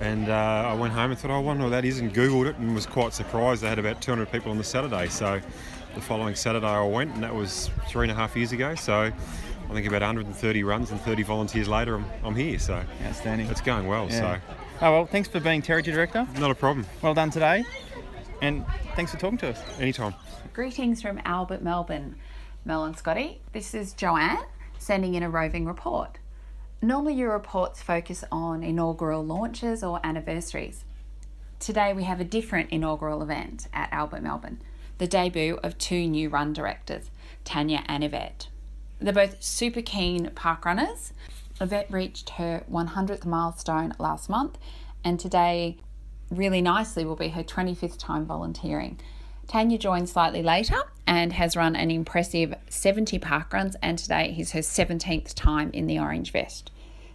And 0.00 0.28
uh, 0.28 0.32
I 0.32 0.74
went 0.74 0.92
home 0.92 1.10
and 1.10 1.18
thought, 1.18 1.30
oh, 1.30 1.36
I 1.36 1.38
wonder 1.38 1.64
what 1.64 1.70
that 1.70 1.84
is, 1.84 2.00
and 2.00 2.12
Googled 2.12 2.46
it 2.46 2.56
and 2.56 2.74
was 2.74 2.86
quite 2.86 3.12
surprised. 3.12 3.62
They 3.62 3.68
had 3.68 3.78
about 3.78 4.02
200 4.02 4.30
people 4.30 4.50
on 4.50 4.58
the 4.58 4.64
Saturday. 4.64 5.08
So 5.08 5.40
the 5.94 6.00
following 6.00 6.34
Saturday 6.34 6.66
I 6.66 6.84
went, 6.84 7.14
and 7.14 7.22
that 7.22 7.34
was 7.34 7.70
three 7.88 8.04
and 8.04 8.10
a 8.10 8.14
half 8.14 8.36
years 8.36 8.52
ago. 8.52 8.74
So 8.74 8.94
I 9.02 9.72
think 9.72 9.86
about 9.86 10.02
130 10.02 10.64
runs 10.64 10.90
and 10.90 11.00
30 11.00 11.22
volunteers 11.22 11.68
later, 11.68 11.94
I'm, 11.96 12.06
I'm 12.24 12.34
here. 12.34 12.58
So 12.58 12.82
outstanding. 13.04 13.46
It's 13.48 13.60
going 13.60 13.86
well. 13.86 14.08
Yeah. 14.10 14.40
Oh 14.80 14.90
well, 14.90 15.06
thanks 15.06 15.28
for 15.28 15.40
being 15.40 15.62
territory 15.62 15.94
director. 15.94 16.26
Not 16.38 16.50
a 16.50 16.54
problem. 16.54 16.86
Well 17.00 17.14
done 17.14 17.30
today, 17.30 17.64
and 18.42 18.66
thanks 18.96 19.12
for 19.12 19.18
talking 19.18 19.38
to 19.38 19.50
us. 19.50 19.62
Anytime. 19.78 20.14
Greetings 20.52 21.00
from 21.00 21.20
Albert, 21.24 21.62
Melbourne. 21.62 22.16
Mel 22.64 22.84
and 22.84 22.96
Scotty, 22.96 23.40
this 23.52 23.74
is 23.74 23.92
Joanne 23.92 24.42
sending 24.78 25.14
in 25.14 25.22
a 25.22 25.28
roving 25.28 25.66
report. 25.66 26.18
Normally, 26.84 27.14
your 27.14 27.32
reports 27.32 27.80
focus 27.80 28.24
on 28.30 28.62
inaugural 28.62 29.24
launches 29.24 29.82
or 29.82 30.00
anniversaries. 30.04 30.84
Today, 31.58 31.94
we 31.94 32.04
have 32.04 32.20
a 32.20 32.24
different 32.24 32.68
inaugural 32.68 33.22
event 33.22 33.68
at 33.72 33.90
Albert, 33.90 34.22
Melbourne 34.22 34.60
the 34.98 35.06
debut 35.06 35.58
of 35.62 35.78
two 35.78 36.06
new 36.06 36.28
run 36.28 36.52
directors, 36.52 37.10
Tanya 37.42 37.84
and 37.86 38.04
Yvette. 38.04 38.48
They're 39.00 39.14
both 39.14 39.42
super 39.42 39.80
keen 39.80 40.30
park 40.34 40.66
runners. 40.66 41.14
Yvette 41.58 41.90
reached 41.90 42.30
her 42.30 42.64
100th 42.70 43.24
milestone 43.24 43.94
last 43.98 44.28
month, 44.28 44.58
and 45.02 45.18
today, 45.18 45.78
really 46.30 46.60
nicely, 46.60 47.06
will 47.06 47.16
be 47.16 47.28
her 47.30 47.42
25th 47.42 47.96
time 47.96 48.26
volunteering. 48.26 49.00
Tanya 49.46 49.78
joined 49.78 50.08
slightly 50.08 50.42
later 50.42 50.76
and 51.06 51.32
has 51.32 51.56
run 51.56 51.76
an 51.76 51.90
impressive 51.90 52.54
70 52.68 53.18
park 53.18 53.52
runs, 53.52 53.76
and 53.82 53.98
today 53.98 54.34
is 54.38 54.52
her 54.52 54.60
17th 54.60 55.34
time 55.34 55.70
in 55.72 55.86
the 55.86 55.98
orange 55.98 56.32
vest. 56.32 56.70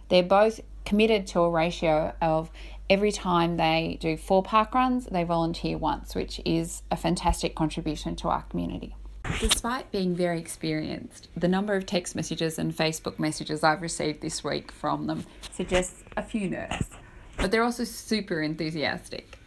They're 0.08 0.22
both 0.22 0.60
committed 0.84 1.26
to 1.28 1.40
a 1.40 1.50
ratio 1.50 2.14
of 2.20 2.50
every 2.88 3.12
time 3.12 3.56
they 3.56 3.98
do 4.00 4.16
four 4.16 4.42
park 4.42 4.74
runs, 4.74 5.06
they 5.06 5.24
volunteer 5.24 5.78
once, 5.78 6.14
which 6.14 6.40
is 6.44 6.82
a 6.90 6.96
fantastic 6.96 7.54
contribution 7.54 8.16
to 8.16 8.28
our 8.28 8.42
community. 8.42 8.96
Despite 9.38 9.92
being 9.92 10.16
very 10.16 10.40
experienced, 10.40 11.28
the 11.36 11.46
number 11.46 11.74
of 11.74 11.86
text 11.86 12.16
messages 12.16 12.58
and 12.58 12.74
Facebook 12.74 13.18
messages 13.18 13.62
I've 13.62 13.82
received 13.82 14.22
this 14.22 14.42
week 14.42 14.72
from 14.72 15.06
them 15.06 15.24
suggests 15.52 16.02
a 16.16 16.22
few 16.22 16.48
nerves, 16.50 16.88
but 17.36 17.50
they're 17.50 17.62
also 17.62 17.84
super 17.84 18.40
enthusiastic. 18.40 19.38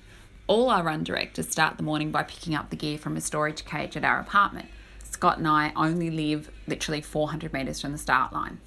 All 0.53 0.69
our 0.69 0.83
run 0.83 1.03
directors 1.03 1.49
start 1.49 1.77
the 1.77 1.83
morning 1.83 2.11
by 2.11 2.21
picking 2.21 2.53
up 2.53 2.69
the 2.69 2.75
gear 2.75 2.99
from 2.99 3.17
a 3.17 3.21
storage 3.21 3.65
cage 3.65 3.97
at 3.97 4.05
our 4.05 4.19
apartment. 4.19 4.67
Scott 5.03 5.39
and 5.39 5.47
I 5.47 5.73
only 5.75 6.11
live 6.11 6.51
literally 6.67 7.01
400 7.01 7.51
metres 7.51 7.81
from 7.81 7.91
the 7.91 7.97
start 7.97 8.31
line. 8.31 8.59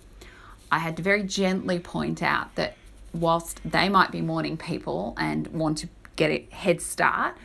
I 0.68 0.80
had 0.80 0.96
to 0.96 1.04
very 1.04 1.22
gently 1.22 1.78
point 1.78 2.24
out 2.24 2.52
that 2.56 2.76
whilst 3.14 3.60
they 3.64 3.88
might 3.88 4.10
be 4.10 4.20
morning 4.20 4.56
people 4.56 5.14
and 5.16 5.46
want 5.46 5.78
to 5.78 5.88
get 6.16 6.32
a 6.32 6.48
head 6.50 6.82
start, 6.82 7.36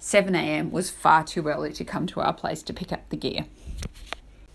7am 0.00 0.70
was 0.70 0.90
far 0.90 1.24
too 1.24 1.48
early 1.48 1.72
to 1.72 1.84
come 1.84 2.06
to 2.06 2.20
our 2.20 2.32
place 2.32 2.62
to 2.62 2.72
pick 2.72 2.92
up 2.92 3.08
the 3.08 3.16
gear. 3.16 3.46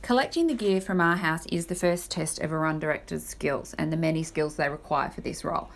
Collecting 0.02 0.48
the 0.48 0.54
gear 0.54 0.80
from 0.80 1.02
our 1.02 1.18
house 1.18 1.46
is 1.48 1.66
the 1.66 1.76
first 1.76 2.10
test 2.10 2.40
of 2.40 2.54
a 2.54 2.58
run 2.58 2.80
director's 2.80 3.26
skills 3.26 3.76
and 3.78 3.92
the 3.92 3.98
many 3.98 4.24
skills 4.24 4.56
they 4.56 4.70
require 4.70 5.10
for 5.10 5.20
this 5.20 5.44
role. 5.44 5.70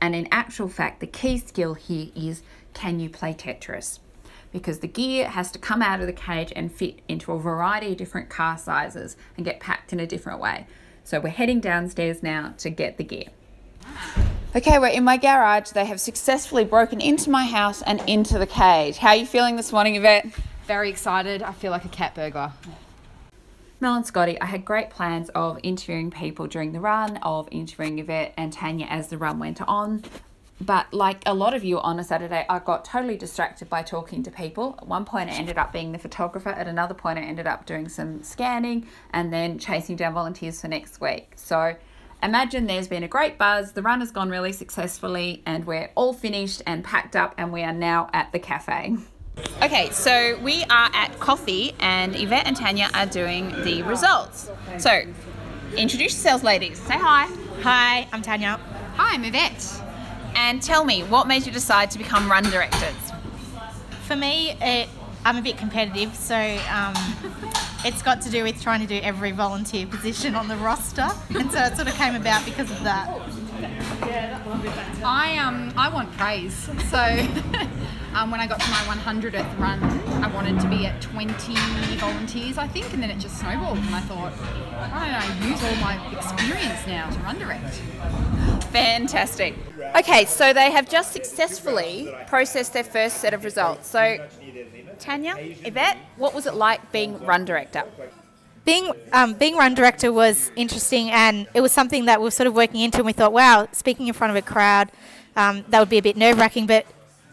And 0.00 0.16
in 0.16 0.26
actual 0.32 0.66
fact, 0.66 0.98
the 0.98 1.06
key 1.06 1.38
skill 1.38 1.74
here 1.74 2.08
is 2.16 2.42
can 2.74 3.00
you 3.00 3.08
play 3.08 3.34
Tetris? 3.34 3.98
Because 4.52 4.80
the 4.80 4.88
gear 4.88 5.28
has 5.28 5.50
to 5.52 5.58
come 5.58 5.82
out 5.82 6.00
of 6.00 6.06
the 6.06 6.12
cage 6.12 6.52
and 6.54 6.70
fit 6.72 7.00
into 7.08 7.32
a 7.32 7.38
variety 7.38 7.92
of 7.92 7.96
different 7.96 8.28
car 8.28 8.58
sizes 8.58 9.16
and 9.36 9.44
get 9.44 9.60
packed 9.60 9.92
in 9.92 10.00
a 10.00 10.06
different 10.06 10.40
way. 10.40 10.66
So 11.04 11.20
we're 11.20 11.30
heading 11.30 11.60
downstairs 11.60 12.22
now 12.22 12.54
to 12.58 12.70
get 12.70 12.98
the 12.98 13.04
gear. 13.04 13.26
Okay, 14.54 14.78
we're 14.78 14.88
in 14.88 15.04
my 15.04 15.16
garage. 15.16 15.70
They 15.70 15.86
have 15.86 16.00
successfully 16.00 16.64
broken 16.64 17.00
into 17.00 17.30
my 17.30 17.46
house 17.46 17.80
and 17.82 18.06
into 18.08 18.38
the 18.38 18.46
cage. 18.46 18.98
How 18.98 19.08
are 19.08 19.16
you 19.16 19.26
feeling 19.26 19.56
this 19.56 19.72
morning, 19.72 19.96
Yvette? 19.96 20.26
Very 20.66 20.90
excited. 20.90 21.42
I 21.42 21.52
feel 21.52 21.70
like 21.70 21.86
a 21.86 21.88
cat 21.88 22.14
burglar. 22.14 22.52
Mel 23.80 23.96
and 23.96 24.06
Scotty, 24.06 24.40
I 24.40 24.46
had 24.46 24.64
great 24.64 24.90
plans 24.90 25.28
of 25.30 25.58
interviewing 25.62 26.10
people 26.10 26.46
during 26.46 26.72
the 26.72 26.78
run, 26.78 27.16
of 27.16 27.48
interviewing 27.50 27.98
Yvette 27.98 28.32
and 28.36 28.52
Tanya 28.52 28.86
as 28.86 29.08
the 29.08 29.18
run 29.18 29.40
went 29.40 29.60
on. 29.62 30.04
But 30.64 30.94
like 30.94 31.22
a 31.26 31.34
lot 31.34 31.54
of 31.54 31.64
you 31.64 31.80
on 31.80 31.98
a 31.98 32.04
Saturday, 32.04 32.46
I 32.48 32.60
got 32.60 32.84
totally 32.84 33.16
distracted 33.16 33.68
by 33.68 33.82
talking 33.82 34.22
to 34.22 34.30
people. 34.30 34.76
At 34.78 34.86
one 34.86 35.04
point, 35.04 35.28
I 35.28 35.32
ended 35.32 35.58
up 35.58 35.72
being 35.72 35.90
the 35.90 35.98
photographer. 35.98 36.50
At 36.50 36.68
another 36.68 36.94
point, 36.94 37.18
I 37.18 37.22
ended 37.22 37.48
up 37.48 37.66
doing 37.66 37.88
some 37.88 38.22
scanning 38.22 38.86
and 39.12 39.32
then 39.32 39.58
chasing 39.58 39.96
down 39.96 40.14
volunteers 40.14 40.60
for 40.60 40.68
next 40.68 41.00
week. 41.00 41.32
So 41.34 41.74
imagine 42.22 42.66
there's 42.66 42.86
been 42.86 43.02
a 43.02 43.08
great 43.08 43.38
buzz, 43.38 43.72
the 43.72 43.82
run 43.82 43.98
has 44.00 44.12
gone 44.12 44.30
really 44.30 44.52
successfully, 44.52 45.42
and 45.46 45.66
we're 45.66 45.90
all 45.96 46.12
finished 46.12 46.62
and 46.64 46.84
packed 46.84 47.16
up, 47.16 47.34
and 47.36 47.52
we 47.52 47.64
are 47.64 47.72
now 47.72 48.08
at 48.12 48.30
the 48.30 48.38
cafe. 48.38 48.96
Okay, 49.62 49.90
so 49.90 50.38
we 50.42 50.62
are 50.64 50.90
at 50.94 51.18
coffee, 51.18 51.74
and 51.80 52.14
Yvette 52.14 52.46
and 52.46 52.56
Tanya 52.56 52.88
are 52.94 53.06
doing 53.06 53.50
the 53.64 53.82
results. 53.82 54.48
So, 54.78 55.02
introduce 55.76 56.12
yourselves, 56.12 56.44
ladies. 56.44 56.80
Say 56.80 56.94
hi. 56.96 57.26
Hi, 57.62 58.06
I'm 58.12 58.22
Tanya. 58.22 58.60
Hi, 58.94 59.14
I'm 59.14 59.24
Yvette. 59.24 59.91
And 60.34 60.62
tell 60.62 60.84
me, 60.84 61.02
what 61.02 61.26
made 61.26 61.46
you 61.46 61.52
decide 61.52 61.90
to 61.92 61.98
become 61.98 62.30
run 62.30 62.44
directors? 62.44 62.94
For 64.06 64.16
me, 64.16 64.56
it, 64.60 64.88
I'm 65.24 65.36
a 65.36 65.42
bit 65.42 65.56
competitive, 65.56 66.14
so 66.14 66.36
um, 66.36 66.94
it's 67.84 68.02
got 68.02 68.20
to 68.22 68.30
do 68.30 68.42
with 68.42 68.60
trying 68.62 68.80
to 68.80 68.86
do 68.86 69.00
every 69.02 69.30
volunteer 69.32 69.86
position 69.86 70.34
on 70.34 70.48
the 70.48 70.56
roster, 70.56 71.08
and 71.30 71.50
so 71.50 71.60
it 71.64 71.76
sort 71.76 71.88
of 71.88 71.94
came 71.94 72.14
about 72.14 72.44
because 72.44 72.70
of 72.70 72.82
that. 72.84 73.08
I 75.04 75.36
um 75.38 75.72
I 75.76 75.88
want 75.88 76.10
praise. 76.16 76.54
So 76.90 76.98
um, 78.14 78.30
when 78.30 78.40
I 78.40 78.46
got 78.46 78.60
to 78.60 78.70
my 78.70 78.94
100th 78.94 79.58
run, 79.58 79.82
I 80.22 80.32
wanted 80.32 80.60
to 80.60 80.68
be 80.68 80.86
at 80.86 81.00
20 81.00 81.54
volunteers, 81.96 82.58
I 82.58 82.66
think, 82.66 82.92
and 82.92 83.02
then 83.02 83.10
it 83.10 83.18
just 83.18 83.38
snowballed. 83.38 83.78
And 83.78 83.94
I 83.94 84.00
thought, 84.00 84.32
why 84.32 85.06
don't 85.06 85.14
I 85.14 85.48
use 85.48 85.62
all 85.62 85.76
my 85.76 86.16
experience 86.16 86.86
now 86.86 87.10
to 87.10 87.18
run 87.20 87.38
direct? 87.38 87.80
Fantastic. 88.72 89.54
Okay, 89.96 90.24
so 90.24 90.52
they 90.52 90.70
have 90.70 90.88
just 90.88 91.12
successfully 91.12 92.12
processed 92.26 92.72
their 92.72 92.84
first 92.84 93.18
set 93.18 93.34
of 93.34 93.44
results. 93.44 93.88
So, 93.88 94.26
Tanya, 94.98 95.34
Yvette, 95.38 95.98
what 96.16 96.34
was 96.34 96.46
it 96.46 96.54
like 96.54 96.90
being 96.90 97.22
run 97.24 97.44
director? 97.44 97.84
Being 98.64 98.92
um, 99.12 99.34
being 99.34 99.56
run 99.56 99.74
director 99.74 100.12
was 100.12 100.50
interesting, 100.56 101.10
and 101.10 101.46
it 101.52 101.60
was 101.60 101.72
something 101.72 102.06
that 102.06 102.20
we 102.20 102.24
were 102.24 102.30
sort 102.30 102.46
of 102.46 102.54
working 102.54 102.80
into. 102.80 102.98
And 102.98 103.06
we 103.06 103.12
thought, 103.12 103.32
wow, 103.32 103.68
speaking 103.72 104.06
in 104.06 104.14
front 104.14 104.30
of 104.30 104.36
a 104.36 104.42
crowd, 104.42 104.90
um, 105.36 105.64
that 105.68 105.78
would 105.78 105.90
be 105.90 105.98
a 105.98 106.02
bit 106.02 106.16
nerve 106.16 106.38
wracking. 106.38 106.66
But 106.66 106.86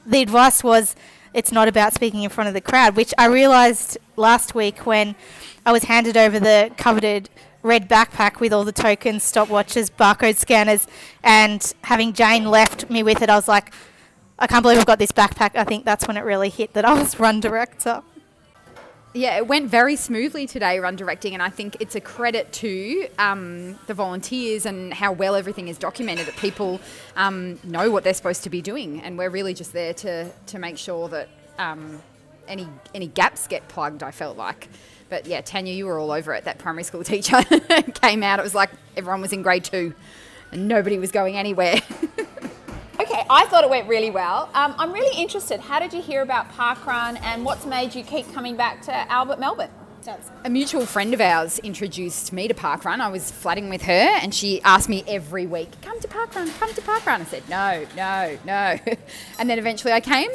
the 0.06 0.22
advice 0.22 0.64
was, 0.64 0.96
it's 1.34 1.52
not 1.52 1.68
about 1.68 1.94
speaking 1.94 2.24
in 2.24 2.30
front 2.30 2.48
of 2.48 2.54
the 2.54 2.62
crowd, 2.62 2.96
which 2.96 3.14
I 3.18 3.28
realised 3.28 3.98
last 4.16 4.56
week 4.56 4.86
when 4.86 5.16
I 5.66 5.72
was 5.72 5.84
handed 5.84 6.18
over 6.18 6.40
the 6.40 6.72
coveted 6.78 7.30
red 7.62 7.90
backpack 7.90 8.40
with 8.40 8.54
all 8.54 8.64
the 8.64 8.72
tokens, 8.72 9.24
stopwatches, 9.24 9.92
barcode 9.92 10.38
scanners, 10.38 10.88
and 11.24 11.74
having 11.84 12.14
Jane 12.14 12.46
left 12.46 12.90
me 12.90 13.04
with 13.04 13.22
it, 13.22 13.30
I 13.30 13.36
was 13.36 13.48
like, 13.48 13.74
I 14.38 14.48
can't 14.48 14.64
believe 14.64 14.78
I've 14.80 14.86
got 14.86 15.00
this 15.00 15.12
backpack. 15.12 15.56
I 15.56 15.66
think 15.66 15.84
that's 15.84 16.08
when 16.08 16.16
it 16.16 16.22
really 16.22 16.50
hit 16.50 16.74
that 16.74 16.86
I 16.86 16.94
was 16.94 17.20
run 17.20 17.40
director. 17.40 18.02
Yeah, 19.14 19.38
it 19.38 19.48
went 19.48 19.70
very 19.70 19.96
smoothly 19.96 20.46
today, 20.46 20.78
run 20.78 20.96
directing, 20.96 21.34
and 21.34 21.42
I 21.42 21.50
think 21.50 21.78
it's 21.80 21.96
a 21.96 22.00
credit 22.00 22.54
to 22.54 23.08
um, 23.18 23.80
the 23.88 23.94
volunteers 23.96 24.68
and 24.68 24.94
how 24.94 25.12
well 25.12 25.34
everything 25.34 25.68
is 25.68 25.80
documented 25.80 26.28
that 26.28 26.38
people 26.38 26.80
um, 27.16 27.60
know 27.64 27.90
what 27.90 28.04
they're 28.04 28.14
supposed 28.14 28.44
to 28.44 28.52
be 28.52 28.62
doing, 28.62 29.02
and 29.02 29.18
we're 29.18 29.32
really 29.32 29.56
just 29.56 29.74
there 29.74 29.96
to 29.96 30.30
to 30.46 30.60
make 30.60 30.78
sure 30.78 31.10
that 31.10 31.28
um, 31.58 32.00
any 32.48 32.68
any 32.94 33.08
gaps 33.08 33.48
get 33.48 33.68
plugged. 33.68 34.04
I 34.04 34.12
felt 34.12 34.38
like. 34.38 34.70
But 35.10 35.26
yeah, 35.26 35.42
Tanya, 35.42 35.74
you 35.74 35.86
were 35.88 35.98
all 36.00 36.12
over 36.12 36.34
it. 36.34 36.46
That 36.46 36.60
primary 36.60 36.84
school 36.84 37.04
teacher 37.14 37.42
came 38.02 38.24
out. 38.24 38.40
It 38.40 38.44
was 38.44 38.56
like 38.56 38.70
everyone 38.96 39.22
was 39.22 39.34
in 39.34 39.42
grade 39.42 39.64
two, 39.64 39.94
and 40.52 40.68
nobody 40.68 40.98
was 40.98 41.12
going 41.12 41.36
anywhere. 41.36 41.82
Okay, 43.02 43.26
I 43.30 43.46
thought 43.46 43.64
it 43.64 43.70
went 43.70 43.88
really 43.88 44.12
well. 44.12 44.50
Um, 44.54 44.76
I'm 44.78 44.92
really 44.92 45.18
interested. 45.18 45.62
How 45.62 45.80
did 45.80 45.94
you 45.94 46.02
hear 46.02 46.22
about 46.22 46.52
Parkrun 46.52 47.18
and 47.24 47.46
what's 47.46 47.66
made 47.66 47.96
you 47.96 48.04
keep 48.04 48.32
coming 48.34 48.58
back 48.58 48.82
to 48.84 48.94
Albert, 49.10 49.40
Melbourne? 49.40 49.70
A 50.44 50.50
mutual 50.50 50.86
friend 50.86 51.14
of 51.14 51.22
ours 51.22 51.60
introduced 51.60 52.34
me 52.34 52.50
to 52.50 52.54
Parkrun. 52.54 53.00
I 53.00 53.08
was 53.10 53.32
flatting 53.32 53.70
with 53.70 53.84
her, 53.84 53.94
and 54.22 54.36
she 54.36 54.62
asked 54.64 54.90
me 54.90 55.06
every 55.08 55.46
week, 55.48 55.70
"Come 55.82 56.00
to 56.02 56.08
Parkrun, 56.10 56.50
come 56.60 56.74
to 56.74 56.82
Parkrun." 56.82 57.22
I 57.22 57.24
said, 57.24 57.44
"No, 57.50 57.86
no, 57.96 58.38
no," 58.46 58.78
and 59.40 59.50
then 59.50 59.60
eventually 59.60 59.94
I 59.94 60.02
came, 60.02 60.30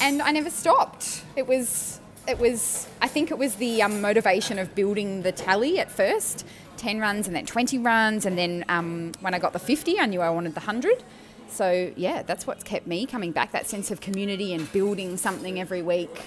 and 0.00 0.20
I 0.22 0.32
never 0.32 0.50
stopped. 0.50 1.22
It 1.36 1.46
was, 1.46 2.00
it 2.26 2.38
was. 2.38 2.88
I 3.00 3.08
think 3.08 3.30
it 3.30 3.38
was 3.38 3.56
the 3.56 3.82
um, 3.82 4.00
motivation 4.00 4.58
of 4.58 4.74
building 4.74 5.22
the 5.22 5.32
tally 5.32 5.78
at 5.78 5.90
first, 5.90 6.46
ten 6.76 6.98
runs 6.98 7.26
and 7.26 7.34
then 7.36 7.46
twenty 7.46 7.78
runs, 7.78 8.26
and 8.26 8.36
then 8.38 8.64
um, 8.68 9.12
when 9.20 9.34
I 9.34 9.38
got 9.38 9.52
the 9.52 9.58
fifty, 9.58 9.98
I 9.98 10.06
knew 10.06 10.20
I 10.20 10.30
wanted 10.30 10.54
the 10.54 10.60
hundred. 10.60 11.02
So 11.48 11.92
yeah, 11.96 12.22
that's 12.22 12.46
what's 12.46 12.64
kept 12.64 12.86
me 12.86 13.06
coming 13.06 13.32
back. 13.32 13.52
That 13.52 13.66
sense 13.66 13.90
of 13.90 14.00
community 14.00 14.54
and 14.54 14.70
building 14.72 15.16
something 15.16 15.60
every 15.60 15.82
week. 15.82 16.22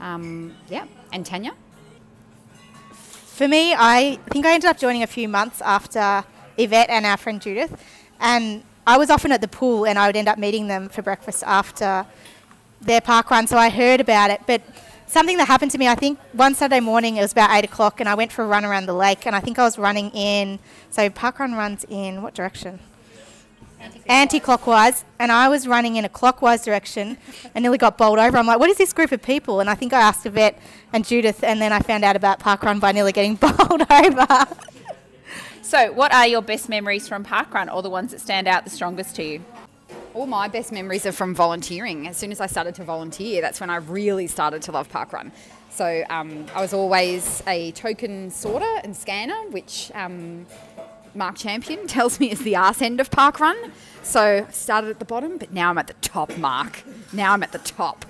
Um, 0.00 0.56
yeah, 0.68 0.86
and 1.12 1.24
Tanya. 1.26 1.54
For 2.90 3.48
me, 3.48 3.74
I 3.74 4.18
think 4.30 4.46
I 4.46 4.54
ended 4.54 4.70
up 4.70 4.78
joining 4.78 5.02
a 5.02 5.06
few 5.06 5.28
months 5.28 5.60
after 5.60 6.24
Yvette 6.56 6.88
and 6.88 7.04
our 7.04 7.18
friend 7.18 7.40
Judith, 7.40 7.82
and 8.18 8.62
I 8.86 8.96
was 8.96 9.10
often 9.10 9.32
at 9.32 9.40
the 9.40 9.48
pool, 9.48 9.84
and 9.86 9.98
I 9.98 10.06
would 10.06 10.16
end 10.16 10.28
up 10.28 10.38
meeting 10.38 10.68
them 10.68 10.88
for 10.88 11.02
breakfast 11.02 11.44
after 11.46 12.06
their 12.80 13.00
park 13.00 13.30
run. 13.30 13.46
So 13.46 13.58
I 13.58 13.68
heard 13.68 14.00
about 14.00 14.30
it, 14.30 14.40
but 14.46 14.62
something 15.06 15.36
that 15.38 15.48
happened 15.48 15.70
to 15.72 15.78
me, 15.78 15.88
I 15.88 15.94
think 15.94 16.18
one 16.32 16.54
Saturday 16.54 16.80
morning, 16.80 17.16
it 17.16 17.22
was 17.22 17.32
about 17.32 17.50
eight 17.52 17.64
o'clock, 17.64 18.00
and 18.00 18.08
I 18.08 18.14
went 18.14 18.32
for 18.32 18.44
a 18.44 18.46
run 18.46 18.64
around 18.64 18.86
the 18.86 18.94
lake, 18.94 19.26
and 19.26 19.34
I 19.34 19.40
think 19.40 19.58
I 19.58 19.64
was 19.64 19.78
running 19.78 20.10
in. 20.10 20.58
So 20.90 21.08
parkrun 21.10 21.56
runs 21.56 21.84
in 21.88 22.22
what 22.22 22.34
direction? 22.34 22.80
anti-clockwise 24.08 25.04
and 25.18 25.30
I 25.30 25.48
was 25.48 25.66
running 25.66 25.96
in 25.96 26.04
a 26.04 26.08
clockwise 26.08 26.64
direction 26.64 27.18
and 27.54 27.62
nearly 27.62 27.78
got 27.78 27.98
bowled 27.98 28.18
over. 28.18 28.36
I'm 28.36 28.46
like, 28.46 28.58
what 28.58 28.70
is 28.70 28.78
this 28.78 28.92
group 28.92 29.12
of 29.12 29.22
people? 29.22 29.60
And 29.60 29.68
I 29.68 29.74
think 29.74 29.92
I 29.92 30.00
asked 30.00 30.26
Yvette 30.26 30.58
and 30.92 31.06
Judith 31.06 31.42
and 31.42 31.60
then 31.60 31.72
I 31.72 31.80
found 31.80 32.04
out 32.04 32.16
about 32.16 32.40
parkrun 32.40 32.80
by 32.80 32.92
nearly 32.92 33.12
getting 33.12 33.34
bowled 33.36 33.82
over. 33.90 34.46
So, 35.62 35.92
what 35.92 36.14
are 36.14 36.26
your 36.26 36.42
best 36.42 36.68
memories 36.68 37.08
from 37.08 37.24
parkrun 37.24 37.72
or 37.72 37.82
the 37.82 37.90
ones 37.90 38.12
that 38.12 38.20
stand 38.20 38.46
out 38.46 38.64
the 38.64 38.70
strongest 38.70 39.16
to 39.16 39.24
you? 39.24 39.44
All 40.16 40.26
my 40.26 40.48
best 40.48 40.72
memories 40.72 41.04
are 41.04 41.12
from 41.12 41.34
volunteering. 41.34 42.08
As 42.08 42.16
soon 42.16 42.32
as 42.32 42.40
I 42.40 42.46
started 42.46 42.74
to 42.76 42.84
volunteer, 42.84 43.42
that's 43.42 43.60
when 43.60 43.68
I 43.68 43.76
really 43.76 44.26
started 44.26 44.62
to 44.62 44.72
love 44.72 44.88
parkrun. 44.88 45.30
So 45.68 46.04
um, 46.08 46.46
I 46.54 46.62
was 46.62 46.72
always 46.72 47.42
a 47.46 47.72
token 47.72 48.30
sorter 48.30 48.80
and 48.82 48.96
scanner, 48.96 49.36
which 49.50 49.92
um, 49.94 50.46
Mark 51.14 51.36
Champion 51.36 51.86
tells 51.86 52.18
me 52.18 52.30
is 52.30 52.38
the 52.38 52.56
arse 52.56 52.80
end 52.80 52.98
of 52.98 53.10
parkrun. 53.10 53.70
So 54.02 54.46
I 54.48 54.50
started 54.52 54.88
at 54.88 55.00
the 55.00 55.04
bottom, 55.04 55.36
but 55.36 55.52
now 55.52 55.68
I'm 55.68 55.76
at 55.76 55.86
the 55.86 55.92
top, 56.00 56.34
Mark. 56.38 56.82
Now 57.12 57.34
I'm 57.34 57.42
at 57.42 57.52
the 57.52 57.58
top. 57.58 58.06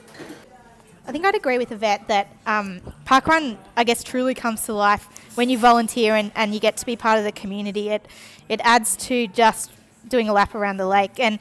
I 1.08 1.10
think 1.10 1.24
I'd 1.24 1.34
agree 1.34 1.58
with 1.58 1.72
Yvette 1.72 2.06
that 2.06 2.28
um, 2.46 2.82
parkrun, 3.04 3.58
I 3.76 3.82
guess, 3.82 4.04
truly 4.04 4.34
comes 4.34 4.62
to 4.66 4.74
life 4.74 5.08
when 5.34 5.50
you 5.50 5.58
volunteer 5.58 6.14
and, 6.14 6.30
and 6.36 6.54
you 6.54 6.60
get 6.60 6.76
to 6.76 6.86
be 6.86 6.94
part 6.94 7.18
of 7.18 7.24
the 7.24 7.32
community. 7.32 7.88
It 7.88 8.06
it 8.48 8.60
adds 8.62 8.96
to 9.08 9.26
just 9.26 9.72
doing 10.08 10.28
a 10.28 10.32
lap 10.32 10.54
around 10.54 10.76
the 10.76 10.86
lake. 10.86 11.18
And 11.18 11.40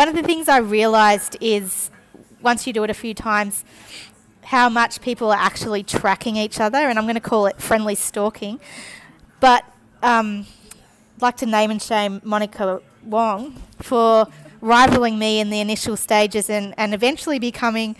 one 0.00 0.08
of 0.08 0.14
the 0.14 0.22
things 0.22 0.48
I 0.48 0.60
realised 0.60 1.36
is 1.42 1.90
once 2.40 2.66
you 2.66 2.72
do 2.72 2.82
it 2.84 2.88
a 2.88 2.94
few 2.94 3.12
times, 3.12 3.66
how 4.44 4.70
much 4.70 5.02
people 5.02 5.30
are 5.30 5.38
actually 5.38 5.82
tracking 5.82 6.36
each 6.36 6.58
other, 6.58 6.78
and 6.78 6.98
I'm 6.98 7.04
going 7.04 7.16
to 7.16 7.20
call 7.20 7.44
it 7.44 7.60
friendly 7.60 7.94
stalking. 7.94 8.60
But 9.40 9.62
um, 10.02 10.46
I'd 11.16 11.20
like 11.20 11.36
to 11.36 11.44
name 11.44 11.70
and 11.70 11.82
shame 11.82 12.22
Monica 12.24 12.80
Wong 13.04 13.62
for 13.78 14.26
rivaling 14.62 15.18
me 15.18 15.38
in 15.38 15.50
the 15.50 15.60
initial 15.60 15.98
stages 15.98 16.48
and, 16.48 16.72
and 16.78 16.94
eventually 16.94 17.38
becoming 17.38 17.94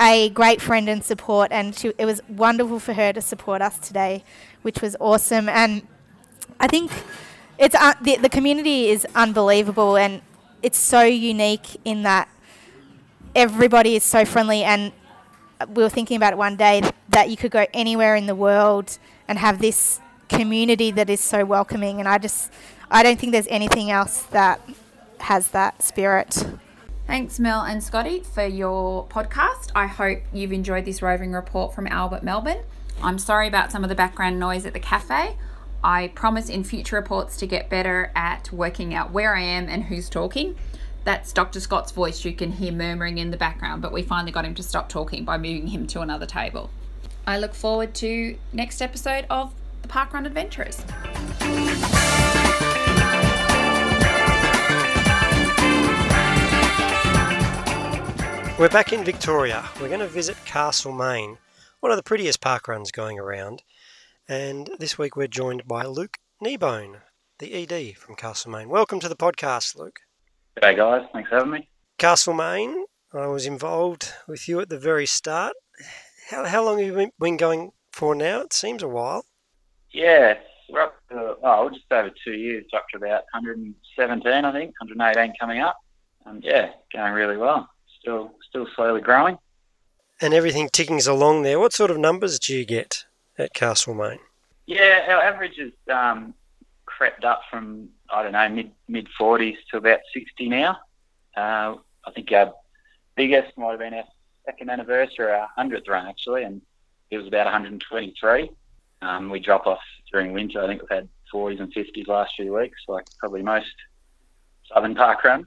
a 0.00 0.30
great 0.30 0.62
friend 0.62 0.88
and 0.88 1.04
support. 1.04 1.52
And 1.52 1.76
she, 1.76 1.92
it 1.98 2.06
was 2.06 2.22
wonderful 2.30 2.80
for 2.80 2.94
her 2.94 3.12
to 3.12 3.20
support 3.20 3.60
us 3.60 3.78
today, 3.78 4.24
which 4.62 4.80
was 4.80 4.96
awesome. 4.98 5.50
And 5.50 5.86
I 6.58 6.66
think 6.66 6.90
it's 7.58 7.74
uh, 7.74 7.92
the, 8.00 8.16
the 8.16 8.30
community 8.30 8.88
is 8.88 9.06
unbelievable 9.14 9.98
and 9.98 10.22
it's 10.62 10.78
so 10.78 11.02
unique 11.02 11.80
in 11.84 12.02
that 12.02 12.28
everybody 13.34 13.96
is 13.96 14.04
so 14.04 14.24
friendly 14.24 14.62
and 14.62 14.92
we 15.68 15.82
were 15.82 15.88
thinking 15.88 16.16
about 16.16 16.32
it 16.32 16.36
one 16.36 16.56
day 16.56 16.82
that 17.08 17.30
you 17.30 17.36
could 17.36 17.50
go 17.50 17.66
anywhere 17.72 18.16
in 18.16 18.26
the 18.26 18.34
world 18.34 18.98
and 19.28 19.38
have 19.38 19.60
this 19.60 20.00
community 20.28 20.90
that 20.90 21.08
is 21.10 21.20
so 21.20 21.44
welcoming 21.44 21.98
and 21.98 22.08
I 22.08 22.18
just 22.18 22.50
I 22.90 23.02
don't 23.02 23.18
think 23.18 23.32
there's 23.32 23.48
anything 23.48 23.90
else 23.90 24.22
that 24.32 24.60
has 25.20 25.48
that 25.48 25.82
spirit. 25.82 26.44
Thanks, 27.06 27.40
Mel 27.40 27.62
and 27.62 27.82
Scotty, 27.82 28.20
for 28.20 28.46
your 28.46 29.06
podcast. 29.06 29.70
I 29.74 29.86
hope 29.86 30.20
you've 30.32 30.52
enjoyed 30.52 30.84
this 30.84 31.02
roving 31.02 31.32
report 31.32 31.74
from 31.74 31.86
Albert, 31.86 32.22
Melbourne. 32.22 32.62
I'm 33.02 33.18
sorry 33.18 33.48
about 33.48 33.72
some 33.72 33.82
of 33.82 33.88
the 33.88 33.94
background 33.94 34.38
noise 34.38 34.66
at 34.66 34.72
the 34.72 34.80
cafe. 34.80 35.36
I 35.84 36.12
promise 36.14 36.48
in 36.48 36.62
future 36.62 36.94
reports 36.94 37.36
to 37.38 37.46
get 37.46 37.68
better 37.68 38.12
at 38.14 38.52
working 38.52 38.94
out 38.94 39.10
where 39.10 39.34
I 39.34 39.40
am 39.40 39.68
and 39.68 39.82
who's 39.82 40.08
talking. 40.08 40.56
That's 41.02 41.32
Dr. 41.32 41.58
Scott's 41.58 41.90
voice 41.90 42.24
you 42.24 42.32
can 42.34 42.52
hear 42.52 42.70
murmuring 42.70 43.18
in 43.18 43.32
the 43.32 43.36
background, 43.36 43.82
but 43.82 43.90
we 43.92 44.02
finally 44.02 44.30
got 44.30 44.44
him 44.44 44.54
to 44.54 44.62
stop 44.62 44.88
talking 44.88 45.24
by 45.24 45.38
moving 45.38 45.66
him 45.66 45.88
to 45.88 46.00
another 46.00 46.24
table. 46.24 46.70
I 47.26 47.38
look 47.38 47.52
forward 47.52 47.94
to 47.94 48.38
next 48.52 48.80
episode 48.80 49.26
of 49.28 49.52
the 49.82 49.88
Parkrun 49.88 50.24
Adventurers. 50.24 50.84
We're 58.56 58.68
back 58.68 58.92
in 58.92 59.02
Victoria. 59.02 59.68
We're 59.80 59.88
going 59.88 59.98
to 59.98 60.06
visit 60.06 60.36
Castlemaine, 60.44 61.38
one 61.80 61.90
of 61.90 61.96
the 61.96 62.04
prettiest 62.04 62.40
park 62.40 62.68
runs 62.68 62.92
going 62.92 63.18
around. 63.18 63.64
And 64.28 64.70
this 64.78 64.96
week 64.96 65.16
we're 65.16 65.26
joined 65.26 65.66
by 65.66 65.84
Luke 65.84 66.16
Kneebone, 66.42 67.00
the 67.40 67.52
ED 67.52 67.96
from 67.96 68.14
Castlemaine. 68.14 68.68
Welcome 68.68 69.00
to 69.00 69.08
the 69.08 69.16
podcast, 69.16 69.76
Luke. 69.76 69.98
G'day, 70.56 70.76
guys. 70.76 71.08
Thanks 71.12 71.28
for 71.28 71.38
having 71.38 71.50
me. 71.50 71.68
Castlemaine, 71.98 72.84
I 73.12 73.26
was 73.26 73.46
involved 73.46 74.12
with 74.28 74.48
you 74.48 74.60
at 74.60 74.68
the 74.68 74.78
very 74.78 75.06
start. 75.06 75.54
How, 76.30 76.44
how 76.44 76.64
long 76.64 76.78
have 76.78 76.96
you 76.96 77.10
been 77.18 77.36
going 77.36 77.72
for 77.92 78.14
now? 78.14 78.42
It 78.42 78.52
seems 78.52 78.84
a 78.84 78.88
while. 78.88 79.24
Yeah, 79.90 80.34
we're 80.70 80.82
up 80.82 80.94
to, 81.10 81.34
oh, 81.42 81.70
just 81.70 81.90
over 81.90 82.10
two 82.24 82.34
years, 82.34 82.64
up 82.76 82.86
to 82.92 82.98
about 82.98 83.24
117, 83.32 84.44
I 84.44 84.52
think, 84.52 84.72
118 84.80 85.34
coming 85.38 85.60
up. 85.60 85.76
And 86.26 86.44
yeah, 86.44 86.70
going 86.94 87.12
really 87.12 87.36
well. 87.36 87.68
Still, 88.00 88.30
still 88.48 88.68
slowly 88.76 89.00
growing. 89.00 89.36
And 90.20 90.32
everything 90.32 90.68
tickings 90.72 91.08
along 91.08 91.42
there. 91.42 91.58
What 91.58 91.72
sort 91.72 91.90
of 91.90 91.98
numbers 91.98 92.38
do 92.38 92.56
you 92.56 92.64
get 92.64 93.04
at 93.38 93.54
Castlemaine? 93.54 94.18
Yeah, 94.66 95.06
our 95.08 95.22
average 95.22 95.58
has 95.58 95.72
um, 95.94 96.34
crept 96.86 97.24
up 97.24 97.42
from 97.50 97.88
I 98.10 98.22
don't 98.22 98.32
know 98.32 98.48
mid 98.48 98.70
mid 98.88 99.08
forties 99.18 99.56
to 99.70 99.78
about 99.78 100.00
sixty 100.12 100.48
now. 100.48 100.78
Uh, 101.36 101.76
I 102.06 102.10
think 102.14 102.30
our 102.32 102.52
biggest 103.16 103.56
might 103.56 103.70
have 103.70 103.78
been 103.78 103.94
our 103.94 104.04
second 104.44 104.70
anniversary, 104.70 105.32
our 105.32 105.48
hundredth 105.56 105.88
run 105.88 106.06
actually, 106.06 106.44
and 106.44 106.60
it 107.10 107.18
was 107.18 107.26
about 107.26 107.44
123. 107.44 108.50
Um, 109.02 109.28
we 109.28 109.38
drop 109.38 109.66
off 109.66 109.80
during 110.10 110.32
winter. 110.32 110.62
I 110.62 110.66
think 110.66 110.80
we've 110.80 110.90
had 110.90 111.08
40s 111.32 111.60
and 111.60 111.72
50s 111.74 112.08
last 112.08 112.34
few 112.36 112.54
weeks, 112.54 112.80
like 112.88 113.06
probably 113.18 113.42
most 113.42 113.74
southern 114.72 114.94
park 114.94 115.22
runs. 115.24 115.46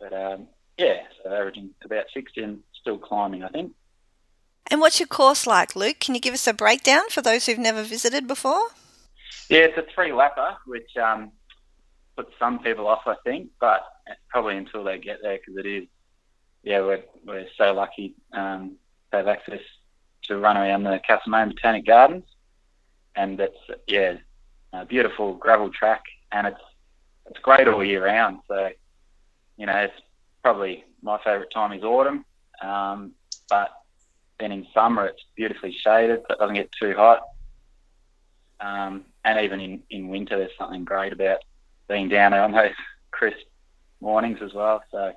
But 0.00 0.12
um, 0.12 0.48
yeah, 0.76 1.02
so 1.22 1.32
averaging 1.32 1.70
about 1.84 2.06
60 2.12 2.42
and 2.42 2.58
still 2.80 2.98
climbing, 2.98 3.44
I 3.44 3.48
think. 3.48 3.72
And 4.68 4.80
what's 4.80 4.98
your 4.98 5.06
course 5.06 5.46
like, 5.46 5.76
Luke? 5.76 6.00
Can 6.00 6.14
you 6.14 6.20
give 6.20 6.34
us 6.34 6.46
a 6.46 6.52
breakdown 6.52 7.08
for 7.10 7.22
those 7.22 7.46
who've 7.46 7.58
never 7.58 7.82
visited 7.82 8.26
before? 8.26 8.68
Yeah, 9.48 9.60
it's 9.60 9.78
a 9.78 9.84
three 9.94 10.10
lapper, 10.10 10.56
which 10.66 10.96
um, 10.96 11.30
puts 12.16 12.32
some 12.38 12.58
people 12.58 12.88
off, 12.88 13.02
I 13.06 13.14
think, 13.24 13.50
but 13.60 13.84
probably 14.28 14.56
until 14.56 14.82
they 14.82 14.98
get 14.98 15.18
there 15.22 15.38
because 15.38 15.56
it 15.56 15.66
is, 15.66 15.84
yeah, 16.62 16.80
we're, 16.80 17.02
we're 17.24 17.46
so 17.56 17.72
lucky 17.72 18.14
um, 18.32 18.76
to 19.10 19.18
have 19.18 19.28
access 19.28 19.60
to 20.24 20.38
run 20.38 20.56
around 20.56 20.82
the 20.82 21.00
Castlemaine 21.06 21.50
Botanic 21.50 21.86
Gardens. 21.86 22.24
And 23.14 23.38
it's, 23.38 23.56
yeah, 23.86 24.16
a 24.72 24.84
beautiful 24.84 25.34
gravel 25.34 25.70
track 25.70 26.02
and 26.32 26.48
it's, 26.48 26.60
it's 27.30 27.38
great 27.38 27.68
all 27.68 27.84
year 27.84 28.04
round. 28.04 28.40
So, 28.48 28.70
you 29.56 29.66
know, 29.66 29.76
it's 29.76 29.94
probably 30.42 30.84
my 31.02 31.18
favourite 31.18 31.50
time 31.52 31.72
is 31.72 31.84
autumn. 31.84 32.24
Um, 32.60 33.12
but 33.48 33.70
then 34.38 34.52
in 34.52 34.66
summer 34.74 35.06
it's 35.06 35.22
beautifully 35.36 35.72
shaded, 35.72 36.22
but 36.28 36.36
it 36.36 36.40
doesn't 36.40 36.54
get 36.54 36.70
too 36.72 36.94
hot. 36.94 37.22
Um, 38.60 39.04
and 39.24 39.40
even 39.44 39.60
in, 39.60 39.82
in 39.90 40.08
winter, 40.08 40.38
there's 40.38 40.56
something 40.58 40.84
great 40.84 41.12
about 41.12 41.38
being 41.88 42.08
down 42.08 42.32
there 42.32 42.42
on 42.42 42.52
those 42.52 42.72
crisp 43.10 43.46
mornings 44.00 44.38
as 44.42 44.54
well. 44.54 44.82
So, 44.90 45.12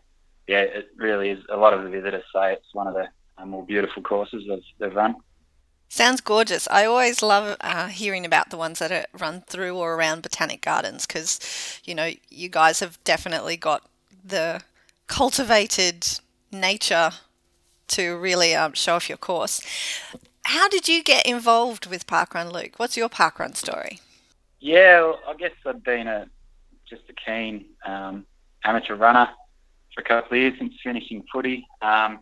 yeah, 0.48 0.62
it 0.62 0.90
really 0.98 1.30
is. 1.30 1.44
A 1.50 1.58
lot 1.58 1.74
of 1.74 1.84
the 1.84 1.90
visitors 1.90 2.24
say 2.34 2.54
it's 2.54 2.74
one 2.74 2.88
of 2.88 2.94
the 2.94 3.08
uh, 3.38 3.46
more 3.46 3.66
beautiful 3.66 4.04
courses 4.04 4.44
they've, 4.48 4.64
they've 4.80 4.96
run. 4.96 5.16
Sounds 5.92 6.22
gorgeous. 6.22 6.68
I 6.70 6.86
always 6.86 7.24
love 7.24 7.58
uh, 7.62 7.88
hearing 7.88 8.26
about 8.26 8.52
the 8.52 8.58
ones 8.58 8.78
that 8.80 8.92
are 8.92 9.06
run 9.18 9.42
through 9.42 9.76
or 9.76 9.96
around 9.96 10.22
botanic 10.22 10.62
gardens 10.62 11.08
because, 11.08 11.40
you 11.84 11.96
know, 11.96 12.12
you 12.30 12.48
guys 12.48 12.80
have 12.80 13.04
definitely 13.04 13.58
got 13.58 13.90
the 14.24 14.62
cultivated 15.08 16.06
nature 16.52 17.12
to 17.90 18.18
really 18.18 18.56
um, 18.56 18.74
show 18.74 18.96
off 18.96 19.10
your 19.10 19.18
course. 19.18 19.62
How 20.46 20.68
did 20.68 20.88
you 20.88 21.04
get 21.04 21.26
involved 21.26 21.86
with 21.86 22.08
parkrun, 22.08 22.52
Luke? 22.52 22.74
What's 22.78 22.98
your 22.98 23.10
parkrun 23.10 23.56
story? 23.56 24.00
Yeah, 24.60 25.02
well, 25.02 25.20
I 25.28 25.34
guess 25.36 25.52
I've 25.66 25.84
been 25.84 26.08
a 26.08 26.28
just 26.90 27.04
a 27.10 27.14
keen 27.14 27.66
um, 27.86 28.26
amateur 28.64 28.96
runner 28.96 29.30
for 29.94 30.02
a 30.02 30.04
couple 30.04 30.38
of 30.38 30.42
years 30.42 30.54
since 30.58 30.74
finishing 30.84 31.24
footy. 31.32 31.68
Um, 31.82 32.20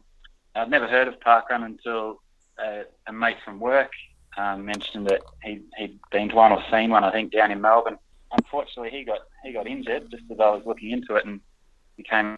I'd 0.56 0.70
never 0.70 0.88
heard 0.88 1.08
of 1.08 1.20
parkrun 1.20 1.64
until 1.64 2.22
uh, 2.58 2.84
a 3.08 3.14
mate 3.14 3.38
from 3.46 3.60
work 3.60 3.92
um, 4.38 4.66
mentioned 4.66 5.08
that 5.08 5.22
he, 5.44 5.62
he'd 5.78 6.00
been 6.12 6.30
to 6.30 6.36
one 6.36 6.52
or 6.52 6.64
seen 6.72 6.90
one, 6.90 7.04
I 7.04 7.12
think, 7.12 7.32
down 7.32 7.52
in 7.52 7.62
Melbourne. 7.62 7.98
Unfortunately, 8.32 8.92
he 8.92 9.04
got 9.04 9.20
he 9.44 9.54
got 9.54 9.68
injured 9.68 10.12
just 10.12 10.24
as 10.32 10.40
I 10.40 10.50
was 10.50 10.64
looking 10.66 10.92
into 10.92 11.16
it 11.16 11.26
and 11.26 11.40
became 11.96 12.38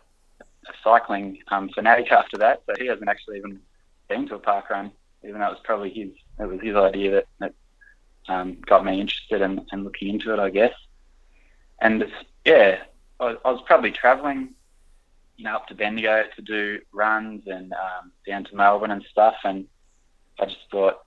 a 0.69 0.73
cycling 0.83 1.39
um, 1.49 1.69
fanatic 1.69 2.11
after 2.11 2.37
that. 2.37 2.63
So 2.65 2.73
he 2.79 2.87
hasn't 2.87 3.09
actually 3.09 3.37
even 3.37 3.59
been 4.07 4.27
to 4.27 4.35
a 4.35 4.39
park 4.39 4.69
run, 4.69 4.91
even 5.23 5.39
though 5.39 5.47
it 5.47 5.51
was 5.51 5.61
probably 5.63 5.91
his 5.91 6.09
it 6.39 6.47
was 6.47 6.59
his 6.61 6.75
idea 6.75 7.11
that, 7.11 7.25
that 7.39 7.53
um, 8.27 8.57
got 8.65 8.85
me 8.85 9.01
interested 9.01 9.41
in, 9.41 9.65
in 9.71 9.83
looking 9.83 10.09
into 10.09 10.33
it, 10.33 10.39
I 10.39 10.49
guess. 10.49 10.73
And 11.81 12.05
yeah, 12.45 12.79
I, 13.19 13.37
I 13.43 13.51
was 13.51 13.61
probably 13.65 13.91
travelling, 13.91 14.55
you 15.37 15.45
know, 15.45 15.55
up 15.55 15.67
to 15.67 15.75
Bendigo 15.75 16.23
to 16.35 16.41
do 16.41 16.79
runs 16.93 17.43
and 17.47 17.73
um, 17.73 18.11
down 18.27 18.45
to 18.45 18.55
Melbourne 18.55 18.91
and 18.91 19.03
stuff, 19.09 19.35
and 19.43 19.65
I 20.39 20.45
just 20.45 20.59
thought 20.71 20.99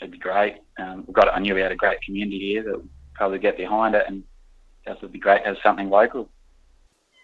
it'd 0.00 0.12
be 0.12 0.18
great. 0.18 0.56
Um, 0.78 1.06
got 1.12 1.32
I 1.34 1.38
knew 1.38 1.54
we 1.54 1.60
had 1.60 1.72
a 1.72 1.76
great 1.76 2.02
community 2.02 2.38
here 2.38 2.62
that 2.64 2.76
would 2.76 2.88
probably 3.14 3.38
get 3.38 3.56
behind 3.56 3.94
it, 3.94 4.04
and 4.06 4.24
it 4.86 4.98
would 5.00 5.12
be 5.12 5.18
great 5.18 5.42
to 5.42 5.48
have 5.48 5.56
something 5.62 5.88
local. 5.88 6.28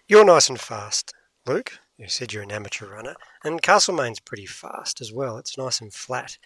You're 0.07 0.25
nice 0.25 0.49
and 0.49 0.59
fast, 0.59 1.13
Luke. 1.45 1.79
You 1.97 2.07
said 2.07 2.33
you're 2.33 2.43
an 2.43 2.51
amateur 2.51 2.87
runner, 2.87 3.15
and 3.43 3.61
Castlemaine's 3.61 4.19
pretty 4.19 4.45
fast 4.45 5.01
as 5.01 5.11
well. 5.11 5.37
It's 5.37 5.57
nice 5.57 5.81
and 5.81 5.93
flat. 5.93 6.37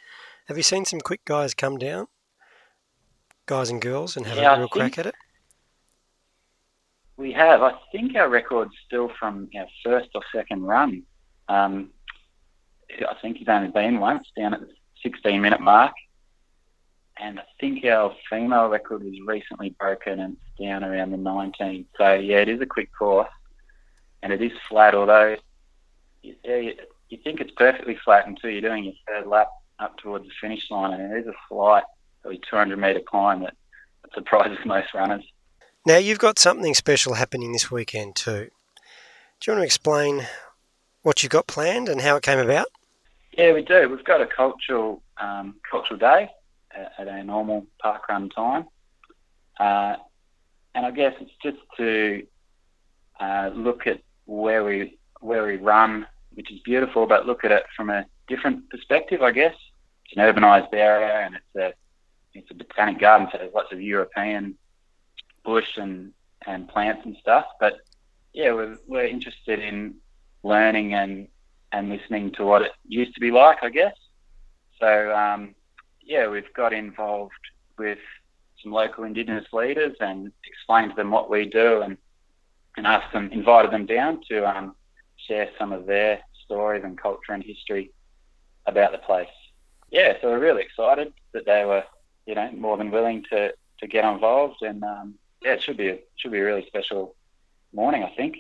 Have 0.48 0.58
you 0.58 0.64
seen 0.64 0.86
some 0.86 1.00
quick 1.00 1.24
guys 1.26 1.54
come 1.54 1.78
down, 1.78 2.08
guys 3.46 3.70
and 3.70 3.82
girls, 3.82 4.18
and 4.18 4.26
have 4.26 4.38
Yeah, 4.38 4.56
a 4.56 4.60
real 4.60 4.68
crack 4.68 4.98
at 4.98 5.06
it? 5.06 5.16
We 7.18 7.32
have. 7.32 7.62
I 7.62 7.74
think 7.92 8.16
our 8.16 8.30
record's 8.30 8.74
still 8.86 9.10
from 9.18 9.50
our 9.58 9.68
first 9.84 10.10
or 10.14 10.22
second 10.34 10.64
run. 10.64 11.04
Um, 11.48 11.92
I 12.92 13.16
think 13.22 13.38
he's 13.38 13.48
only 13.48 13.70
been 13.70 14.00
once 14.00 14.28
down 14.38 14.54
at 14.54 14.60
the 14.60 14.68
16 15.04 15.42
minute 15.42 15.62
mark. 15.62 15.94
And 17.18 17.40
I 17.40 17.44
think 17.62 17.86
our 17.86 18.14
female 18.30 18.68
record 18.68 19.02
was 19.02 19.16
recently 19.26 19.70
broken 19.80 20.20
and 20.20 20.34
it's 20.36 20.62
down 20.62 20.84
around 20.84 21.12
the 21.12 21.18
19. 21.18 21.86
So, 21.98 22.14
yeah, 22.16 22.40
it 22.40 22.50
is 22.50 22.60
a 22.60 22.66
quick 22.66 22.90
course 22.98 23.30
and 24.26 24.34
it 24.34 24.42
is 24.42 24.52
flat, 24.68 24.96
although 24.96 25.36
you, 26.24 26.34
you, 26.44 27.18
think 27.24 27.40
it's 27.40 27.52
perfectly 27.56 27.96
flat 28.04 28.28
until 28.28 28.50
you're 28.50 28.60
doing 28.60 28.86
your 28.86 28.94
third 29.08 29.28
lap 29.28 29.50
up 29.78 29.96
towards 30.00 30.26
the 30.26 30.32
finish 30.42 30.64
line. 30.72 31.00
And 31.00 31.14
it 31.14 31.20
is 31.20 31.28
a 31.28 31.34
slight, 31.48 31.84
probably 32.24 32.42
200 32.50 32.76
metre 32.76 33.02
climb 33.08 33.42
that, 33.42 33.54
that 34.02 34.14
surprises 34.16 34.58
most 34.66 34.96
runners. 34.96 35.24
Now, 35.86 35.98
you've 35.98 36.18
got 36.18 36.40
something 36.40 36.74
special 36.74 37.14
happening 37.14 37.52
this 37.52 37.70
weekend 37.70 38.16
too. 38.16 38.50
Do 39.40 39.52
you 39.52 39.54
want 39.54 39.62
to 39.62 39.66
explain 39.66 40.26
what 41.04 41.22
you've 41.22 41.30
got 41.30 41.46
planned 41.46 41.88
and 41.88 42.02
how 42.02 42.16
it 42.16 42.24
came 42.24 42.40
about? 42.40 42.66
Yeah, 43.38 43.54
we 43.54 43.62
do. 43.62 43.88
We've 43.90 44.04
got 44.04 44.22
a 44.22 44.26
cultural 44.26 45.04
um, 45.22 45.58
cultural 45.70 46.00
day 46.00 46.32
at, 46.76 46.94
at 46.98 47.08
our 47.08 47.24
normal 47.24 47.68
park 47.80 48.10
run 48.10 48.30
time, 48.30 48.66
uh, 49.60 49.98
and 50.74 50.84
I 50.84 50.90
guess 50.90 51.14
it's 51.20 51.32
just 51.44 51.58
to 51.78 52.26
uh, 53.20 53.52
look 53.54 53.86
at 53.86 54.02
where 54.26 54.64
we 54.64 54.98
where 55.22 55.46
we 55.46 55.58
run, 55.58 56.06
which 56.34 56.52
is 56.52 56.60
beautiful, 56.62 57.08
but 57.08 57.26
look 57.26 57.44
at 57.44 57.52
it 57.52 57.64
from 57.76 57.90
a 57.90 58.06
different 58.28 58.70
perspective. 58.70 59.22
I 59.22 59.32
guess 59.32 59.56
it's 60.06 60.18
an 60.18 60.24
urbanised 60.24 60.74
area, 60.74 61.26
and 61.26 61.36
it's 61.36 61.56
a 61.56 61.74
it's 62.38 62.52
a 62.52 62.54
botanic 62.54 63.00
garden, 63.00 63.28
so 63.32 63.38
there's 63.38 63.54
lots 63.54 63.72
of 63.72 63.82
European 63.82 64.58
bush 65.44 65.78
and 65.78 66.12
and 66.46 66.68
plants 66.68 67.02
and 67.06 67.16
stuff. 67.18 67.46
But 67.60 67.78
yeah, 68.34 68.52
we're 68.54 68.78
we're 68.88 69.06
interested 69.06 69.60
in 69.60 69.96
learning 70.44 70.94
and 70.94 71.28
and 71.72 71.90
listening 71.90 72.32
to 72.34 72.46
what 72.46 72.62
it 72.62 72.72
used 72.88 73.14
to 73.16 73.20
be 73.20 73.32
like, 73.32 73.58
I 73.64 73.70
guess. 73.70 73.96
So 74.80 75.16
um, 75.16 75.56
yeah, 76.02 76.28
we've 76.28 76.54
got 76.54 76.74
involved 76.74 77.34
with 77.78 78.00
some 78.62 78.72
local 78.72 79.04
Indigenous 79.04 79.46
leaders 79.52 79.96
and 80.00 80.32
explained 80.46 80.92
to 80.92 80.96
them 80.96 81.12
what 81.12 81.30
we 81.30 81.46
do 81.46 81.82
and 81.82 81.98
and 82.78 82.88
asked 82.88 83.14
them, 83.14 83.30
invited 83.32 83.72
them 83.72 83.86
down 83.86 84.22
to 84.30 84.46
um, 84.46 84.76
share 85.18 85.50
some 85.58 85.72
of 85.72 85.86
their 85.86 86.22
stories 86.44 86.84
and 86.84 86.98
culture 86.98 87.32
and 87.32 87.44
history 87.44 87.92
about 88.66 88.92
the 88.92 88.98
place. 89.00 89.28
Yeah, 89.92 90.14
so 90.22 90.30
we're 90.30 90.40
really 90.40 90.64
excited 90.64 91.14
that 91.34 91.46
they 91.46 91.66
were, 91.66 91.84
you 92.26 92.36
know, 92.36 92.52
more 92.52 92.78
than 92.78 92.92
willing 92.92 93.24
to, 93.32 93.54
to 93.80 93.88
get 93.88 94.06
involved, 94.06 94.62
and 94.62 94.84
um, 94.84 95.16
yeah, 95.42 95.54
it 95.54 95.64
should 95.64 95.78
be 95.78 95.90
a, 95.90 96.00
should 96.16 96.32
be 96.32 96.40
a 96.40 96.44
really 96.44 96.66
special 96.68 97.16
morning, 97.74 98.04
I 98.04 98.10
think. 98.16 98.38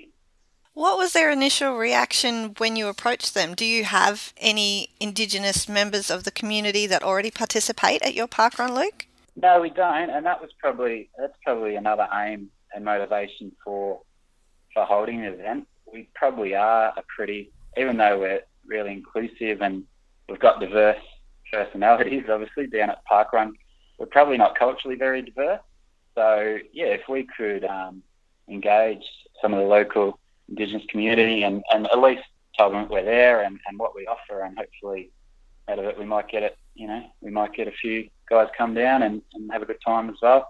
What 0.73 0.97
was 0.97 1.13
their 1.13 1.31
initial 1.31 1.77
reaction 1.77 2.53
when 2.57 2.75
you 2.75 2.87
approached 2.87 3.33
them? 3.33 3.53
Do 3.53 3.63
you 3.63 3.85
have 3.85 4.33
any 4.37 4.89
Indigenous 4.99 5.69
members 5.69 6.11
of 6.11 6.25
the 6.25 6.31
community 6.31 6.85
that 6.87 7.01
already 7.01 7.31
participate 7.31 8.01
at 8.01 8.13
your 8.13 8.27
park 8.27 8.59
run, 8.59 8.75
Luke? 8.75 9.07
No, 9.37 9.61
we 9.61 9.69
don't, 9.69 10.09
and 10.09 10.25
that 10.25 10.41
was 10.41 10.51
probably 10.59 11.09
that's 11.17 11.37
probably 11.43 11.75
another 11.75 12.07
aim 12.13 12.49
and 12.73 12.83
motivation 12.83 13.53
for 13.63 14.01
for 14.75 14.85
holding 14.85 15.21
the 15.21 15.33
event. 15.33 15.67
We 15.91 16.07
probably 16.13 16.53
are 16.53 16.93
a 16.95 17.01
pretty, 17.15 17.49
even 17.77 17.97
though 17.97 18.19
we're 18.19 18.41
really 18.67 18.91
inclusive 18.91 19.61
and 19.61 19.83
we've 20.29 20.39
got 20.39 20.59
diverse 20.59 21.01
personalities, 21.51 22.25
obviously 22.29 22.67
down 22.67 22.91
at 22.91 23.01
Parkrun, 23.09 23.53
we're 23.97 24.05
probably 24.05 24.37
not 24.37 24.59
culturally 24.59 24.97
very 24.97 25.23
diverse. 25.23 25.61
So 26.13 26.57
yeah, 26.73 26.87
if 26.87 27.01
we 27.09 27.27
could 27.35 27.63
um, 27.63 28.03
engage 28.47 29.03
some 29.41 29.53
of 29.53 29.59
the 29.59 29.65
local 29.65 30.19
Indigenous 30.49 30.83
community 30.89 31.43
and, 31.43 31.63
and 31.71 31.87
at 31.87 31.99
least 31.99 32.23
tell 32.55 32.69
them 32.69 32.87
we're 32.89 33.03
there 33.03 33.41
and, 33.41 33.59
and 33.67 33.79
what 33.79 33.95
we 33.95 34.05
offer, 34.05 34.43
and 34.43 34.57
hopefully 34.57 35.09
out 35.67 35.79
of 35.79 35.85
it 35.85 35.97
we 35.97 36.05
might 36.05 36.29
get 36.29 36.43
it. 36.43 36.57
You 36.75 36.87
know, 36.87 37.03
we 37.21 37.31
might 37.31 37.53
get 37.53 37.67
a 37.67 37.71
few 37.71 38.09
guys 38.29 38.47
come 38.57 38.73
down 38.73 39.03
and, 39.03 39.21
and 39.33 39.51
have 39.51 39.61
a 39.61 39.65
good 39.65 39.79
time 39.85 40.09
as 40.09 40.15
well. 40.21 40.49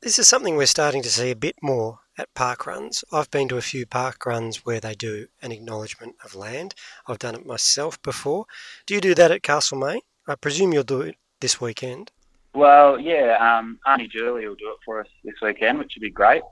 This 0.00 0.18
is 0.18 0.28
something 0.28 0.56
we're 0.56 0.66
starting 0.66 1.02
to 1.02 1.10
see 1.10 1.30
a 1.30 1.36
bit 1.36 1.56
more 1.62 2.00
at 2.18 2.32
park 2.34 2.66
runs. 2.66 3.04
I've 3.12 3.30
been 3.30 3.48
to 3.48 3.56
a 3.56 3.62
few 3.62 3.86
park 3.86 4.26
runs 4.26 4.64
where 4.64 4.80
they 4.80 4.94
do 4.94 5.26
an 5.42 5.52
acknowledgement 5.52 6.16
of 6.24 6.34
land. 6.34 6.74
I've 7.06 7.18
done 7.18 7.34
it 7.34 7.46
myself 7.46 8.00
before. 8.02 8.46
Do 8.86 8.94
you 8.94 9.00
do 9.00 9.14
that 9.14 9.30
at 9.30 9.42
Castlemaine? 9.42 10.00
I 10.26 10.34
presume 10.36 10.72
you'll 10.72 10.84
do 10.84 11.02
it 11.02 11.16
this 11.40 11.60
weekend. 11.60 12.10
Well, 12.54 13.00
yeah, 13.00 13.36
um, 13.40 13.78
Auntie 13.86 14.08
Julie 14.08 14.46
will 14.46 14.54
do 14.54 14.70
it 14.70 14.78
for 14.84 15.00
us 15.00 15.08
this 15.24 15.34
weekend, 15.42 15.78
which 15.78 15.94
would 15.96 16.02
be 16.02 16.10
great. 16.10 16.42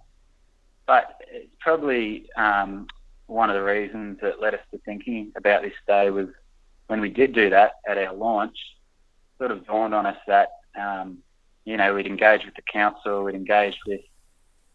But 0.87 1.21
it's 1.31 1.55
probably 1.61 2.29
um, 2.37 2.89
one 3.27 3.51
of 3.51 3.55
the 3.55 3.63
reasons 3.63 4.19
that 4.21 4.41
led 4.41 4.55
us 4.55 4.61
to 4.73 4.79
thinking 4.79 5.33
about 5.37 5.63
this 5.63 5.73
day 5.87 6.11
was 6.11 6.29
when 6.89 7.01
we 7.01 7.09
did 7.09 7.33
do 7.33 7.51
that 7.51 7.75
at 7.87 7.99
our 7.99 8.13
launch, 8.13 8.57
sort 9.39 9.53
of 9.53 9.65
dawned 9.65 9.95
on 9.95 10.07
us 10.07 10.19
that, 10.27 10.49
um, 10.79 11.19
you 11.65 11.77
know, 11.77 11.95
we'd 11.95 12.07
engaged 12.07 12.45
with 12.45 12.57
the 12.57 12.63
council, 12.63 13.23
we'd 13.23 13.37
engaged 13.37 13.79
with 13.87 14.01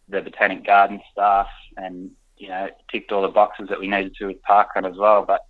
the 0.08 0.20
Botanic 0.20 0.64
Garden 0.64 1.00
staff 1.12 1.48
and, 1.76 2.10
you 2.36 2.48
know, 2.48 2.68
ticked 2.90 3.12
all 3.12 3.22
the 3.22 3.28
boxes 3.28 3.68
that 3.68 3.80
we 3.80 3.88
needed 3.88 4.14
to 4.16 4.26
with 4.26 4.42
Parkrun 4.42 4.90
as 4.90 4.96
well. 4.96 5.24
But 5.24 5.42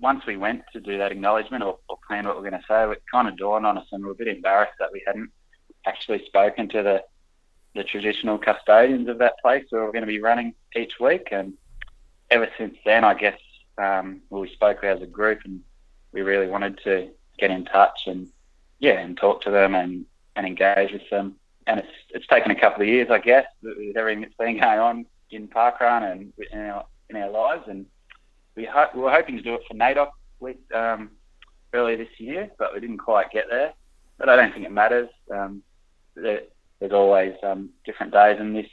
once 0.00 0.24
we 0.26 0.36
went 0.36 0.62
to 0.72 0.80
do 0.80 0.98
that 0.98 1.12
acknowledgement 1.12 1.62
or, 1.62 1.78
or 1.88 1.98
plan 2.06 2.26
what 2.26 2.36
we're 2.36 2.48
going 2.48 2.60
to 2.60 2.66
say, 2.68 2.90
it 2.90 3.02
kind 3.12 3.28
of 3.28 3.36
dawned 3.36 3.66
on 3.66 3.78
us 3.78 3.86
and 3.92 4.02
we 4.02 4.10
are 4.10 4.12
a 4.12 4.16
bit 4.16 4.28
embarrassed 4.28 4.74
that 4.78 4.92
we 4.92 5.02
hadn't 5.06 5.30
actually 5.86 6.24
spoken 6.26 6.68
to 6.68 6.82
the, 6.82 7.02
the 7.74 7.84
traditional 7.84 8.38
custodians 8.38 9.08
of 9.08 9.18
that 9.18 9.34
place 9.42 9.64
where 9.70 9.84
we're 9.84 9.92
going 9.92 10.02
to 10.02 10.06
be 10.06 10.20
running 10.20 10.54
each 10.74 10.94
week. 11.00 11.28
And 11.32 11.54
ever 12.30 12.48
since 12.58 12.76
then, 12.84 13.04
I 13.04 13.14
guess, 13.14 13.38
um, 13.78 14.22
we 14.30 14.50
spoke 14.52 14.82
as 14.84 15.02
a 15.02 15.06
group 15.06 15.40
and 15.44 15.60
we 16.12 16.22
really 16.22 16.46
wanted 16.46 16.80
to 16.84 17.10
get 17.38 17.50
in 17.50 17.66
touch 17.66 18.00
and, 18.06 18.28
yeah, 18.78 18.98
and 18.98 19.16
talk 19.16 19.42
to 19.42 19.50
them 19.50 19.74
and, 19.74 20.06
and 20.34 20.46
engage 20.46 20.92
with 20.92 21.08
them 21.10 21.36
and 21.66 21.80
it's 21.80 21.88
it's 22.10 22.26
taken 22.26 22.50
a 22.50 22.60
couple 22.60 22.82
of 22.82 22.88
years, 22.88 23.08
I 23.10 23.18
guess, 23.18 23.46
with 23.62 23.96
everything 23.96 24.22
that's 24.22 24.34
been 24.34 24.60
going 24.60 24.78
on 24.78 25.06
in 25.30 25.48
parkrun 25.48 26.12
and 26.12 26.32
in 26.52 26.58
our 26.58 26.86
in 27.10 27.16
our 27.16 27.30
lives, 27.30 27.64
and 27.68 27.86
we, 28.56 28.64
ho- 28.64 28.88
we 28.94 29.00
were 29.00 29.10
hoping 29.10 29.36
to 29.36 29.42
do 29.42 29.54
it 29.54 29.60
for 29.68 29.74
NAIDOC 29.74 30.08
um, 30.74 31.10
earlier 31.72 31.96
this 31.96 32.08
year, 32.18 32.50
but 32.58 32.74
we 32.74 32.80
didn't 32.80 32.98
quite 32.98 33.30
get 33.30 33.44
there. 33.50 33.72
But 34.18 34.28
I 34.28 34.36
don't 34.36 34.52
think 34.52 34.64
it 34.64 34.72
matters. 34.72 35.08
Um, 35.32 35.62
there, 36.14 36.42
there's 36.80 36.92
always 36.92 37.34
um, 37.42 37.70
different 37.84 38.12
days, 38.12 38.38
and 38.40 38.56
this 38.56 38.70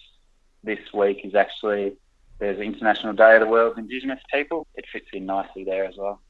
this 0.64 0.80
week 0.94 1.22
is 1.24 1.36
actually 1.36 1.98
there's 2.40 2.60
International 2.60 3.14
Day 3.14 3.36
of 3.36 3.42
the 3.42 3.48
World's 3.48 3.78
Indigenous 3.78 4.20
People. 4.34 4.68
It 4.76 4.86
fits 4.92 5.08
in 5.14 5.26
nicely 5.26 5.64
there 5.64 5.86
as 5.86 5.96
well. 5.98 6.22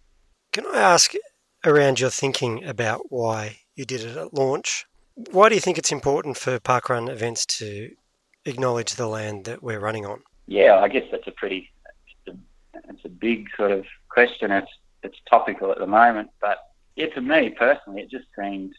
Can 0.51 0.65
I 0.67 0.79
ask 0.79 1.13
around 1.65 1.99
your 1.99 2.09
thinking 2.09 2.63
about 2.63 3.01
why 3.09 3.59
you 3.75 3.85
did 3.85 4.01
it 4.01 4.17
at 4.17 4.33
launch? 4.33 4.85
Why 5.15 5.49
do 5.49 5.55
you 5.55 5.61
think 5.61 5.77
it's 5.77 5.91
important 5.91 6.37
for 6.37 6.59
parkrun 6.59 7.09
events 7.09 7.45
to 7.57 7.91
acknowledge 8.45 8.95
the 8.95 9.07
land 9.07 9.45
that 9.45 9.61
we're 9.61 9.79
running 9.79 10.05
on? 10.05 10.21
Yeah, 10.47 10.77
I 10.77 10.87
guess 10.87 11.05
that's 11.11 11.27
a 11.27 11.31
pretty 11.31 11.71
it's 12.25 12.35
a, 12.35 12.89
it's 12.89 13.05
a 13.05 13.09
big 13.09 13.47
sort 13.55 13.71
of 13.71 13.85
question. 14.09 14.51
It's 14.51 14.71
it's 15.03 15.17
topical 15.29 15.71
at 15.71 15.77
the 15.77 15.87
moment, 15.87 16.29
but 16.41 16.57
yeah, 16.95 17.07
to 17.07 17.21
me 17.21 17.49
personally, 17.49 18.01
it 18.01 18.11
just 18.11 18.25
seemed 18.37 18.73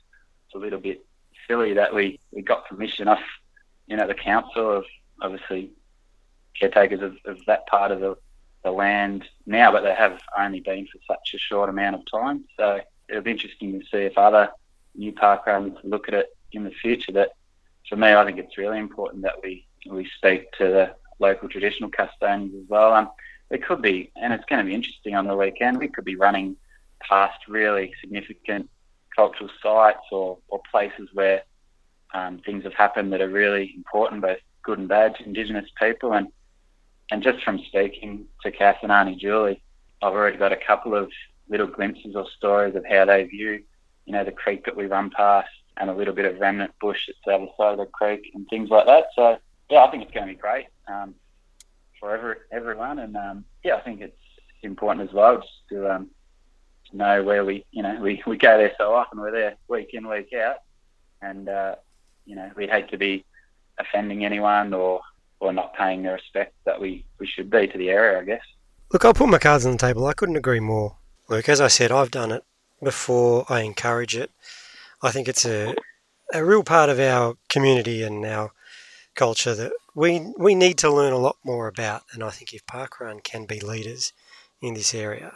a 0.54 0.58
little 0.58 0.78
bit 0.78 1.04
silly 1.48 1.74
that 1.74 1.94
we, 1.94 2.18
we 2.30 2.42
got 2.42 2.66
permission 2.68 3.08
off, 3.08 3.22
you 3.86 3.96
know, 3.96 4.06
the 4.06 4.14
council 4.14 4.78
of 4.78 4.84
obviously 5.20 5.70
caretakers 6.58 7.02
of, 7.02 7.16
of 7.24 7.38
that 7.46 7.66
part 7.66 7.90
of 7.90 8.00
the, 8.00 8.16
the 8.62 8.70
land 8.70 9.24
now, 9.46 9.72
but 9.72 9.82
they 9.82 9.94
have 9.94 10.20
only 10.38 10.60
been 10.60 10.86
for 10.86 10.98
such 11.06 11.34
a 11.34 11.38
short 11.38 11.68
amount 11.68 11.96
of 11.96 12.02
time. 12.10 12.44
So 12.56 12.80
it'll 13.08 13.22
be 13.22 13.32
interesting 13.32 13.80
to 13.80 13.86
see 13.86 13.98
if 13.98 14.16
other 14.16 14.50
new 14.94 15.12
park 15.12 15.46
runs 15.46 15.76
look 15.82 16.08
at 16.08 16.14
it 16.14 16.36
in 16.52 16.64
the 16.64 16.70
future. 16.70 17.12
That 17.12 17.32
for 17.88 17.96
me, 17.96 18.12
I 18.12 18.24
think 18.24 18.38
it's 18.38 18.58
really 18.58 18.78
important 18.78 19.22
that 19.22 19.42
we 19.42 19.66
we 19.88 20.08
speak 20.16 20.50
to 20.52 20.64
the 20.64 20.94
local 21.18 21.48
traditional 21.48 21.90
custodians 21.90 22.54
as 22.54 22.68
well. 22.68 22.92
Um, 22.92 23.10
it 23.50 23.64
could 23.64 23.82
be, 23.82 24.10
and 24.16 24.32
it's 24.32 24.44
going 24.46 24.64
to 24.64 24.66
be 24.66 24.74
interesting 24.74 25.14
on 25.14 25.26
the 25.26 25.36
weekend. 25.36 25.78
We 25.78 25.88
could 25.88 26.04
be 26.04 26.16
running 26.16 26.56
past 27.00 27.38
really 27.48 27.92
significant 28.00 28.68
cultural 29.14 29.50
sites 29.62 30.06
or, 30.10 30.38
or 30.48 30.60
places 30.70 31.08
where 31.12 31.42
um, 32.12 32.40
things 32.44 32.64
have 32.64 32.74
happened 32.74 33.12
that 33.12 33.20
are 33.20 33.28
really 33.28 33.72
important, 33.76 34.22
both 34.22 34.38
good 34.62 34.78
and 34.78 34.88
bad, 34.88 35.16
to 35.16 35.24
Indigenous 35.24 35.68
people. 35.78 36.12
And 36.12 36.28
and 37.10 37.22
just 37.22 37.42
from 37.44 37.58
speaking 37.66 38.26
to 38.42 38.50
Cass 38.50 38.78
and 38.82 38.90
Auntie 38.90 39.16
Julie, 39.16 39.62
I've 40.00 40.14
already 40.14 40.38
got 40.38 40.52
a 40.52 40.66
couple 40.66 40.94
of 40.94 41.10
little 41.48 41.66
glimpses 41.66 42.16
or 42.16 42.26
stories 42.36 42.74
of 42.74 42.84
how 42.90 43.04
they 43.04 43.24
view 43.24 43.62
you 44.06 44.12
know, 44.12 44.24
the 44.24 44.32
creek 44.32 44.64
that 44.64 44.76
we 44.76 44.86
run 44.86 45.10
past 45.10 45.48
and 45.76 45.90
a 45.90 45.94
little 45.94 46.14
bit 46.14 46.24
of 46.24 46.38
remnant 46.38 46.72
bush 46.80 46.98
that's 47.06 47.18
the 47.26 47.32
other 47.32 47.46
side 47.56 47.72
of 47.72 47.78
the 47.78 47.86
creek 47.86 48.30
and 48.34 48.46
things 48.48 48.70
like 48.70 48.86
that. 48.86 49.06
So, 49.16 49.38
yeah, 49.70 49.84
I 49.84 49.90
think 49.90 50.02
it's 50.02 50.12
going 50.12 50.26
to 50.26 50.32
be 50.32 50.38
great 50.38 50.66
um, 50.88 51.14
for 51.98 52.14
every, 52.16 52.36
everyone. 52.52 52.98
And, 52.98 53.16
um, 53.16 53.44
yeah, 53.64 53.76
I 53.76 53.80
think 53.80 54.00
it's 54.00 54.16
important 54.62 55.08
as 55.08 55.14
well 55.14 55.36
just 55.36 55.68
to, 55.70 55.94
um, 55.94 56.10
know 56.92 57.22
where 57.22 57.44
we, 57.44 57.64
you 57.72 57.82
know, 57.82 57.98
we, 58.00 58.22
we 58.26 58.36
go 58.36 58.56
there 58.56 58.72
so 58.78 58.94
often. 58.94 59.20
We're 59.20 59.32
there 59.32 59.56
week 59.68 59.90
in, 59.92 60.08
week 60.08 60.32
out. 60.32 60.56
And, 61.20 61.48
uh, 61.48 61.76
you 62.24 62.36
know, 62.36 62.50
we'd 62.56 62.70
hate 62.70 62.90
to 62.90 62.98
be 62.98 63.24
offending 63.78 64.24
anyone 64.24 64.72
or, 64.72 65.00
or 65.40 65.52
not 65.52 65.74
paying 65.74 66.02
the 66.02 66.12
respect 66.12 66.54
that 66.66 66.80
we, 66.80 67.04
we 67.18 67.26
should 67.26 67.50
be 67.50 67.66
to 67.66 67.78
the 67.78 67.90
area, 67.90 68.20
I 68.20 68.24
guess. 68.24 68.44
Look, 68.92 69.04
I'll 69.04 69.14
put 69.14 69.28
my 69.28 69.38
cards 69.38 69.66
on 69.66 69.72
the 69.72 69.78
table. 69.78 70.06
I 70.06 70.12
couldn't 70.12 70.36
agree 70.36 70.60
more. 70.60 70.96
Luke, 71.28 71.48
as 71.48 71.60
I 71.60 71.68
said, 71.68 71.90
I've 71.90 72.10
done 72.10 72.30
it 72.30 72.44
before 72.84 73.46
I 73.48 73.60
encourage 73.60 74.16
it. 74.16 74.30
I 75.02 75.10
think 75.10 75.28
it's 75.28 75.44
a, 75.44 75.74
a 76.32 76.44
real 76.44 76.62
part 76.62 76.88
of 76.88 77.00
our 77.00 77.34
community 77.48 78.02
and 78.02 78.24
our 78.24 78.52
culture 79.14 79.54
that 79.54 79.72
we 79.94 80.32
we 80.36 80.54
need 80.54 80.78
to 80.78 80.90
learn 80.90 81.12
a 81.12 81.18
lot 81.18 81.36
more 81.44 81.68
about. 81.68 82.02
And 82.12 82.22
I 82.22 82.30
think 82.30 82.52
if 82.52 82.66
parkrun 82.66 83.22
can 83.22 83.46
be 83.46 83.60
leaders 83.60 84.12
in 84.60 84.74
this 84.74 84.94
area, 84.94 85.32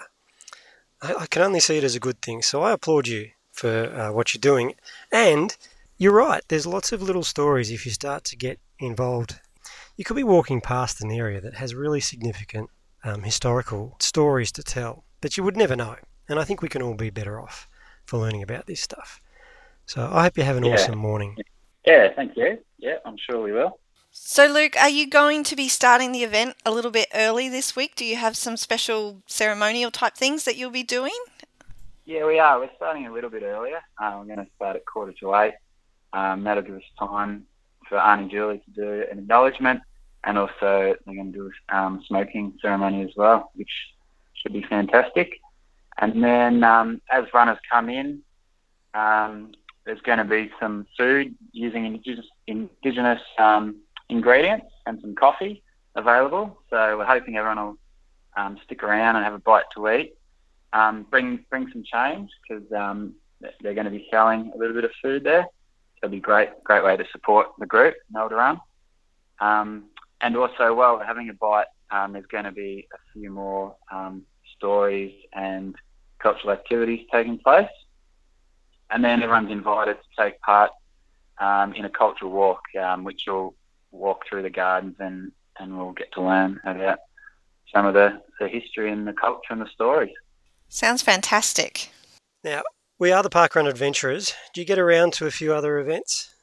I, 1.00 1.14
I, 1.14 1.26
can 1.26 1.42
only 1.42 1.60
see 1.60 1.78
it 1.78 1.84
as 1.84 1.94
a 1.94 2.00
good 2.00 2.20
thing. 2.22 2.42
So 2.42 2.62
I 2.62 2.72
applaud 2.72 3.06
you 3.06 3.30
for 3.52 3.86
uh, 3.86 4.12
what 4.12 4.32
you're 4.32 4.40
doing. 4.40 4.74
And 5.12 5.56
you're 5.96 6.14
right. 6.14 6.42
There's 6.48 6.66
lots 6.66 6.92
of 6.92 7.02
little 7.02 7.24
stories 7.24 7.70
if 7.70 7.84
you 7.84 7.92
start 7.92 8.24
to 8.24 8.36
get 8.36 8.58
involved. 8.78 9.40
You 9.96 10.04
could 10.04 10.16
be 10.16 10.24
walking 10.24 10.60
past 10.60 11.02
an 11.02 11.10
area 11.10 11.40
that 11.40 11.54
has 11.54 11.74
really 11.74 12.00
significant 12.00 12.70
um, 13.04 13.22
historical 13.22 13.96
stories 13.98 14.52
to 14.52 14.62
tell, 14.62 15.04
but 15.20 15.36
you 15.36 15.42
would 15.42 15.56
never 15.56 15.76
know. 15.76 15.96
And 16.28 16.38
I 16.38 16.44
think 16.44 16.62
we 16.62 16.68
can 16.68 16.82
all 16.82 16.94
be 16.94 17.10
better 17.10 17.40
off 17.40 17.68
for 18.04 18.18
learning 18.18 18.42
about 18.42 18.66
this 18.66 18.80
stuff. 18.80 19.20
So 19.86 20.10
I 20.12 20.24
hope 20.24 20.36
you 20.36 20.44
have 20.44 20.56
an 20.56 20.64
Yeah. 20.64 20.74
awesome 20.74 20.98
morning. 20.98 21.36
Yeah, 21.84 22.12
thank 22.14 22.36
you. 22.36 22.62
Yeah, 22.78 22.98
I'm 23.04 23.16
sure 23.16 23.40
we 23.42 23.52
will. 23.52 23.80
So, 24.10 24.46
Luke, 24.46 24.76
are 24.76 24.88
you 24.88 25.08
going 25.08 25.44
to 25.44 25.56
be 25.56 25.68
starting 25.68 26.12
the 26.12 26.24
event 26.24 26.56
a 26.66 26.70
little 26.70 26.90
bit 26.90 27.08
early 27.14 27.48
this 27.48 27.76
week? 27.76 27.94
Do 27.94 28.04
you 28.04 28.16
have 28.16 28.36
some 28.36 28.56
special 28.56 29.22
ceremonial 29.26 29.90
type 29.90 30.14
things 30.14 30.44
that 30.44 30.56
you'll 30.56 30.70
be 30.70 30.82
doing? 30.82 31.16
Yeah, 32.04 32.26
we 32.26 32.38
are. 32.38 32.58
We're 32.58 32.70
starting 32.76 33.06
a 33.06 33.12
little 33.12 33.30
bit 33.30 33.42
earlier. 33.42 33.80
Uh, 33.98 34.16
we're 34.18 34.34
going 34.34 34.44
to 34.44 34.50
start 34.56 34.76
at 34.76 34.84
quarter 34.86 35.12
to 35.20 35.34
eight. 35.36 35.54
Um, 36.12 36.42
that'll 36.44 36.62
give 36.62 36.76
us 36.76 36.82
time 36.98 37.46
for 37.88 37.98
Auntie 37.98 38.30
Julie 38.30 38.62
to 38.64 38.70
do 38.70 39.06
an 39.10 39.18
acknowledgement, 39.18 39.82
and 40.24 40.38
also 40.38 40.96
they're 41.04 41.14
going 41.14 41.32
to 41.32 41.38
do 41.38 41.52
a 41.70 41.76
um, 41.76 42.02
smoking 42.06 42.58
ceremony 42.60 43.02
as 43.02 43.14
well, 43.16 43.50
which 43.54 43.70
should 44.34 44.52
be 44.52 44.62
fantastic. 44.62 45.40
And 46.00 46.22
then 46.22 46.64
um, 46.64 47.00
as 47.10 47.24
runners 47.34 47.58
come 47.70 47.88
in, 47.88 48.20
um, 48.94 49.52
there's 49.84 50.00
going 50.02 50.18
to 50.18 50.24
be 50.24 50.50
some 50.60 50.86
food 50.96 51.34
using 51.52 51.86
indigenous, 51.86 52.26
indigenous 52.46 53.20
um, 53.38 53.80
ingredients 54.08 54.66
and 54.86 55.00
some 55.00 55.14
coffee 55.14 55.62
available. 55.96 56.60
So 56.70 56.98
we're 56.98 57.04
hoping 57.04 57.36
everyone 57.36 57.58
will 57.58 57.78
um, 58.36 58.58
stick 58.64 58.82
around 58.82 59.16
and 59.16 59.24
have 59.24 59.34
a 59.34 59.38
bite 59.38 59.64
to 59.76 59.88
eat. 59.88 60.14
Um, 60.72 61.06
bring 61.10 61.44
bring 61.48 61.66
some 61.72 61.82
change 61.82 62.28
because 62.42 62.70
um, 62.72 63.14
they're 63.62 63.74
going 63.74 63.86
to 63.86 63.90
be 63.90 64.06
selling 64.10 64.52
a 64.54 64.58
little 64.58 64.74
bit 64.74 64.84
of 64.84 64.90
food 65.02 65.24
there. 65.24 65.46
It'll 65.96 66.10
be 66.10 66.20
great 66.20 66.50
great 66.62 66.84
way 66.84 66.96
to 66.96 67.04
support 67.10 67.48
the 67.58 67.66
group, 67.66 67.94
Melda 68.12 68.34
Run. 68.34 68.60
Um, 69.40 69.84
and 70.20 70.36
also, 70.36 70.74
while 70.74 70.96
we're 70.96 71.06
having 71.06 71.30
a 71.30 71.32
bite, 71.32 71.66
um, 71.90 72.12
there's 72.12 72.26
going 72.26 72.44
to 72.44 72.52
be 72.52 72.86
a 72.92 72.98
few 73.12 73.30
more 73.30 73.76
um, 73.90 74.24
stories 74.56 75.14
and 75.32 75.74
cultural 76.18 76.52
activities 76.52 77.06
taking 77.12 77.38
place. 77.38 77.68
And 78.90 79.04
then 79.04 79.22
everyone's 79.22 79.50
invited 79.50 79.96
to 79.96 80.22
take 80.22 80.40
part 80.40 80.70
um, 81.38 81.74
in 81.74 81.84
a 81.84 81.90
cultural 81.90 82.30
walk, 82.30 82.62
um, 82.80 83.04
which 83.04 83.24
will 83.26 83.54
walk 83.90 84.24
through 84.28 84.42
the 84.42 84.50
gardens 84.50 84.96
and, 84.98 85.32
and 85.58 85.76
we'll 85.76 85.92
get 85.92 86.12
to 86.12 86.22
learn 86.22 86.60
about 86.64 86.98
some 87.72 87.86
of 87.86 87.94
the, 87.94 88.20
the 88.40 88.48
history 88.48 88.90
and 88.90 89.06
the 89.06 89.12
culture 89.12 89.50
and 89.50 89.60
the 89.60 89.68
stories. 89.68 90.14
Sounds 90.68 91.02
fantastic. 91.02 91.90
Now, 92.44 92.62
we 92.98 93.12
are 93.12 93.22
the 93.22 93.30
Parkrun 93.30 93.68
Adventurers. 93.68 94.34
Do 94.54 94.60
you 94.60 94.66
get 94.66 94.78
around 94.78 95.12
to 95.14 95.26
a 95.26 95.30
few 95.30 95.52
other 95.54 95.78
events? 95.78 96.34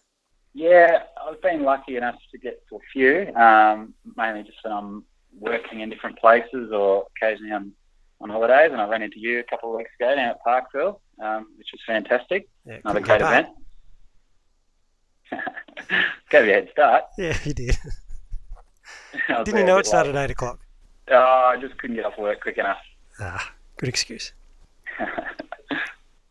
Yeah, 0.53 1.03
I've 1.27 1.41
been 1.41 1.63
lucky 1.63 1.97
enough 1.97 2.15
to 2.31 2.37
get 2.37 2.63
to 2.69 2.77
a 2.77 2.79
few, 2.93 3.35
um, 3.35 3.93
mainly 4.15 4.43
just 4.43 4.57
when 4.63 4.73
I'm 4.73 5.03
working 5.37 5.81
in 5.81 5.89
different 5.89 6.17
places 6.17 6.71
or 6.71 7.07
occasionally 7.17 7.51
I'm 7.51 7.73
on 8.21 8.29
holidays. 8.29 8.69
And 8.71 8.81
I 8.81 8.87
ran 8.87 9.01
into 9.01 9.19
you 9.19 9.39
a 9.39 9.43
couple 9.43 9.71
of 9.71 9.77
weeks 9.77 9.91
ago 9.99 10.15
down 10.15 10.29
at 10.29 10.43
Parkville, 10.43 11.01
um, 11.23 11.47
which 11.57 11.67
was 11.71 11.81
fantastic. 11.85 12.47
Yeah, 12.65 12.79
Another 12.83 12.99
great 13.01 13.21
event. 13.21 13.47
Gave 16.29 16.45
you 16.45 16.51
a 16.51 16.55
head 16.55 16.69
start. 16.71 17.03
Yeah, 17.17 17.37
you 17.43 17.53
did. 17.53 17.77
Didn't 19.43 19.57
you 19.59 19.65
know 19.65 19.77
it 19.77 19.85
started 19.85 20.15
at 20.15 20.25
8 20.29 20.31
o'clock? 20.31 20.59
Oh, 21.09 21.15
I 21.53 21.57
just 21.59 21.77
couldn't 21.77 21.95
get 21.95 22.05
off 22.05 22.17
work 22.17 22.41
quick 22.41 22.57
enough. 22.57 22.79
Ah, 23.19 23.53
good 23.77 23.89
excuse. 23.89 24.33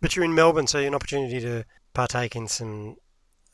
But 0.00 0.14
you're 0.14 0.24
in 0.26 0.34
Melbourne, 0.34 0.66
so 0.66 0.76
you 0.76 0.84
have 0.84 0.90
an 0.90 0.96
opportunity 0.96 1.40
to 1.40 1.64
partake 1.94 2.36
in 2.36 2.46
some 2.46 2.96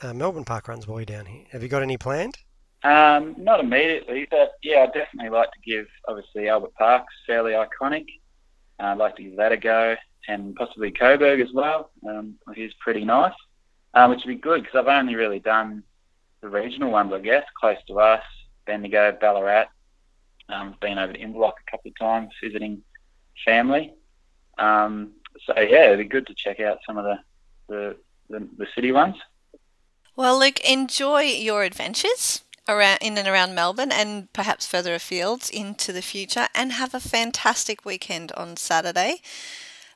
uh, 0.00 0.12
Melbourne 0.12 0.44
park 0.44 0.66
runs 0.66 0.84
while 0.84 0.98
you're 0.98 1.06
down 1.06 1.26
here. 1.26 1.44
Have 1.52 1.62
you 1.62 1.68
got 1.68 1.80
any 1.80 1.96
planned? 1.96 2.38
Um, 2.82 3.36
not 3.38 3.60
immediately, 3.60 4.26
but 4.28 4.54
yeah, 4.60 4.80
I'd 4.80 4.92
definitely 4.92 5.30
like 5.30 5.52
to 5.52 5.60
give, 5.64 5.86
obviously, 6.08 6.48
Albert 6.48 6.74
Park's 6.74 7.14
fairly 7.24 7.52
iconic. 7.52 8.06
Uh, 8.80 8.86
I'd 8.86 8.98
like 8.98 9.16
to 9.16 9.22
give 9.22 9.36
that 9.36 9.52
a 9.52 9.56
go, 9.56 9.96
and 10.28 10.54
possibly 10.54 10.90
Coburg 10.90 11.40
as 11.40 11.52
well. 11.52 11.90
Um, 12.08 12.36
he's 12.54 12.72
pretty 12.80 13.04
nice, 13.04 13.34
um, 13.94 14.10
which 14.10 14.20
would 14.24 14.30
be 14.30 14.40
good 14.40 14.62
because 14.62 14.78
I've 14.78 14.88
only 14.88 15.14
really 15.14 15.40
done 15.40 15.82
the 16.40 16.48
regional 16.48 16.90
ones, 16.90 17.12
I 17.12 17.20
guess, 17.20 17.44
close 17.58 17.76
to 17.88 18.00
us, 18.00 18.22
Bendigo, 18.66 19.16
Ballarat. 19.20 19.66
Um, 20.48 20.74
been 20.80 20.98
over 20.98 21.12
to 21.12 21.18
Inverloch 21.18 21.52
a 21.66 21.70
couple 21.70 21.90
of 21.90 21.98
times 21.98 22.30
visiting 22.42 22.82
family. 23.44 23.94
Um, 24.58 25.12
so 25.46 25.54
yeah, 25.56 25.86
it'd 25.86 25.98
be 25.98 26.04
good 26.04 26.26
to 26.26 26.34
check 26.34 26.60
out 26.60 26.78
some 26.86 26.98
of 26.98 27.04
the, 27.04 27.18
the, 27.68 27.96
the, 28.28 28.48
the 28.56 28.66
city 28.74 28.92
ones. 28.92 29.16
Well, 30.16 30.38
Luke, 30.38 30.60
enjoy 30.60 31.22
your 31.22 31.62
adventures 31.62 32.44
around 32.70 32.98
in 33.02 33.18
and 33.18 33.28
around 33.28 33.54
Melbourne 33.54 33.92
and 33.92 34.32
perhaps 34.32 34.66
further 34.66 34.94
afield 34.94 35.50
into 35.52 35.92
the 35.92 36.02
future 36.02 36.48
and 36.54 36.72
have 36.72 36.94
a 36.94 37.00
fantastic 37.00 37.84
weekend 37.84 38.32
on 38.32 38.56
Saturday. 38.56 39.20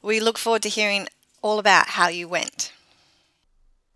We 0.03 0.21
look 0.21 0.37
forward 0.37 0.63
to 0.63 0.69
hearing 0.69 1.09
all 1.41 1.59
about 1.59 1.89
how 1.89 2.09
you 2.09 2.29
went. 2.29 2.73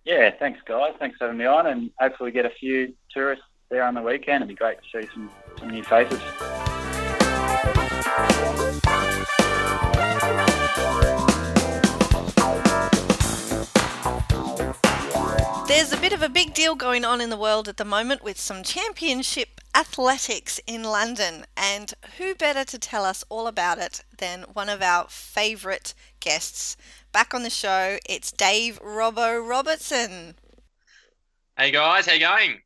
Yeah, 0.05 0.31
thanks, 0.39 0.61
guys. 0.64 0.95
Thanks 0.99 1.18
for 1.18 1.24
having 1.24 1.39
me 1.39 1.45
on, 1.45 1.66
and 1.66 1.91
hopefully 1.99 2.31
get 2.31 2.47
a 2.47 2.51
few 2.51 2.95
tourists 3.11 3.45
there 3.68 3.85
on 3.85 3.95
the 3.95 4.01
weekend. 4.01 4.37
It'd 4.43 4.49
be 4.49 4.55
great 4.55 4.79
to 4.93 5.03
see 5.03 5.09
some, 5.12 5.31
some 5.59 5.68
new 5.68 5.85
faces. 5.85 6.22
Bit 16.09 16.15
of 16.15 16.23
a 16.23 16.29
big 16.31 16.55
deal 16.55 16.75
going 16.75 17.05
on 17.05 17.21
in 17.21 17.29
the 17.29 17.37
world 17.37 17.69
at 17.69 17.77
the 17.77 17.85
moment 17.85 18.25
with 18.25 18.41
some 18.41 18.63
championship 18.63 19.61
athletics 19.75 20.59
in 20.67 20.83
London, 20.83 21.45
and 21.55 21.93
who 22.17 22.35
better 22.35 22.65
to 22.65 22.79
tell 22.79 23.05
us 23.05 23.23
all 23.29 23.47
about 23.47 23.77
it 23.77 24.03
than 24.17 24.45
one 24.55 24.71
of 24.71 24.81
our 24.81 25.05
favourite 25.11 25.93
guests? 26.19 26.79
Back 27.13 27.35
on 27.35 27.43
the 27.43 27.51
show, 27.51 27.99
it's 28.09 28.33
Dave 28.33 28.81
Robbo 28.81 29.47
Robertson. 29.47 30.37
Hey 31.59 31.73
guys, 31.73 32.07
how 32.07 32.15
you 32.15 32.21
going? 32.21 32.63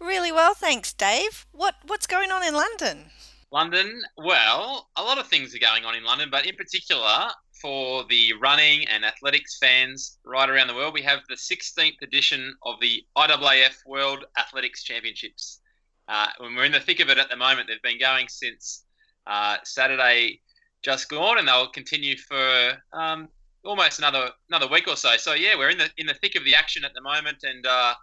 Really 0.00 0.32
well, 0.32 0.54
thanks, 0.54 0.94
Dave. 0.94 1.44
What 1.52 1.74
what's 1.86 2.06
going 2.06 2.30
on 2.30 2.42
in 2.42 2.54
London? 2.54 3.10
London, 3.52 4.04
well, 4.16 4.88
a 4.96 5.02
lot 5.02 5.18
of 5.18 5.26
things 5.26 5.54
are 5.54 5.58
going 5.58 5.84
on 5.84 5.94
in 5.94 6.02
London, 6.04 6.30
but 6.30 6.46
in 6.46 6.56
particular 6.56 7.28
for 7.66 8.04
the 8.04 8.32
running 8.40 8.86
and 8.86 9.04
athletics 9.04 9.58
fans 9.58 10.18
right 10.24 10.48
around 10.48 10.68
the 10.68 10.74
world, 10.74 10.94
we 10.94 11.02
have 11.02 11.18
the 11.28 11.34
16th 11.34 12.00
edition 12.00 12.54
of 12.62 12.76
the 12.80 13.02
IAAF 13.18 13.74
World 13.84 14.24
Athletics 14.38 14.84
Championships. 14.84 15.58
Uh, 16.06 16.28
when 16.38 16.54
we're 16.54 16.66
in 16.66 16.70
the 16.70 16.78
thick 16.78 17.00
of 17.00 17.08
it 17.08 17.18
at 17.18 17.28
the 17.28 17.34
moment, 17.34 17.66
they've 17.66 17.82
been 17.82 17.98
going 17.98 18.28
since 18.28 18.84
uh, 19.26 19.56
Saturday 19.64 20.40
just 20.82 21.08
gone, 21.08 21.38
and 21.38 21.48
they'll 21.48 21.66
continue 21.66 22.16
for 22.16 22.74
um, 22.92 23.26
almost 23.64 23.98
another 23.98 24.30
another 24.48 24.68
week 24.68 24.86
or 24.86 24.94
so. 24.94 25.16
So 25.16 25.34
yeah, 25.34 25.58
we're 25.58 25.70
in 25.70 25.78
the 25.78 25.90
in 25.96 26.06
the 26.06 26.14
thick 26.14 26.36
of 26.36 26.44
the 26.44 26.54
action 26.54 26.84
at 26.84 26.94
the 26.94 27.00
moment, 27.00 27.38
and 27.42 27.66
uh, 27.66 27.94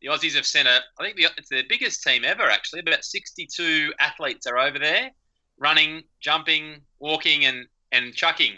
the 0.00 0.08
Aussies 0.08 0.34
have 0.34 0.46
sent 0.46 0.66
a. 0.66 0.80
I 0.98 1.04
think 1.04 1.16
the, 1.16 1.28
it's 1.38 1.48
their 1.48 1.62
biggest 1.68 2.02
team 2.02 2.24
ever. 2.24 2.50
Actually, 2.50 2.80
about 2.80 3.04
62 3.04 3.92
athletes 4.00 4.48
are 4.48 4.58
over 4.58 4.80
there, 4.80 5.12
running, 5.60 6.02
jumping, 6.18 6.80
walking, 6.98 7.44
and 7.44 7.66
and 7.92 8.12
chucking 8.16 8.56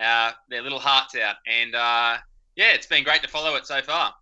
uh, 0.00 0.32
their 0.48 0.62
little 0.62 0.78
hearts 0.78 1.14
out. 1.16 1.36
And 1.46 1.74
uh, 1.74 2.18
yeah, 2.56 2.72
it's 2.72 2.86
been 2.86 3.04
great 3.04 3.22
to 3.22 3.28
follow 3.28 3.54
it 3.56 3.66
so 3.66 3.80
far. 3.82 4.14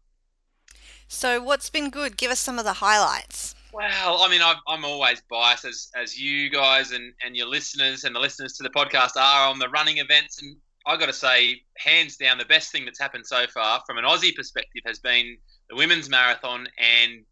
So, 1.08 1.42
what's 1.42 1.68
been 1.68 1.90
good? 1.90 2.16
Give 2.16 2.30
us 2.30 2.40
some 2.40 2.58
of 2.58 2.64
the 2.64 2.72
highlights. 2.74 3.54
Well, 3.72 4.22
I 4.22 4.28
mean, 4.28 4.42
I've, 4.42 4.56
I'm 4.66 4.84
always 4.84 5.22
biased 5.30 5.64
as, 5.64 5.90
as 5.94 6.18
you 6.18 6.50
guys 6.50 6.92
and, 6.92 7.12
and 7.24 7.36
your 7.36 7.46
listeners 7.46 8.04
and 8.04 8.14
the 8.14 8.20
listeners 8.20 8.54
to 8.54 8.62
the 8.62 8.70
podcast 8.70 9.16
are 9.16 9.48
on 9.48 9.58
the 9.58 9.68
running 9.68 9.98
events. 9.98 10.42
And 10.42 10.56
i 10.86 10.96
got 10.96 11.06
to 11.06 11.12
say, 11.12 11.62
hands 11.78 12.16
down, 12.16 12.38
the 12.38 12.44
best 12.44 12.72
thing 12.72 12.84
that's 12.84 12.98
happened 12.98 13.26
so 13.26 13.46
far 13.46 13.82
from 13.86 13.98
an 13.98 14.04
Aussie 14.04 14.34
perspective 14.34 14.82
has 14.86 14.98
been 14.98 15.36
the 15.70 15.76
women's 15.76 16.10
marathon 16.10 16.66
and 16.78 17.24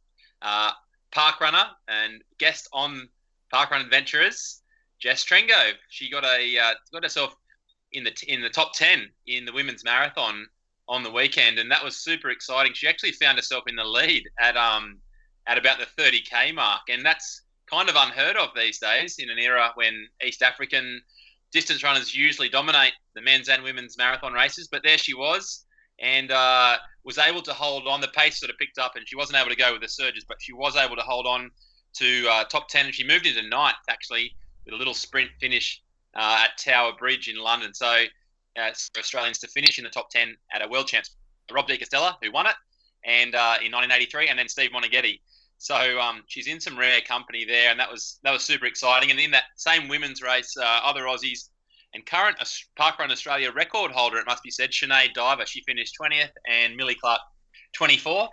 uh, 0.43 0.71
park 1.11 1.41
runner 1.41 1.65
and 1.89 2.23
guest 2.39 2.69
on 2.73 3.09
Parkrun 3.53 3.83
Adventurers, 3.83 4.63
Jess 4.99 5.25
Trengove. 5.25 5.75
She 5.89 6.11
got 6.11 6.25
a 6.25 6.59
uh, 6.59 6.75
got 6.93 7.03
herself 7.03 7.35
in 7.93 8.05
the 8.05 8.13
in 8.27 8.43
the 8.43 8.51
top 8.51 8.73
ten 8.75 9.09
in 9.27 9.45
the 9.45 9.53
women's 9.53 9.85
marathon 9.85 10.47
on 10.89 11.03
the 11.03 11.11
weekend, 11.11 11.59
and 11.59 11.71
that 11.71 11.85
was 11.85 11.97
super 11.97 12.31
exciting. 12.31 12.73
She 12.75 12.89
actually 12.89 13.13
found 13.13 13.39
herself 13.39 13.65
in 13.67 13.77
the 13.77 13.85
lead 13.85 14.25
at 14.41 14.57
um 14.57 14.99
at 15.47 15.59
about 15.59 15.79
the 15.79 16.03
30k 16.03 16.55
mark, 16.55 16.83
and 16.89 17.05
that's 17.05 17.43
kind 17.67 17.89
of 17.89 17.95
unheard 17.97 18.37
of 18.37 18.51
these 18.55 18.79
days 18.79 19.17
in 19.19 19.31
an 19.31 19.39
era 19.39 19.71
when 19.75 20.07
East 20.25 20.43
African 20.43 21.01
distance 21.53 21.83
runners 21.83 22.15
usually 22.15 22.49
dominate 22.49 22.93
the 23.15 23.21
men's 23.21 23.49
and 23.49 23.63
women's 23.63 23.97
marathon 23.97 24.33
races. 24.33 24.69
But 24.71 24.83
there 24.83 24.99
she 24.99 25.15
was, 25.15 25.65
and 26.01 26.31
uh, 26.31 26.77
was 27.05 27.19
able 27.19 27.43
to 27.43 27.53
hold 27.53 27.87
on. 27.87 28.01
The 28.01 28.09
pace 28.09 28.41
sort 28.41 28.51
of 28.51 28.59
picked 28.59 28.79
up, 28.79 28.97
and 28.97 29.09
she 29.09 29.17
wasn't 29.17 29.39
able 29.39 29.51
to 29.51 29.57
go 29.57 29.73
with 29.73 29.83
the 29.83 29.89
surges, 29.89 30.25
but 30.29 30.39
she 30.41 30.53
was 30.53 30.77
able 30.77 30.97
to 30.97 31.03
hold 31.03 31.27
on 31.27 31.51
to 31.95 32.27
uh, 32.31 32.45
top 32.45 32.69
10, 32.69 32.87
and 32.87 32.95
she 32.95 33.07
moved 33.07 33.27
into 33.27 33.49
ninth 33.49 33.77
actually 33.89 34.33
with 34.65 34.75
a 34.75 34.77
little 34.77 34.95
sprint 34.95 35.31
finish 35.41 35.83
uh, 36.15 36.45
at 36.45 36.59
Tower 36.59 36.93
Bridge 36.99 37.29
in 37.29 37.37
London. 37.37 37.75
So 37.75 37.87
uh, 38.59 38.71
Australians 38.99 39.39
to 39.39 39.49
finish 39.49 39.79
in 39.79 39.85
the 39.85 39.91
top 39.91 40.11
10 40.11 40.37
at 40.53 40.63
a 40.63 40.69
world 40.69 40.87
champs, 40.87 41.17
Rob 41.53 41.67
De 41.67 41.77
Castella, 41.77 42.17
who 42.23 42.31
won 42.33 42.47
it, 42.47 42.55
and 43.05 43.35
uh, 43.35 43.59
in 43.63 43.73
1983, 43.73 44.29
and 44.29 44.39
then 44.39 44.49
Steve 44.49 44.71
Moneghetti. 44.71 45.21
So 45.59 46.01
um, 46.01 46.23
she's 46.27 46.47
in 46.47 46.59
some 46.59 46.79
rare 46.79 47.01
company 47.03 47.45
there, 47.45 47.71
and 47.71 47.79
that 47.79 47.91
was 47.91 48.19
that 48.23 48.33
was 48.33 48.43
super 48.43 48.65
exciting. 48.65 49.11
And 49.11 49.21
in 49.21 49.31
that 49.33 49.45
same 49.57 49.89
women's 49.89 50.23
race, 50.23 50.57
uh, 50.57 50.65
other 50.65 51.03
Aussies 51.03 51.51
and 51.95 52.07
current 52.07 52.37
Parkrun 52.79 53.11
Australia 53.11 53.51
record 53.53 53.91
holder, 53.91 54.19
it 54.19 54.27
must 54.27 54.43
be 54.43 54.51
said, 54.51 54.71
Sinead 54.71 55.13
Diver, 55.15 55.45
she 55.47 55.63
finished 55.63 55.97
20th, 56.01 56.31
and 56.49 56.77
Milly 56.77 56.95
Clark 56.95 57.21
24th. 57.79 58.29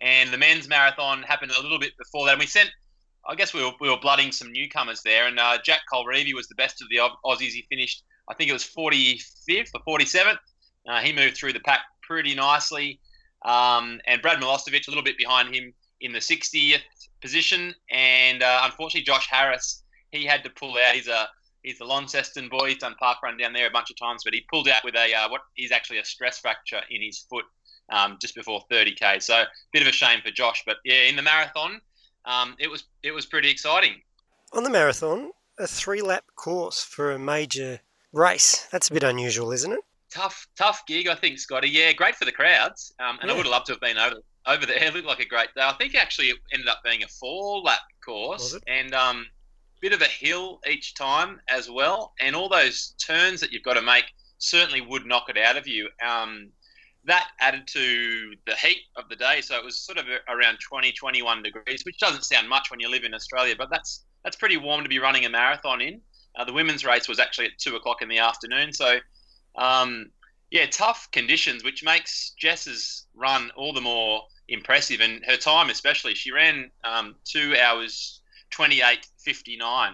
And 0.00 0.30
the 0.30 0.38
men's 0.38 0.68
marathon 0.68 1.22
happened 1.22 1.52
a 1.52 1.60
little 1.60 1.78
bit 1.78 1.92
before 1.98 2.26
that. 2.26 2.32
And 2.32 2.40
we 2.40 2.46
sent, 2.46 2.70
I 3.28 3.34
guess 3.34 3.52
we 3.52 3.62
were, 3.62 3.72
we 3.80 3.88
were 3.88 3.98
blooding 4.00 4.32
some 4.32 4.52
newcomers 4.52 5.02
there. 5.02 5.26
And 5.26 5.38
uh, 5.38 5.58
Jack 5.64 5.80
Colreavy 5.92 6.34
was 6.34 6.48
the 6.48 6.54
best 6.54 6.80
of 6.82 6.88
the 6.88 7.00
Aussies. 7.24 7.52
He 7.52 7.66
finished, 7.68 8.02
I 8.28 8.34
think 8.34 8.50
it 8.50 8.52
was 8.52 8.64
45th 8.64 9.70
or 9.74 9.98
47th. 9.98 10.38
Uh, 10.88 11.00
he 11.00 11.12
moved 11.12 11.36
through 11.36 11.52
the 11.52 11.60
pack 11.60 11.80
pretty 12.02 12.34
nicely. 12.34 13.00
Um, 13.44 14.00
and 14.06 14.20
Brad 14.22 14.40
Milosevic, 14.40 14.86
a 14.86 14.90
little 14.90 15.04
bit 15.04 15.18
behind 15.18 15.54
him 15.54 15.72
in 16.00 16.12
the 16.12 16.18
60th 16.18 16.80
position. 17.20 17.74
And 17.90 18.42
uh, 18.42 18.62
unfortunately, 18.64 19.02
Josh 19.02 19.28
Harris, 19.30 19.82
he 20.10 20.24
had 20.24 20.42
to 20.44 20.50
pull 20.50 20.72
out. 20.72 20.94
He's 20.94 21.08
a 21.08 21.28
he's 21.62 21.80
a 21.80 21.84
Launceston 21.84 22.48
boy. 22.48 22.68
He's 22.68 22.78
done 22.78 22.94
park 22.98 23.18
run 23.22 23.36
down 23.36 23.52
there 23.52 23.66
a 23.66 23.70
bunch 23.70 23.90
of 23.90 23.96
times, 23.96 24.22
but 24.24 24.34
he 24.34 24.44
pulled 24.50 24.68
out 24.68 24.84
with 24.84 24.96
a 24.96 25.14
uh, 25.14 25.28
what 25.28 25.42
is 25.56 25.72
actually 25.72 25.98
a 25.98 26.04
stress 26.04 26.38
fracture 26.38 26.80
in 26.90 27.02
his 27.02 27.20
foot 27.30 27.44
um, 27.90 28.18
just 28.20 28.34
before 28.34 28.62
30k. 28.70 29.22
So 29.22 29.44
bit 29.72 29.82
of 29.82 29.88
a 29.88 29.92
shame 29.92 30.20
for 30.24 30.30
Josh, 30.30 30.62
but 30.66 30.76
yeah, 30.84 31.02
in 31.02 31.16
the 31.16 31.22
marathon, 31.22 31.80
um, 32.24 32.56
it 32.58 32.70
was 32.70 32.84
it 33.02 33.12
was 33.12 33.26
pretty 33.26 33.50
exciting. 33.50 34.02
On 34.52 34.62
the 34.62 34.70
marathon, 34.70 35.30
a 35.58 35.66
three 35.66 36.02
lap 36.02 36.24
course 36.36 36.82
for 36.82 37.12
a 37.12 37.18
major 37.18 37.80
race. 38.12 38.66
That's 38.72 38.88
a 38.88 38.94
bit 38.94 39.02
unusual, 39.02 39.52
isn't 39.52 39.72
it? 39.72 39.80
Tough, 40.12 40.48
tough 40.56 40.82
gig, 40.86 41.06
I 41.06 41.14
think, 41.14 41.38
Scotty. 41.38 41.68
Yeah, 41.68 41.92
great 41.92 42.16
for 42.16 42.24
the 42.24 42.32
crowds, 42.32 42.92
um, 42.98 43.18
and 43.20 43.28
yeah. 43.28 43.34
I 43.34 43.36
would 43.36 43.46
have 43.46 43.52
loved 43.52 43.66
to 43.66 43.72
have 43.72 43.80
been 43.80 43.98
over 43.98 44.16
over 44.46 44.66
there. 44.66 44.78
It 44.82 44.94
looked 44.94 45.06
like 45.06 45.20
a 45.20 45.26
great 45.26 45.48
day. 45.54 45.62
I 45.62 45.72
think 45.74 45.94
actually 45.94 46.26
it 46.26 46.38
ended 46.52 46.68
up 46.68 46.80
being 46.84 47.02
a 47.02 47.08
four 47.08 47.60
lap 47.60 47.80
course, 48.04 48.58
and 48.66 48.94
um, 48.94 49.26
bit 49.80 49.92
of 49.92 50.02
a 50.02 50.06
hill 50.06 50.60
each 50.68 50.94
time 50.94 51.40
as 51.48 51.70
well, 51.70 52.12
and 52.20 52.34
all 52.34 52.48
those 52.48 52.94
turns 53.04 53.40
that 53.40 53.52
you've 53.52 53.62
got 53.62 53.74
to 53.74 53.82
make 53.82 54.04
certainly 54.38 54.80
would 54.80 55.06
knock 55.06 55.28
it 55.28 55.38
out 55.38 55.56
of 55.56 55.66
you. 55.66 55.88
Um, 56.06 56.50
that 57.10 57.28
added 57.40 57.66
to 57.66 58.32
the 58.46 58.54
heat 58.54 58.82
of 58.96 59.08
the 59.08 59.16
day, 59.16 59.40
so 59.40 59.56
it 59.56 59.64
was 59.64 59.80
sort 59.80 59.98
of 59.98 60.06
around 60.28 60.58
20, 60.66 60.92
21 60.92 61.42
degrees, 61.42 61.82
which 61.84 61.98
doesn't 61.98 62.24
sound 62.24 62.48
much 62.48 62.70
when 62.70 62.80
you 62.80 62.88
live 62.88 63.04
in 63.04 63.14
Australia, 63.14 63.54
but 63.56 63.68
that's 63.70 64.04
that's 64.24 64.36
pretty 64.36 64.56
warm 64.56 64.82
to 64.82 64.88
be 64.88 64.98
running 64.98 65.24
a 65.24 65.30
marathon 65.30 65.80
in. 65.80 66.00
Uh, 66.38 66.44
the 66.44 66.52
women's 66.52 66.84
race 66.84 67.08
was 67.08 67.18
actually 67.18 67.46
at 67.46 67.52
two 67.58 67.74
o'clock 67.74 68.02
in 68.02 68.08
the 68.08 68.18
afternoon, 68.18 68.72
so 68.72 68.98
um, 69.56 70.10
yeah, 70.50 70.66
tough 70.66 71.08
conditions, 71.10 71.64
which 71.64 71.82
makes 71.82 72.32
Jess's 72.38 73.06
run 73.14 73.50
all 73.56 73.72
the 73.72 73.80
more 73.80 74.22
impressive, 74.48 75.00
and 75.00 75.24
her 75.26 75.36
time 75.36 75.70
especially. 75.70 76.14
She 76.14 76.32
ran 76.32 76.70
um, 76.84 77.16
two 77.24 77.56
hours 77.56 78.20
28.59. 78.52 79.92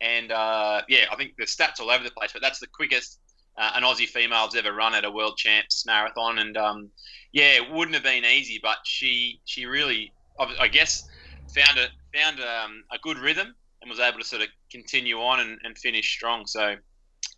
And 0.00 0.32
uh, 0.32 0.82
yeah, 0.88 1.04
I 1.12 1.16
think 1.16 1.34
the 1.38 1.44
stats 1.44 1.80
all 1.80 1.90
over 1.90 2.02
the 2.02 2.10
place, 2.10 2.32
but 2.32 2.42
that's 2.42 2.58
the 2.58 2.66
quickest 2.66 3.20
uh, 3.58 3.72
an 3.74 3.82
Aussie 3.82 4.08
female's 4.08 4.54
ever 4.54 4.72
run 4.72 4.94
at 4.94 5.04
a 5.04 5.10
World 5.10 5.36
Champs 5.36 5.84
marathon. 5.86 6.38
And 6.38 6.56
um, 6.56 6.90
yeah, 7.32 7.52
it 7.56 7.70
wouldn't 7.70 7.94
have 7.94 8.04
been 8.04 8.24
easy, 8.24 8.58
but 8.62 8.78
she 8.84 9.40
she 9.44 9.66
really, 9.66 10.12
I 10.38 10.68
guess, 10.68 11.08
found 11.54 11.78
a 11.78 11.88
found 12.16 12.40
um, 12.40 12.84
a 12.92 12.98
good 12.98 13.18
rhythm 13.18 13.54
and 13.80 13.90
was 13.90 14.00
able 14.00 14.18
to 14.18 14.24
sort 14.24 14.42
of 14.42 14.48
continue 14.70 15.18
on 15.18 15.40
and, 15.40 15.58
and 15.64 15.76
finish 15.76 16.12
strong. 16.12 16.46
So 16.46 16.76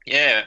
yeah, 0.07 0.45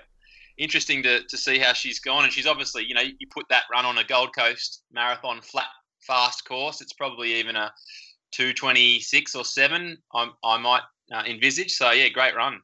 interesting 0.57 1.03
to, 1.03 1.23
to 1.23 1.37
see 1.37 1.59
how 1.59 1.73
she's 1.73 1.99
gone. 1.99 2.23
And 2.23 2.33
she's 2.33 2.47
obviously, 2.47 2.83
you 2.85 2.93
know, 2.93 3.01
you 3.01 3.27
put 3.31 3.45
that 3.49 3.63
run 3.71 3.85
on 3.85 3.97
a 3.97 4.03
Gold 4.03 4.35
Coast 4.35 4.83
marathon 4.91 5.41
flat 5.41 5.67
fast 6.01 6.45
course, 6.45 6.81
it's 6.81 6.93
probably 6.93 7.33
even 7.33 7.55
a 7.55 7.71
226 8.31 9.35
or 9.35 9.43
7, 9.45 9.97
I, 10.13 10.29
I 10.43 10.57
might 10.57 10.81
uh, 11.11 11.23
envisage. 11.27 11.71
So, 11.73 11.91
yeah, 11.91 12.09
great 12.09 12.35
run. 12.35 12.61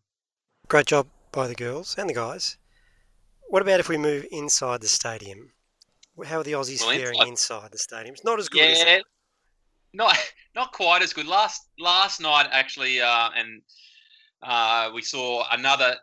Great 0.69 0.87
job 0.87 1.07
by 1.31 1.47
the 1.47 1.55
girls 1.55 1.95
and 1.97 2.09
the 2.09 2.13
guys. 2.13 2.57
What 3.53 3.61
about 3.61 3.79
if 3.79 3.87
we 3.87 3.97
move 3.97 4.25
inside 4.31 4.81
the 4.81 4.87
stadium? 4.87 5.51
How 6.25 6.39
are 6.39 6.43
the 6.43 6.53
Aussies 6.53 6.81
well, 6.81 6.97
faring 6.97 7.19
inside, 7.19 7.27
inside 7.27 7.71
the 7.71 7.77
stadium? 7.77 8.15
It's 8.15 8.23
not 8.23 8.39
as 8.39 8.49
good 8.49 8.61
yeah. 8.61 8.97
Not, 9.93 10.17
not 10.55 10.71
quite 10.71 11.03
as 11.03 11.13
good. 11.13 11.27
Last 11.27 11.61
last 11.77 12.19
night, 12.19 12.47
actually, 12.51 12.99
uh, 12.99 13.29
and 13.37 13.61
uh, 14.41 14.89
we 14.95 15.03
saw 15.03 15.43
another 15.51 15.97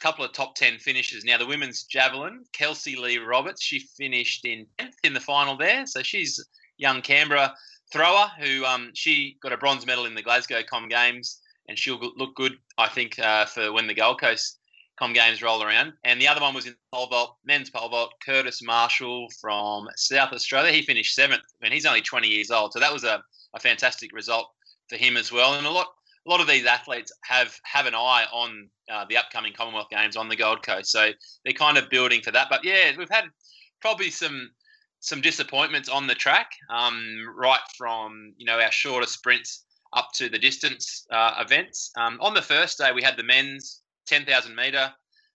couple 0.00 0.24
of 0.24 0.32
top 0.32 0.56
10 0.56 0.80
finishes. 0.80 1.24
Now, 1.24 1.38
the 1.38 1.46
women's 1.46 1.84
javelin, 1.84 2.44
Kelsey 2.52 2.96
Lee 2.96 3.18
Roberts, 3.18 3.62
she 3.62 3.86
finished 3.96 4.44
in 4.44 4.66
10th 4.80 4.94
in 5.04 5.14
the 5.14 5.20
final 5.20 5.56
there. 5.56 5.86
So 5.86 6.02
she's 6.02 6.44
young 6.76 7.02
Canberra 7.02 7.54
thrower 7.92 8.32
who 8.40 8.64
um, 8.64 8.90
she 8.94 9.36
got 9.40 9.52
a 9.52 9.56
bronze 9.56 9.86
medal 9.86 10.06
in 10.06 10.16
the 10.16 10.22
Glasgow 10.22 10.62
Com 10.68 10.88
Games, 10.88 11.40
and 11.68 11.78
she'll 11.78 12.00
look 12.16 12.34
good, 12.34 12.54
I 12.78 12.88
think, 12.88 13.16
uh, 13.20 13.46
for 13.46 13.72
when 13.72 13.86
the 13.86 13.94
Gold 13.94 14.20
Coast 14.20 14.58
Com 14.98 15.12
Games 15.12 15.42
roll 15.42 15.62
around. 15.62 15.92
And 16.04 16.20
the 16.20 16.28
other 16.28 16.40
one 16.40 16.54
was 16.54 16.66
in 16.66 16.74
pole 16.92 17.08
vault, 17.08 17.36
men's 17.44 17.70
pole 17.70 17.88
vault, 17.88 18.14
Curtis 18.24 18.62
Marshall 18.62 19.28
from 19.40 19.88
South 19.96 20.32
Australia. 20.32 20.72
He 20.72 20.82
finished 20.82 21.14
seventh, 21.14 21.42
and 21.62 21.72
he's 21.72 21.86
only 21.86 22.02
20 22.02 22.28
years 22.28 22.50
old, 22.50 22.72
so 22.72 22.80
that 22.80 22.92
was 22.92 23.04
a, 23.04 23.22
a 23.54 23.60
fantastic 23.60 24.12
result 24.14 24.50
for 24.88 24.96
him 24.96 25.16
as 25.16 25.30
well. 25.30 25.54
And 25.54 25.66
a 25.66 25.70
lot, 25.70 25.88
a 26.26 26.30
lot 26.30 26.40
of 26.40 26.46
these 26.46 26.66
athletes 26.66 27.12
have 27.24 27.54
have 27.64 27.86
an 27.86 27.94
eye 27.94 28.24
on 28.32 28.68
uh, 28.90 29.04
the 29.08 29.16
upcoming 29.16 29.52
Commonwealth 29.52 29.90
Games 29.90 30.16
on 30.16 30.28
the 30.28 30.36
Gold 30.36 30.62
Coast, 30.62 30.90
so 30.90 31.10
they're 31.44 31.52
kind 31.52 31.78
of 31.78 31.90
building 31.90 32.22
for 32.22 32.30
that. 32.30 32.48
But 32.48 32.64
yeah, 32.64 32.92
we've 32.96 33.10
had 33.10 33.24
probably 33.80 34.10
some 34.10 34.50
some 35.00 35.20
disappointments 35.20 35.88
on 35.88 36.06
the 36.06 36.14
track, 36.14 36.50
um, 36.70 37.26
right 37.36 37.60
from 37.76 38.32
you 38.36 38.46
know 38.46 38.58
our 38.58 38.72
shorter 38.72 39.06
sprints 39.06 39.64
up 39.92 40.08
to 40.14 40.28
the 40.28 40.38
distance 40.38 41.06
uh, 41.10 41.34
events. 41.38 41.92
Um, 41.96 42.18
on 42.20 42.34
the 42.34 42.42
first 42.42 42.78
day, 42.78 42.92
we 42.92 43.02
had 43.02 43.16
the 43.16 43.22
men's 43.22 43.82
10,000 44.06 44.54
meter 44.54 44.92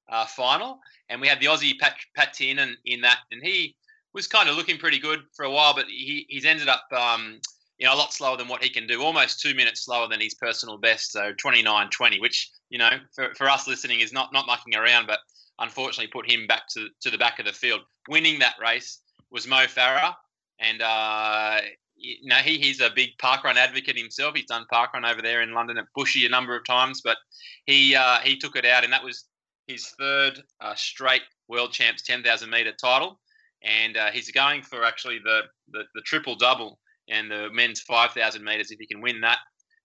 uh, 0.10 0.26
final, 0.26 0.80
and 1.10 1.22
we 1.22 1.28
had 1.28 1.40
the 1.40 1.46
Aussie 1.46 1.78
Pat, 1.80 1.96
Pat 2.16 2.34
Tiernan 2.34 2.76
in 2.86 3.02
that, 3.02 3.20
and 3.32 3.42
he 3.44 3.76
was 4.14 4.28
kind 4.28 4.50
of 4.50 4.56
looking 4.56 4.78
pretty 4.78 5.00
good 5.00 5.22
for 5.36 5.46
a 5.46 5.52
while, 5.52 5.74
but 5.74 5.86
he, 5.86 6.26
he's 6.30 6.46
ended 6.46 6.68
up 6.68 6.86
um, 6.96 7.40
you 7.78 7.88
know 7.88 7.94
a 7.94 7.98
lot 7.98 8.14
slower 8.14 8.38
than 8.38 8.48
what 8.48 8.64
he 8.64 8.70
can 8.70 8.88
do, 8.88 9.02
almost 9.02 9.40
two 9.40 9.56
minutes 9.56 9.86
slower 9.86 10.08
than 10.08 10.20
his 10.20 10.36
personal 10.36 10.78
best, 10.78 11.12
so 11.12 11.34
29:20, 11.34 12.20
which 12.22 12.52
you 12.70 12.78
know 12.78 12.90
for, 13.16 13.34
for 13.36 13.50
us 13.50 13.68
listening 13.68 14.02
is 14.02 14.14
not 14.14 14.32
not 14.34 14.48
mucking 14.48 14.76
around, 14.76 15.08
but 15.08 15.20
unfortunately 15.60 16.08
put 16.08 16.30
him 16.30 16.46
back 16.48 16.68
to 16.70 16.90
to 17.02 17.10
the 17.10 17.18
back 17.18 17.40
of 17.40 17.46
the 17.46 17.54
field, 17.54 17.82
winning 18.08 18.40
that 18.40 18.56
race 18.62 19.00
was 19.32 19.48
Mo 19.48 19.66
Farah, 19.66 20.14
and 20.60 20.82
uh, 20.82 21.60
you 22.02 22.28
know 22.28 22.36
he, 22.36 22.58
he's 22.58 22.82
a 22.82 22.90
big 22.90 23.10
parkrun 23.22 23.56
advocate 23.56 23.98
himself. 23.98 24.36
He's 24.36 24.46
done 24.46 24.66
parkrun 24.72 25.10
over 25.10 25.22
there 25.22 25.42
in 25.42 25.54
London 25.54 25.78
at 25.78 25.86
Bushy 25.96 26.26
a 26.26 26.30
number 26.30 26.56
of 26.56 26.66
times, 26.66 27.02
but 27.04 27.18
he 27.66 27.96
uh, 27.96 28.20
he 28.20 28.38
took 28.38 28.56
it 28.56 28.66
out, 28.66 28.84
and 28.84 28.92
that 28.92 29.04
was 29.04 29.26
his 29.68 29.88
third 30.00 30.42
uh, 30.60 30.76
straight 30.76 31.22
world 31.48 31.72
champs 31.72 32.02
10,000 32.04 32.50
meter 32.50 32.74
title, 32.74 33.20
and 33.64 33.98
uh, 33.98 34.12
he's 34.12 34.32
going 34.32 34.62
for 34.62 34.84
actually 34.84 35.20
the, 35.24 35.42
the, 35.72 35.84
the 35.96 36.02
triple 36.02 36.36
double 36.36 36.80
and 37.10 37.30
the 37.30 37.50
men's 37.52 37.82
5,000 37.82 38.44
meters. 38.44 38.72
If 38.72 38.80
he 38.80 38.88
can 38.88 39.02
win 39.02 39.22
that, 39.22 39.40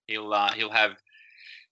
he'll 0.07 0.33
uh, 0.33 0.53
he'll 0.53 0.71
have 0.71 0.93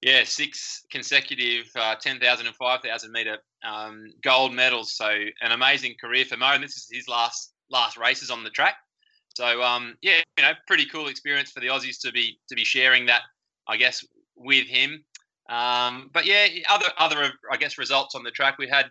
yeah 0.03 0.25
six 0.25 0.85
consecutive 0.91 1.67
uh, 1.77 1.95
10,000 2.01 2.47
and 2.47 2.57
5,000 2.57 3.13
meter 3.13 3.39
um, 3.65 4.07
gold 4.23 4.53
medals. 4.53 4.97
So 4.97 5.09
an 5.09 5.53
amazing 5.53 5.95
career 6.01 6.25
for 6.25 6.37
Mo, 6.37 6.53
and 6.53 6.63
this 6.63 6.77
is 6.77 6.89
his 6.91 7.09
last 7.09 7.53
last 7.71 7.97
races 7.97 8.31
on 8.31 8.45
the 8.45 8.51
track. 8.51 8.77
So 9.35 9.63
um, 9.63 9.97
yeah, 10.01 10.21
you 10.39 10.45
know, 10.45 10.53
pretty 10.67 10.87
cool 10.87 11.09
experience 11.09 11.51
for 11.51 11.61
the 11.61 11.67
Aussies 11.67 12.01
to 12.01 12.13
be 12.13 12.39
to 12.49 12.55
be 12.55 12.65
sharing 12.65 13.07
that, 13.07 13.23
I 13.69 13.77
guess, 13.77 14.05
with 14.37 14.67
him. 14.67 15.05
Um, 15.49 16.11
but 16.13 16.25
yeah, 16.27 16.47
other 16.69 16.87
other 16.99 17.33
I 17.51 17.57
guess 17.57 17.79
results 17.79 18.15
on 18.15 18.23
the 18.23 18.31
track. 18.31 18.59
We 18.59 18.69
had 18.69 18.87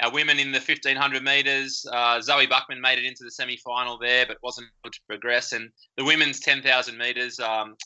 our 0.00 0.10
women 0.10 0.38
in 0.38 0.52
the 0.52 0.58
1500 0.58 1.22
meters. 1.22 1.84
Uh, 1.92 2.20
Zoe 2.20 2.46
Buckman 2.46 2.80
made 2.80 2.98
it 2.98 3.04
into 3.04 3.24
the 3.24 3.30
semi 3.30 3.56
final 3.58 3.98
there, 3.98 4.24
but 4.26 4.38
wasn't 4.42 4.68
able 4.84 4.92
to 4.92 5.00
progress. 5.08 5.52
And 5.52 5.70
the 5.96 6.04
women's 6.04 6.40
10,000 6.40 6.96
meters, 6.96 7.38
um, 7.40 7.76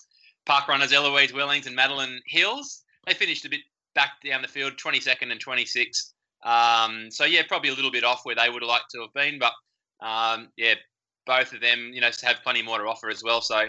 park 0.45 0.69
runners 0.69 0.93
Eloise 0.93 1.33
Wellings 1.33 1.67
and 1.67 1.75
Madeline 1.75 2.21
Hills, 2.27 2.85
they 3.07 3.15
finished 3.15 3.45
a 3.45 3.51
bit 3.51 3.61
back 3.95 4.13
down 4.25 4.43
the 4.43 4.49
field, 4.49 4.75
22nd 4.77 5.33
and 5.33 5.41
26. 5.41 6.15
Um, 6.45 7.09
so 7.11 7.25
yeah, 7.25 7.43
probably 7.49 7.71
a 7.71 7.75
little 7.75 7.91
bit 7.91 8.05
off 8.05 8.21
where 8.25 8.37
they 8.37 8.49
would 8.49 8.63
have 8.63 8.69
liked 8.69 8.91
to 8.93 9.01
have 9.01 9.13
been, 9.15 9.39
but 9.41 9.53
um, 10.07 10.49
yeah, 10.57 10.75
both 11.27 11.53
of 11.53 11.61
them, 11.61 11.91
you 11.93 12.01
know, 12.01 12.11
have 12.22 12.43
plenty 12.43 12.62
more 12.62 12.79
to 12.79 12.85
offer 12.85 13.09
as 13.11 13.22
well. 13.22 13.41
So, 13.41 13.66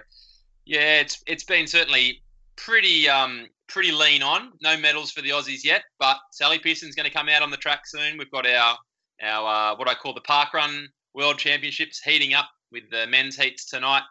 yeah, 0.66 1.00
it's 1.02 1.22
it's 1.28 1.44
been 1.44 1.68
certainly 1.68 2.22
pretty 2.56 3.10
um, 3.10 3.48
pretty 3.68 3.92
lean 3.92 4.24
on. 4.24 4.54
No 4.62 4.78
medals 4.78 5.12
for 5.12 5.22
the 5.22 5.30
Aussies 5.30 5.64
yet, 5.64 5.84
but 6.00 6.18
Sally 6.32 6.60
Pearson's 6.60 6.96
going 6.96 7.08
to 7.08 7.14
come 7.14 7.30
out 7.30 7.42
on 7.42 7.52
the 7.52 7.58
track 7.58 7.82
soon. 7.86 8.18
We've 8.18 8.32
got 8.32 8.48
our 8.48 8.78
our 9.22 9.74
uh, 9.74 9.76
what 9.76 9.90
I 9.90 9.96
call 9.96 10.14
the 10.14 10.22
Park 10.22 10.54
Run 10.54 10.88
World 11.14 11.38
Championships 11.38 12.02
heating 12.02 12.34
up 12.34 12.50
with 12.72 12.90
the 12.92 13.08
men's 13.08 13.36
heats 13.36 13.70
tonight. 13.70 14.04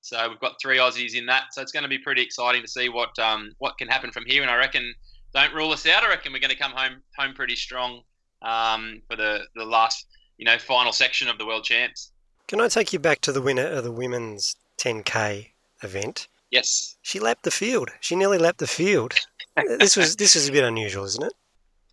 So 0.00 0.28
we've 0.28 0.40
got 0.40 0.56
three 0.60 0.78
Aussies 0.78 1.14
in 1.14 1.26
that. 1.26 1.44
So 1.52 1.62
it's 1.62 1.72
going 1.72 1.84
to 1.84 1.88
be 1.88 1.98
pretty 1.98 2.22
exciting 2.22 2.62
to 2.62 2.68
see 2.68 2.88
what 2.88 3.16
um, 3.18 3.50
what 3.58 3.78
can 3.78 3.88
happen 3.88 4.10
from 4.10 4.24
here. 4.26 4.42
And 4.42 4.50
I 4.50 4.56
reckon 4.56 4.94
don't 5.34 5.54
rule 5.54 5.72
us 5.72 5.86
out. 5.86 6.02
I 6.02 6.08
reckon 6.08 6.32
we're 6.32 6.40
going 6.40 6.50
to 6.50 6.58
come 6.58 6.72
home 6.72 7.02
home 7.18 7.34
pretty 7.34 7.56
strong 7.56 8.02
um, 8.42 9.00
for 9.08 9.16
the 9.16 9.42
the 9.54 9.64
last 9.64 10.06
you 10.42 10.46
know, 10.46 10.58
final 10.58 10.92
section 10.92 11.28
of 11.28 11.38
the 11.38 11.46
World 11.46 11.64
Champs. 11.64 12.11
Can 12.52 12.60
I 12.60 12.68
take 12.68 12.92
you 12.92 12.98
back 12.98 13.22
to 13.22 13.32
the 13.32 13.40
winner 13.40 13.66
of 13.66 13.82
the 13.82 13.90
women's 13.90 14.56
10K 14.76 15.52
event? 15.82 16.28
Yes. 16.50 16.98
She 17.00 17.18
lapped 17.18 17.44
the 17.44 17.50
field. 17.50 17.88
She 18.00 18.14
nearly 18.14 18.36
lapped 18.36 18.58
the 18.58 18.66
field. 18.66 19.14
this 19.78 19.96
was 19.96 20.16
this 20.16 20.34
was 20.34 20.50
a 20.50 20.52
bit 20.52 20.62
unusual, 20.62 21.04
isn't 21.04 21.32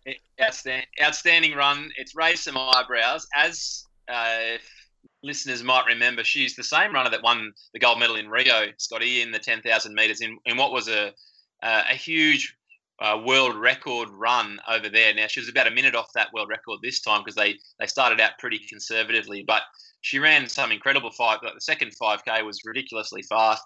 it? 0.04 0.18
Outstanding, 0.42 0.86
outstanding 1.02 1.54
run. 1.54 1.90
It's 1.96 2.14
raised 2.14 2.42
some 2.42 2.58
eyebrows. 2.58 3.26
As 3.34 3.86
uh, 4.06 4.58
listeners 5.22 5.62
might 5.62 5.86
remember, 5.86 6.24
she's 6.24 6.56
the 6.56 6.62
same 6.62 6.92
runner 6.92 7.08
that 7.08 7.22
won 7.22 7.54
the 7.72 7.78
gold 7.78 7.98
medal 7.98 8.16
in 8.16 8.28
Rio, 8.28 8.66
Scotty, 8.76 9.22
in 9.22 9.32
the 9.32 9.38
10,000 9.38 9.94
metres 9.94 10.20
in, 10.20 10.36
in 10.44 10.58
what 10.58 10.72
was 10.72 10.88
a, 10.88 11.14
uh, 11.62 11.84
a 11.90 11.94
huge 11.94 12.54
uh, 13.00 13.20
world 13.24 13.56
record 13.56 14.10
run 14.10 14.58
over 14.68 14.88
there. 14.88 15.14
Now, 15.14 15.26
she 15.26 15.40
was 15.40 15.48
about 15.48 15.66
a 15.66 15.70
minute 15.70 15.94
off 15.94 16.12
that 16.14 16.32
world 16.32 16.48
record 16.50 16.80
this 16.82 17.00
time 17.00 17.22
because 17.22 17.34
they, 17.34 17.58
they 17.78 17.86
started 17.86 18.20
out 18.20 18.38
pretty 18.38 18.58
conservatively, 18.68 19.42
but 19.46 19.62
she 20.02 20.18
ran 20.18 20.48
some 20.48 20.72
incredible 20.72 21.10
five. 21.10 21.40
The 21.42 21.60
second 21.60 21.92
5K 22.00 22.44
was 22.44 22.60
ridiculously 22.64 23.22
fast. 23.22 23.62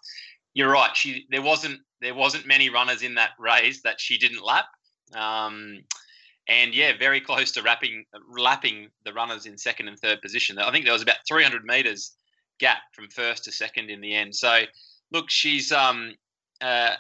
You're 0.55 0.71
right. 0.71 0.97
She 0.97 1.27
there 1.31 1.43
wasn't 1.43 1.81
there 2.01 2.15
wasn't 2.15 2.47
many 2.47 2.71
runners 2.71 3.03
in 3.03 3.15
that 3.17 3.31
race 3.39 3.81
that 3.83 4.01
she 4.01 4.19
didn't 4.19 4.45
lap. 4.45 4.67
Um, 5.15 5.81
and 6.49 6.75
yeah, 6.75 6.93
very 6.99 7.21
close 7.21 7.51
to 7.53 7.63
wrapping, 7.63 8.05
lapping 8.37 8.89
the 9.05 9.13
runners 9.13 9.47
in 9.47 9.57
second 9.57 9.89
and 9.89 9.99
third 9.99 10.21
position. 10.21 10.59
I 10.59 10.71
think 10.71 10.85
there 10.85 10.93
was 10.93 11.03
about 11.03 11.17
300 11.27 11.65
meters 11.65 12.13
gap 12.61 12.79
from 12.93 13.09
first 13.09 13.45
to 13.45 13.53
second 13.53 13.91
in 13.91 14.01
the 14.01 14.15
end. 14.15 14.35
So, 14.35 14.63
look, 15.11 15.31
she's 15.31 15.73
um, 15.73 16.15
uh, 16.61 16.95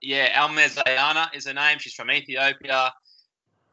yeah, 0.00 0.40
Almaz 0.40 0.76
Ayana 0.86 1.34
is 1.34 1.46
her 1.46 1.54
name. 1.54 1.78
She's 1.78 1.94
from 1.94 2.10
Ethiopia. 2.10 2.92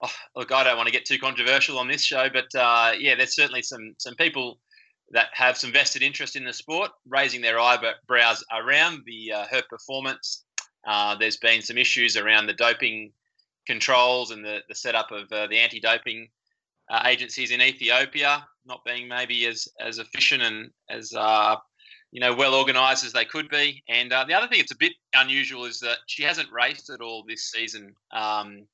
Oh, 0.02 0.12
look, 0.36 0.52
I 0.52 0.64
don't 0.64 0.78
want 0.78 0.88
to 0.88 0.94
get 0.94 1.06
too 1.06 1.18
controversial 1.18 1.80
on 1.80 1.88
this 1.88 2.04
show, 2.04 2.30
but 2.32 2.54
uh, 2.56 2.94
yeah, 2.98 3.16
there's 3.16 3.36
certainly 3.36 3.62
some 3.62 3.96
some 3.98 4.16
people 4.16 4.60
that 5.12 5.28
have 5.34 5.58
some 5.58 5.72
vested 5.72 6.04
interest 6.04 6.36
in 6.36 6.44
the 6.44 6.54
sport 6.54 6.92
raising 7.08 7.42
their 7.42 7.60
eyebrows 7.60 8.44
around 8.54 9.04
the 9.06 9.32
uh, 9.34 9.46
her 9.50 9.64
performance. 9.70 10.44
Uh, 10.86 11.16
there's 11.16 11.38
been 11.38 11.62
some 11.62 11.78
issues 11.78 12.16
around 12.16 12.46
the 12.46 12.54
doping 12.54 13.12
controls 13.66 14.32
and 14.32 14.46
the, 14.46 14.60
the 14.70 14.76
setup 14.76 15.12
of 15.12 15.32
uh, 15.32 15.48
the 15.48 15.58
anti-doping 15.58 16.28
uh, 16.90 17.04
agencies 17.06 17.52
in 17.52 17.62
Ethiopia 17.62 18.46
not 18.68 18.84
being 18.86 19.08
maybe 19.08 19.46
as 19.46 19.68
as 19.80 19.98
efficient 19.98 20.44
and 20.44 20.70
as 20.90 21.14
uh, 21.14 21.56
you 22.12 22.22
know 22.22 22.34
well 22.34 22.56
organised 22.56 23.06
as 23.06 23.14
they 23.14 23.26
could 23.26 23.50
be. 23.50 23.84
And 23.90 24.12
uh, 24.12 24.26
the 24.26 24.34
other 24.34 24.48
thing 24.48 24.60
that's 24.60 24.72
a 24.72 24.78
bit 24.78 24.94
unusual 25.14 25.66
is 25.66 25.80
that 25.82 25.98
she 26.08 26.24
hasn't 26.24 26.52
raced 26.52 26.90
at 26.90 27.02
all 27.02 27.24
this 27.28 27.52
season. 27.52 27.94
Um, 28.12 28.68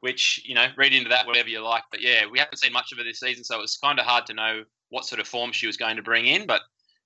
which 0.00 0.42
you 0.44 0.54
know, 0.54 0.66
read 0.76 0.92
into 0.92 1.08
that 1.08 1.26
whatever 1.26 1.48
you 1.48 1.60
like. 1.60 1.82
But 1.90 2.00
yeah, 2.00 2.24
we 2.30 2.38
haven't 2.38 2.58
seen 2.58 2.72
much 2.72 2.92
of 2.92 2.98
her 2.98 3.04
this 3.04 3.20
season, 3.20 3.44
so 3.44 3.58
it 3.58 3.62
was 3.62 3.76
kind 3.76 3.98
of 3.98 4.04
hard 4.04 4.26
to 4.26 4.34
know 4.34 4.62
what 4.90 5.04
sort 5.04 5.20
of 5.20 5.26
form 5.26 5.52
she 5.52 5.66
was 5.66 5.76
going 5.76 5.96
to 5.96 6.02
bring 6.02 6.26
in. 6.26 6.46
But 6.46 6.62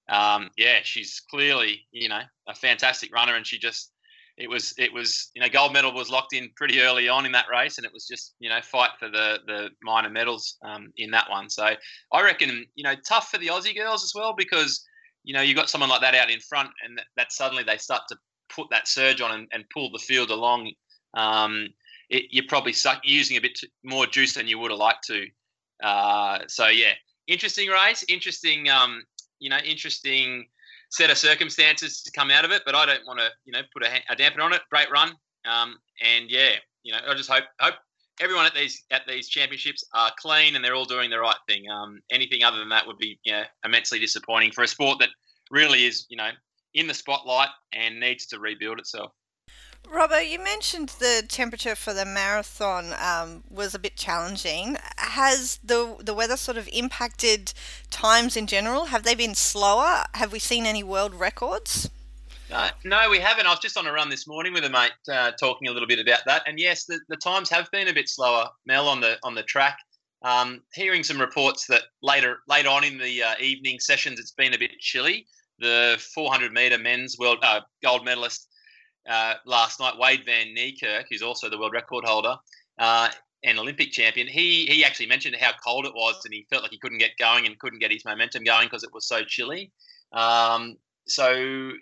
um, 0.09 0.51
yeah, 0.57 0.81
she's 0.83 1.21
clearly 1.31 1.87
you 1.93 2.09
know 2.09 2.21
a 2.49 2.55
fantastic 2.55 3.13
runner, 3.13 3.35
and 3.35 3.47
she 3.47 3.59
just 3.59 3.93
it 4.37 4.49
was 4.49 4.75
it 4.79 4.93
was 4.93 5.31
you 5.35 5.43
know 5.43 5.49
gold 5.49 5.73
medal 5.73 5.93
was 5.93 6.11
locked 6.11 6.35
in 6.35 6.51
pretty 6.57 6.81
early 6.81 7.09
on 7.09 7.27
in 7.27 7.33
that 7.33 7.47
race, 7.51 7.79
and 7.79 7.87
it 7.87 7.93
was 7.93 8.07
just 8.07 8.35
you 8.41 8.49
know 8.49 8.61
fight 8.63 8.91
for 8.99 9.09
the 9.09 9.39
the 9.47 9.71
minor 9.83 10.11
medals 10.11 10.57
um, 10.65 10.93
in 10.97 11.11
that 11.13 11.31
one. 11.31 11.49
So 11.49 11.75
I 12.13 12.23
reckon 12.23 12.67
you 12.75 12.85
know 12.85 12.95
tough 13.09 13.29
for 13.29 13.39
the 13.39 13.49
Aussie 13.49 13.77
girls 13.77 14.05
as 14.05 14.13
well 14.15 14.35
because 14.37 14.85
you 15.25 15.35
know 15.35 15.43
you've 15.43 15.57
got 15.57 15.71
someone 15.71 15.91
like 15.91 16.01
that 16.01 16.15
out 16.15 16.31
in 16.31 16.41
front, 16.41 16.71
and 16.85 16.99
that, 16.99 17.07
that 17.17 17.33
suddenly 17.33 17.63
they 17.63 17.77
start 17.77 18.03
to 18.09 18.17
put 18.55 18.69
that 18.71 18.89
surge 18.89 19.21
on 19.21 19.33
and, 19.33 19.49
and 19.53 19.65
pull 19.73 19.91
the 19.91 19.99
field 19.99 20.31
along. 20.31 20.73
Um, 21.15 21.69
it, 22.11 22.25
you're 22.31 22.45
probably 22.49 22.73
suck, 22.73 23.01
using 23.05 23.37
a 23.37 23.41
bit 23.41 23.59
more 23.83 24.07
juice 24.07 24.35
than 24.35 24.47
you 24.47 24.59
would 24.59 24.71
have 24.71 24.81
liked 24.81 25.07
to. 25.07 25.27
Uh, 25.83 26.41
so 26.49 26.69
yeah, 26.69 26.93
interesting 27.27 27.69
race, 27.69 28.05
interesting 28.09 28.69
um, 28.69 29.03
you 29.39 29.51
know 29.51 29.59
interesting 29.59 30.47
set 30.91 31.11
of 31.11 31.17
circumstances 31.17 32.03
to 32.03 32.13
come 32.13 32.31
out 32.31 32.45
of 32.45 32.51
it, 32.51 32.63
but 32.67 32.75
I 32.75 32.85
don't 32.85 33.07
want 33.07 33.19
to, 33.19 33.29
you 33.47 33.53
know, 33.53 33.63
put 33.73 33.83
a, 33.83 33.89
a 34.11 34.15
damper 34.15 34.43
on 34.43 34.53
it. 34.53 34.61
Great 34.71 34.91
run, 34.91 35.13
um, 35.47 35.79
and 36.05 36.31
yeah, 36.31 36.51
you 36.83 36.93
know, 36.93 36.99
I 37.09 37.15
just 37.15 37.31
hope 37.31 37.45
hope 37.61 37.75
everyone 38.23 38.47
at 38.47 38.55
these 38.55 38.85
at 38.91 39.03
these 39.07 39.29
championships 39.29 39.85
are 39.95 40.11
clean 40.19 40.55
and 40.55 40.65
they're 40.65 40.75
all 40.75 40.85
doing 40.85 41.11
the 41.11 41.19
right 41.19 41.37
thing. 41.49 41.69
Um, 41.69 42.01
anything 42.11 42.45
other 42.45 42.59
than 42.59 42.69
that 42.69 42.87
would 42.87 42.99
be, 42.99 43.19
you 43.25 43.33
know, 43.33 43.43
immensely 43.65 43.99
disappointing 43.99 44.53
for 44.53 44.63
a 44.63 44.69
sport 44.69 45.01
that 45.01 45.09
really 45.51 45.85
is, 45.85 46.07
you 46.09 46.17
know, 46.17 46.31
in 46.75 46.87
the 46.87 46.95
spotlight 46.95 47.49
and 47.73 47.99
needs 48.01 48.27
to 48.27 48.39
rebuild 48.39 48.79
itself. 48.79 49.13
Robert, 49.91 50.27
you 50.27 50.39
mentioned 50.39 50.91
the 51.01 51.25
temperature 51.27 51.75
for 51.75 51.93
the 51.93 52.05
marathon 52.05 52.95
um, 53.03 53.43
was 53.51 53.75
a 53.75 53.81
bit 53.81 53.97
challenging. 53.97 54.77
Has 54.97 55.59
the 55.65 55.97
the 55.99 56.15
weather 56.15 56.37
sort 56.37 56.57
of 56.57 56.69
impacted 56.73 57.53
times 57.91 58.37
in 58.37 58.47
general? 58.47 58.87
Have 58.87 59.03
they 59.03 59.17
been 59.17 59.35
slower? 59.35 60.05
Have 60.15 60.33
we 60.33 60.39
seen 60.39 60.67
any 60.67 60.85
world 60.85 61.15
records? 61.15 61.91
Uh, 62.53 62.71
no, 62.85 63.09
we 63.09 63.19
haven't. 63.19 63.47
I 63.47 63.51
was 63.51 63.61
just 63.61 63.79
on 63.79 63.87
a 63.87 63.93
run 63.93 64.11
this 64.11 64.29
morning 64.29 64.53
with 64.53 64.65
a 64.65 64.69
mate 64.69 64.93
uh, 65.11 65.31
talking 65.41 65.69
a 65.69 65.73
little 65.73 65.89
bit 65.89 65.99
about 65.99 66.21
that, 66.27 66.43
and 66.47 66.59
yes, 66.59 66.85
the, 66.85 67.01
the 67.09 67.17
times 67.17 67.49
have 67.49 67.71
been 67.71 67.89
a 67.89 67.95
bit 67.95 68.11
slower. 68.11 68.47
Mel 68.67 68.89
on 68.89 69.01
the 69.01 69.17
on 69.23 69.35
the 69.35 69.43
track. 69.43 69.79
Um, 70.21 70.61
hearing 70.75 71.03
some 71.03 71.19
reports 71.19 71.67
that 71.69 71.83
later 72.03 72.41
later 72.47 72.69
on 72.69 72.85
in 72.85 72.99
the 72.99 73.23
uh, 73.23 73.35
evening 73.41 73.81
sessions, 73.81 74.21
it's 74.21 74.33
been 74.33 74.53
a 74.53 74.59
bit 74.59 74.73
chilly. 74.81 75.27
The 75.61 75.97
400 76.15 76.53
meter 76.53 76.77
men's 76.77 77.17
world 77.19 77.39
uh, 77.43 77.63
gold 77.83 78.05
medalist 78.05 78.49
uh, 79.09 79.35
last 79.47 79.81
night, 79.81 79.95
Wayde 79.99 80.27
Van 80.27 80.55
Niekerk, 80.55 81.05
who's 81.11 81.23
also 81.23 81.49
the 81.49 81.59
world 81.59 81.73
record 81.73 82.05
holder 82.05 82.37
uh, 82.79 83.09
and 83.43 83.59
Olympic 83.59 83.93
champion, 83.93 84.27
he 84.27 84.67
he 84.67 84.85
actually 84.85 85.07
mentioned 85.07 85.37
how 85.41 85.53
cold 85.65 85.87
it 85.87 85.95
was 85.95 86.21
and 86.27 86.35
he 86.35 86.47
felt 86.51 86.63
like 86.63 86.73
he 86.73 86.79
couldn't 86.79 86.99
get 86.99 87.17
going 87.19 87.47
and 87.47 87.59
couldn't 87.59 87.79
get 87.79 87.91
his 87.91 88.05
momentum 88.05 88.45
going 88.45 88.67
because 88.67 88.85
it 88.85 88.93
was 88.93 89.07
so 89.07 89.25
chilly. 89.25 89.73
Um, 90.13 90.77
so 91.07 91.33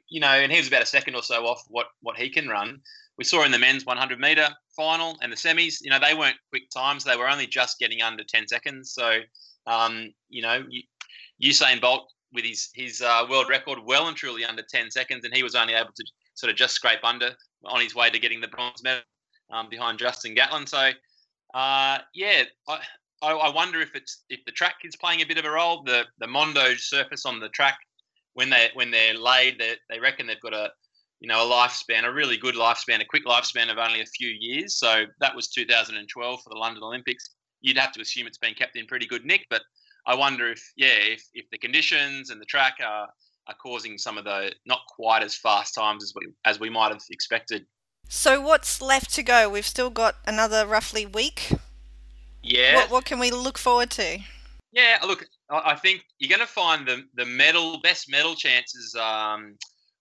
you 0.08 0.20
know, 0.20 0.28
and 0.28 0.50
he 0.50 0.58
was 0.58 0.68
about 0.68 0.82
a 0.82 0.86
second 0.86 1.14
or 1.14 1.22
so 1.22 1.46
off 1.46 1.64
what 1.68 1.86
what 2.00 2.16
he 2.16 2.30
can 2.30 2.48
run. 2.48 2.80
We 3.18 3.24
saw 3.24 3.44
in 3.44 3.52
the 3.52 3.58
men's 3.58 3.84
100 3.84 4.18
meter 4.18 4.48
final 4.74 5.18
and 5.20 5.30
the 5.30 5.36
semis, 5.36 5.82
you 5.82 5.90
know, 5.90 5.98
they 5.98 6.14
weren't 6.14 6.38
quick 6.48 6.70
times. 6.70 7.04
They 7.04 7.16
were 7.16 7.28
only 7.28 7.46
just 7.46 7.78
getting 7.78 8.00
under 8.00 8.24
10 8.24 8.48
seconds. 8.48 8.94
So, 8.94 9.20
um, 9.66 10.14
you 10.30 10.40
know, 10.40 10.64
Usain 11.42 11.80
Bolt 11.80 12.10
with 12.32 12.44
his 12.44 12.70
his 12.74 13.02
uh, 13.02 13.26
world 13.28 13.48
record 13.48 13.78
well 13.84 14.08
and 14.08 14.16
truly 14.16 14.44
under 14.44 14.62
10 14.62 14.90
seconds, 14.90 15.24
and 15.24 15.34
he 15.34 15.42
was 15.42 15.54
only 15.54 15.74
able 15.74 15.92
to 15.94 16.04
sort 16.34 16.50
of 16.50 16.56
just 16.56 16.74
scrape 16.74 17.04
under 17.04 17.32
on 17.64 17.80
his 17.80 17.94
way 17.94 18.08
to 18.08 18.18
getting 18.18 18.40
the 18.40 18.48
bronze 18.48 18.82
medal 18.82 19.02
um, 19.50 19.68
behind 19.68 19.98
Justin 19.98 20.34
Gatlin. 20.34 20.66
So, 20.66 20.90
uh, 21.54 21.98
yeah, 22.14 22.44
I, 22.68 22.80
I 23.22 23.50
wonder 23.50 23.80
if 23.80 23.94
it's 23.94 24.22
if 24.30 24.40
the 24.46 24.52
track 24.52 24.76
is 24.84 24.96
playing 24.96 25.20
a 25.20 25.26
bit 25.26 25.38
of 25.38 25.44
a 25.44 25.50
role. 25.50 25.82
The 25.82 26.04
the 26.18 26.26
Mondo 26.26 26.74
surface 26.76 27.26
on 27.26 27.40
the 27.40 27.48
track 27.50 27.78
when 28.34 28.50
they 28.50 28.70
when 28.74 28.90
they're 28.90 29.14
laid, 29.14 29.58
they, 29.58 29.74
they 29.88 30.00
reckon 30.00 30.26
they've 30.26 30.40
got 30.40 30.54
a 30.54 30.70
you 31.20 31.28
know 31.28 31.46
a 31.46 31.50
lifespan, 31.50 32.04
a 32.04 32.12
really 32.12 32.36
good 32.36 32.54
lifespan, 32.54 33.00
a 33.00 33.04
quick 33.04 33.24
lifespan 33.26 33.70
of 33.70 33.78
only 33.78 34.00
a 34.00 34.06
few 34.06 34.28
years. 34.28 34.76
So 34.76 35.04
that 35.20 35.34
was 35.34 35.48
2012 35.48 36.42
for 36.42 36.48
the 36.50 36.58
London 36.58 36.82
Olympics. 36.82 37.30
You'd 37.60 37.78
have 37.78 37.92
to 37.92 38.00
assume 38.00 38.26
it's 38.26 38.38
been 38.38 38.54
kept 38.54 38.76
in 38.76 38.86
pretty 38.86 39.06
good 39.06 39.24
nick, 39.24 39.46
but 39.50 39.62
I 40.06 40.14
wonder 40.14 40.50
if 40.50 40.62
yeah 40.76 40.96
if, 40.98 41.22
if 41.34 41.46
the 41.50 41.58
conditions 41.58 42.30
and 42.30 42.40
the 42.40 42.46
track 42.46 42.76
are 42.84 43.08
are 43.48 43.54
causing 43.62 43.98
some 43.98 44.16
of 44.16 44.24
the 44.24 44.52
not 44.66 44.80
quite 44.88 45.22
as 45.22 45.36
fast 45.36 45.74
times 45.74 46.02
as 46.02 46.12
we 46.14 46.28
as 46.44 46.60
we 46.60 46.70
might 46.70 46.92
have 46.92 47.02
expected. 47.10 47.66
So 48.08 48.40
what's 48.40 48.82
left 48.82 49.14
to 49.14 49.22
go? 49.22 49.48
We've 49.48 49.66
still 49.66 49.90
got 49.90 50.16
another 50.26 50.66
roughly 50.66 51.06
week. 51.06 51.52
Yeah. 52.42 52.76
What, 52.76 52.90
what 52.90 53.04
can 53.04 53.18
we 53.18 53.30
look 53.30 53.56
forward 53.56 53.90
to? 53.90 54.18
Yeah, 54.72 54.98
look, 55.06 55.26
I 55.50 55.74
think 55.74 56.04
you're 56.18 56.34
going 56.34 56.46
to 56.46 56.52
find 56.52 56.86
the 56.86 57.04
the 57.14 57.24
medal 57.24 57.80
best 57.80 58.10
medal 58.10 58.34
chances. 58.34 58.94
Um, 58.94 59.56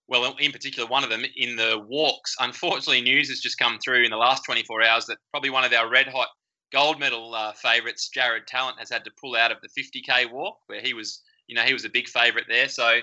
well, 0.07 0.35
in 0.39 0.51
particular, 0.51 0.89
one 0.89 1.03
of 1.03 1.09
them 1.09 1.23
in 1.35 1.55
the 1.55 1.83
walks. 1.87 2.35
Unfortunately, 2.39 3.01
news 3.01 3.29
has 3.29 3.39
just 3.39 3.59
come 3.59 3.77
through 3.83 4.03
in 4.03 4.09
the 4.09 4.17
last 4.17 4.43
24 4.43 4.83
hours 4.83 5.05
that 5.05 5.17
probably 5.31 5.51
one 5.51 5.63
of 5.63 5.71
our 5.71 5.89
red 5.89 6.07
hot 6.07 6.29
gold 6.71 6.99
medal 6.99 7.35
uh, 7.35 7.53
favourites, 7.53 8.09
Jared 8.09 8.47
Tallent, 8.47 8.79
has 8.79 8.89
had 8.89 9.03
to 9.05 9.11
pull 9.21 9.35
out 9.35 9.51
of 9.51 9.57
the 9.61 9.69
50k 9.69 10.31
walk, 10.31 10.57
where 10.65 10.81
he 10.81 10.93
was, 10.95 11.21
you 11.47 11.55
know, 11.55 11.61
he 11.61 11.73
was 11.73 11.85
a 11.85 11.89
big 11.89 12.07
favourite 12.07 12.47
there. 12.47 12.69
So 12.69 12.99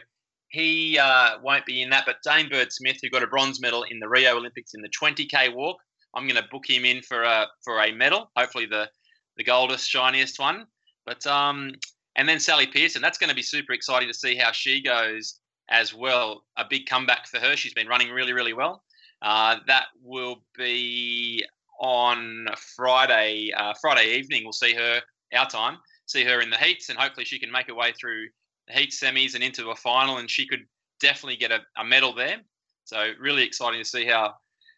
he 0.49 0.99
uh, 0.99 1.39
won't 1.43 1.67
be 1.67 1.83
in 1.83 1.91
that, 1.91 2.05
but 2.07 2.17
Dane 2.25 2.49
Bird 2.49 2.73
Smith, 2.73 2.99
who 3.03 3.11
got 3.11 3.23
a 3.23 3.29
bronze 3.29 3.61
medal 3.61 3.85
in 3.85 4.01
the 4.01 4.09
Rio 4.09 4.37
Olympics 4.37 4.75
in 4.75 4.83
the 4.83 4.89
20k 4.89 5.55
walk, 5.55 5.77
I'm 6.15 6.27
going 6.27 6.43
to 6.43 6.49
book 6.51 6.69
him 6.69 6.85
in 6.85 7.03
for 7.03 7.23
a 7.23 7.47
for 7.63 7.81
a 7.81 7.93
medal. 7.93 8.31
Hopefully 8.37 8.67
the 8.67 8.89
the 9.37 9.45
goldest, 9.45 9.89
shiniest 9.89 10.39
one. 10.39 10.67
But 11.05 11.27
um, 11.27 11.73
and 12.17 12.29
then 12.29 12.41
Sally 12.41 12.67
Pearson, 12.67 13.03
that's 13.03 13.19
going 13.19 13.29
to 13.29 13.37
be 13.37 13.43
super 13.43 13.73
exciting 13.73 14.09
to 14.09 14.15
see 14.15 14.35
how 14.35 14.53
she 14.53 14.83
goes 14.83 15.39
as 15.69 15.95
well. 15.95 16.45
A 16.57 16.65
big 16.69 16.87
comeback 16.87 17.27
for 17.27 17.39
her. 17.39 17.57
She's 17.57 17.75
been 17.75 17.89
running 17.89 18.11
really, 18.11 18.33
really 18.33 18.55
well. 18.55 18.83
Uh, 19.23 19.57
that 19.67 19.87
will 20.03 20.43
be 20.57 21.45
on 21.81 22.47
Friday. 22.77 23.53
Uh, 23.57 23.75
Friday 23.81 24.17
evening, 24.17 24.43
we'll 24.45 24.53
see 24.53 24.75
her 24.75 25.01
our 25.35 25.49
time. 25.49 25.79
See 26.07 26.25
her 26.25 26.41
in 26.41 26.51
the 26.51 26.57
heats, 26.57 26.89
and 26.89 26.99
hopefully 26.99 27.25
she 27.25 27.39
can 27.39 27.51
make 27.51 27.67
her 27.67 27.75
way 27.75 27.93
through 27.93 28.27
the 28.69 28.75
heat 28.75 28.91
semis 28.91 29.35
and 29.35 29.43
into 29.43 29.71
a 29.71 29.77
final, 29.77 30.19
and 30.19 30.31
she 30.31 30.47
could 30.47 30.61
definitely 31.01 31.37
get 31.37 31.51
a, 31.51 31.61
a 31.77 31.85
medal 31.85 32.15
there. 32.15 32.37
So 32.85 33.13
really 33.21 33.43
exciting 33.43 33.81
to 33.81 33.89
see 33.89 34.07
how 34.07 34.35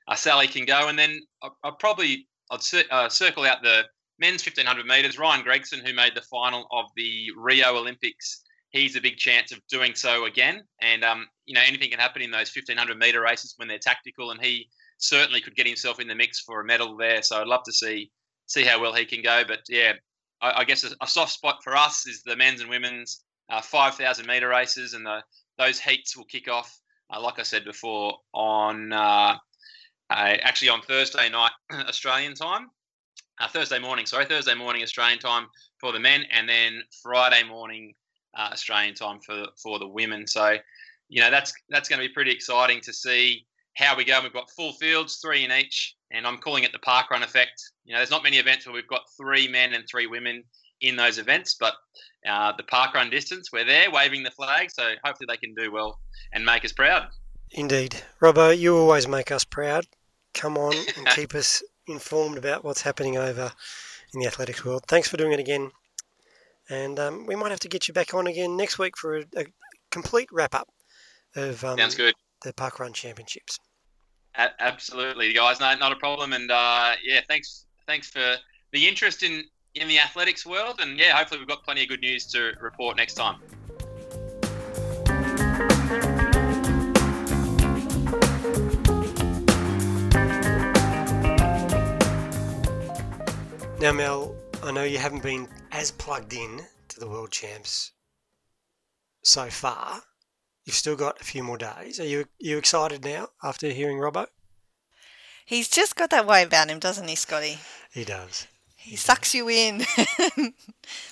uh, 0.09 0.15
Sally 0.15 0.49
can 0.49 0.65
go. 0.65 0.89
And 0.89 0.99
then 0.99 1.21
I, 1.43 1.49
I 1.63 1.71
probably 1.79 2.27
I'd 2.51 2.61
uh, 2.91 3.09
circle 3.09 3.45
out 3.45 3.63
the 3.63 3.85
men's 4.19 4.45
1500 4.45 4.87
meters. 4.87 5.19
Ryan 5.19 5.43
Gregson, 5.43 5.85
who 5.85 5.93
made 5.93 6.15
the 6.15 6.23
final 6.23 6.67
of 6.73 6.87
the 6.97 7.29
Rio 7.37 7.77
Olympics 7.77 8.43
he's 8.71 8.97
a 8.97 9.01
big 9.01 9.17
chance 9.17 9.53
of 9.53 9.61
doing 9.69 9.95
so 9.95 10.25
again. 10.25 10.63
And 10.81 11.05
um, 11.05 11.27
you 11.47 11.55
know, 11.55 11.63
anything 11.67 11.91
can 11.91 11.99
happen 11.99 12.23
in 12.23 12.31
those 12.31 12.55
1500 12.55 12.99
meter 12.99 13.21
races 13.21 13.55
when 13.57 13.69
they're 13.69 13.79
tactical, 13.79 14.31
and 14.31 14.41
he 14.41 14.69
certainly 14.99 15.41
could 15.41 15.57
get 15.57 15.67
himself 15.67 16.01
in 16.01 16.09
the 16.09 16.15
mix 16.15 16.41
for 16.41 16.61
a 16.61 16.65
medal 16.65 16.97
there. 16.97 17.23
So 17.23 17.41
I'd 17.41 17.47
love 17.47 17.65
to 17.65 17.73
see 17.73 18.11
see 18.47 18.65
how 18.65 18.81
well 18.81 18.95
he 18.95 19.05
can 19.05 19.23
go. 19.23 19.43
But 19.47 19.61
yeah, 19.69 19.93
I, 20.41 20.61
I 20.61 20.65
guess 20.65 20.85
a, 20.85 20.91
a, 21.03 21.07
soft 21.07 21.33
spot 21.33 21.59
for 21.63 21.77
us 21.77 22.07
is 22.07 22.23
the 22.23 22.37
men's 22.37 22.61
and 22.61 22.71
women's 22.71 23.23
uh, 23.51 23.61
5,000 23.61 24.27
meter 24.27 24.49
races, 24.49 24.95
and 24.95 25.05
the, 25.05 25.23
those 25.59 25.79
heats 25.79 26.17
will 26.17 26.25
kick 26.25 26.49
off, 26.49 26.75
uh, 27.15 27.21
like 27.21 27.39
I 27.39 27.43
said 27.43 27.65
before, 27.65 28.17
on 28.33 28.93
uh, 28.93 29.37
actually 30.11 30.71
on 30.71 30.81
Thursday 30.83 31.29
night 31.29 31.53
Australian 31.73 32.35
time. 32.35 32.69
Uh, 33.41 33.49
Thursday 33.49 33.79
morning, 33.79 34.07
sorry, 34.07 34.25
Thursday 34.25 34.55
morning 34.55 34.83
Australian 34.83 35.19
time 35.19 35.47
for 35.81 35.93
the 35.93 36.01
men, 36.01 36.25
and 36.33 36.49
then 36.49 36.83
Friday 37.03 37.45
morning 37.45 37.95
uh, 38.37 38.51
Australian 38.53 38.95
time 38.95 39.21
for 39.21 39.47
for 39.63 39.79
the 39.79 39.87
women. 39.87 40.27
So, 40.27 40.57
you 41.09 41.21
know, 41.21 41.31
that's 41.31 41.53
that's 41.69 41.89
going 41.89 42.01
to 42.01 42.09
be 42.09 42.13
pretty 42.13 42.33
exciting 42.33 42.81
to 42.83 42.93
see 42.93 43.47
how 43.75 43.97
we 43.97 44.05
go. 44.05 44.21
We've 44.23 44.33
got 44.33 44.51
full 44.51 44.73
fields, 44.73 45.17
three 45.17 45.45
in 45.45 45.53
each, 45.53 45.95
and 46.11 46.27
I'm 46.27 46.39
calling 46.39 46.65
it 46.65 46.73
the 46.73 46.79
parkrun 46.79 47.23
effect. 47.23 47.63
You 47.85 47.93
know, 47.93 48.01
there's 48.01 48.11
not 48.11 48.25
many 48.25 48.39
events 48.39 48.67
where 48.67 48.75
we've 48.75 48.89
got 48.89 49.03
three 49.17 49.47
men 49.47 49.73
and 49.73 49.85
three 49.89 50.07
women 50.07 50.43
in 50.81 50.97
those 50.97 51.19
events, 51.19 51.57
but 51.59 51.75
uh, 52.29 52.53
the 52.57 52.63
parkrun 52.63 53.11
distance, 53.11 53.51
we're 53.53 53.65
there 53.65 53.91
waving 53.91 54.23
the 54.23 54.31
flag, 54.31 54.71
so 54.71 54.93
hopefully 55.05 55.27
they 55.29 55.37
can 55.37 55.55
do 55.55 55.73
well 55.73 56.01
and 56.33 56.45
make 56.45 56.65
us 56.65 56.73
proud. 56.73 57.09
Indeed. 57.53 58.03
Robbo, 58.21 58.57
you 58.57 58.77
always 58.77 59.09
make 59.09 59.31
us 59.31 59.45
proud. 59.45 59.87
Come 60.35 60.57
on 60.57 60.75
and 60.97 61.07
keep 61.09 61.35
us 61.35 61.63
informed 61.89 62.39
about 62.39 62.65
what's 62.65 62.83
happening 62.83 63.17
over 63.17 63.53
in 64.15 64.21
the 64.21 64.27
athletics 64.27 64.65
world. 64.65 64.85
Thanks 64.89 65.09
for 65.09 65.17
doing 65.17 65.33
it 65.33 65.41
again. 65.41 65.71
And 66.71 66.99
um, 66.99 67.27
we 67.27 67.35
might 67.35 67.51
have 67.51 67.61
to 67.61 67.69
get 67.69 67.89
you 67.89 67.95
back 67.95 68.15
on 68.15 68.27
again 68.27 68.57
next 68.57 68.79
week 68.79 68.97
for 68.97 69.19
a, 69.19 69.25
a 69.37 69.47
complete 69.91 70.29
wrap 70.33 70.55
up 70.55 70.69
of 71.37 71.65
um, 71.65 71.79
Sounds 71.79 71.95
good. 71.95 72.15
the 72.43 72.53
Park 72.53 72.79
Run 72.79 72.93
Championships. 72.93 73.59
A- 74.37 74.63
absolutely, 74.63 75.33
guys. 75.33 75.61
No, 75.61 75.75
not 75.77 75.93
a 75.93 75.97
problem. 75.97 76.33
And 76.33 76.51
uh, 76.51 76.93
yeah, 77.03 77.21
thanks, 77.29 77.67
thanks 77.87 78.09
for 78.09 78.37
the 78.73 78.87
interest 78.87 79.23
in 79.23 79.45
in 79.75 79.89
the 79.89 79.99
athletics 79.99 80.45
world. 80.45 80.81
And 80.81 80.99
yeah, 80.99 81.17
hopefully 81.17 81.41
we've 81.41 81.49
got 81.49 81.63
plenty 81.63 81.83
of 81.83 81.89
good 81.89 82.01
news 82.01 82.27
to 82.33 82.53
report 82.61 82.97
next 82.97 83.15
time. 83.15 83.37
Now, 93.81 93.93
Mel, 93.93 94.35
I 94.65 94.73
know 94.73 94.83
you 94.83 94.99
haven't 94.99 95.23
been 95.23 95.49
as 95.71 95.93
plugged 95.93 96.33
in 96.33 96.63
to 96.89 96.99
the 96.99 97.07
World 97.07 97.31
Champs 97.31 97.93
so 99.23 99.49
far. 99.51 100.03
You've 100.65 100.75
still 100.75 100.97
got 100.97 101.21
a 101.21 101.25
few 101.25 101.45
more 101.45 101.59
days. 101.59 102.01
Are 102.01 102.05
you 102.05 102.27
you 102.41 102.59
excited 102.59 103.05
now 103.05 103.29
after 103.41 103.69
hearing 103.69 103.99
Robbo? 103.99 104.27
He's 105.47 105.69
just 105.69 105.95
got 105.95 106.11
that 106.11 106.27
way 106.27 106.43
about 106.43 106.69
him, 106.69 106.81
doesn't 106.81 107.07
he, 107.07 107.15
Scotty? 107.15 107.59
He 107.93 108.05
does. 108.05 108.49
He, 108.75 108.91
he 108.91 108.97
sucks 108.97 109.29
does. 109.29 109.35
you 109.37 109.49
in, 109.49 109.85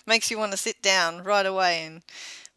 makes 0.06 0.32
you 0.32 0.36
want 0.36 0.50
to 0.50 0.58
sit 0.58 0.82
down 0.82 1.22
right 1.22 1.46
away 1.46 1.84
and 1.84 2.02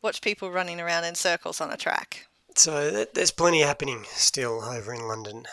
watch 0.02 0.24
people 0.24 0.50
running 0.50 0.82
around 0.82 1.04
in 1.04 1.14
circles 1.14 1.62
on 1.62 1.72
a 1.72 1.78
track. 1.78 2.26
So 2.56 3.06
there's 3.14 3.30
plenty 3.30 3.62
happening 3.62 4.06
still 4.08 4.64
over 4.64 4.92
in 4.92 5.08
London 5.08 5.46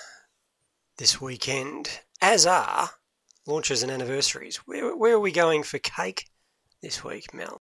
this 0.97 1.21
weekend, 1.21 2.01
as 2.23 2.47
are 2.47 2.93
launches 3.47 3.83
and 3.83 3.91
anniversaries. 3.91 4.57
Where, 4.67 4.97
where 4.97 5.15
are 5.15 5.21
we 5.21 5.33
going 5.33 5.63
for 5.63 5.79
cake 5.79 6.27
this 6.83 7.03
week, 7.05 7.33
Mel? 7.33 7.61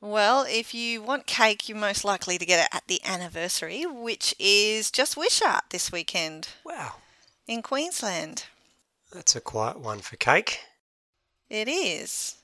Well, 0.00 0.44
if 0.48 0.74
you 0.74 1.00
want 1.00 1.26
cake, 1.26 1.68
you're 1.68 1.78
most 1.78 2.04
likely 2.04 2.36
to 2.36 2.46
get 2.46 2.64
it 2.64 2.76
at 2.76 2.88
the 2.88 3.00
anniversary, 3.04 3.86
which 3.86 4.34
is 4.38 4.90
just 4.90 5.16
Wishart 5.16 5.64
this 5.70 5.92
weekend. 5.92 6.48
Wow. 6.64 6.94
In 7.46 7.62
Queensland. 7.62 8.46
That's 9.12 9.36
a 9.36 9.40
quiet 9.40 9.78
one 9.78 10.00
for 10.00 10.16
cake. 10.16 10.60
It 11.48 11.68
is. 11.68 12.36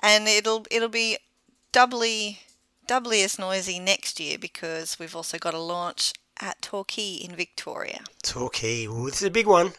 And 0.00 0.26
it'll 0.26 0.66
it'll 0.70 0.88
be 0.88 1.18
doubly 1.72 2.40
doubly 2.86 3.22
as 3.22 3.38
noisy 3.38 3.78
next 3.78 4.18
year 4.18 4.38
because 4.38 4.98
we've 4.98 5.14
also 5.14 5.38
got 5.38 5.54
a 5.54 5.58
launch 5.58 6.12
at 6.40 6.60
Torquay 6.60 7.14
in 7.14 7.36
Victoria. 7.36 8.00
Torquay, 8.22 8.86
Ooh, 8.86 9.06
this 9.06 9.22
is 9.22 9.28
a 9.28 9.30
big 9.30 9.46
one. 9.46 9.72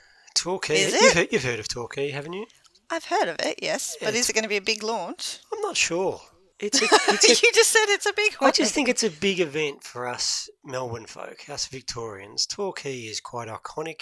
Torquay. 0.45 0.79
Is 0.79 0.93
you've? 0.93 1.13
Heard, 1.13 1.27
you've 1.31 1.43
heard 1.43 1.59
of 1.59 1.67
Torquay, 1.67 2.11
haven't 2.11 2.33
you? 2.33 2.45
I've 2.91 3.05
heard 3.05 3.29
of 3.29 3.37
it, 3.39 3.57
yes. 3.63 3.97
Yeah, 3.99 4.09
but 4.09 4.13
is 4.13 4.29
it 4.29 4.33
going 4.33 4.43
to 4.43 4.49
be 4.49 4.57
a 4.57 4.61
big 4.61 4.83
launch? 4.83 5.39
I'm 5.51 5.59
not 5.61 5.75
sure. 5.75 6.21
It's 6.59 6.79
a, 6.83 6.85
it's 6.91 7.25
a, 7.25 7.29
you 7.29 7.51
just 7.51 7.71
said 7.71 7.85
it's 7.87 8.05
a 8.05 8.13
big 8.13 8.35
one. 8.35 8.49
I 8.49 8.51
just 8.51 8.71
think 8.71 8.87
it's 8.87 9.03
a 9.03 9.09
big 9.09 9.39
event 9.39 9.83
for 9.83 10.07
us 10.07 10.47
Melbourne 10.63 11.07
folk, 11.07 11.49
us 11.49 11.65
Victorians. 11.65 12.45
Torquay 12.45 12.95
is 12.99 13.19
quite 13.19 13.47
iconic. 13.47 14.01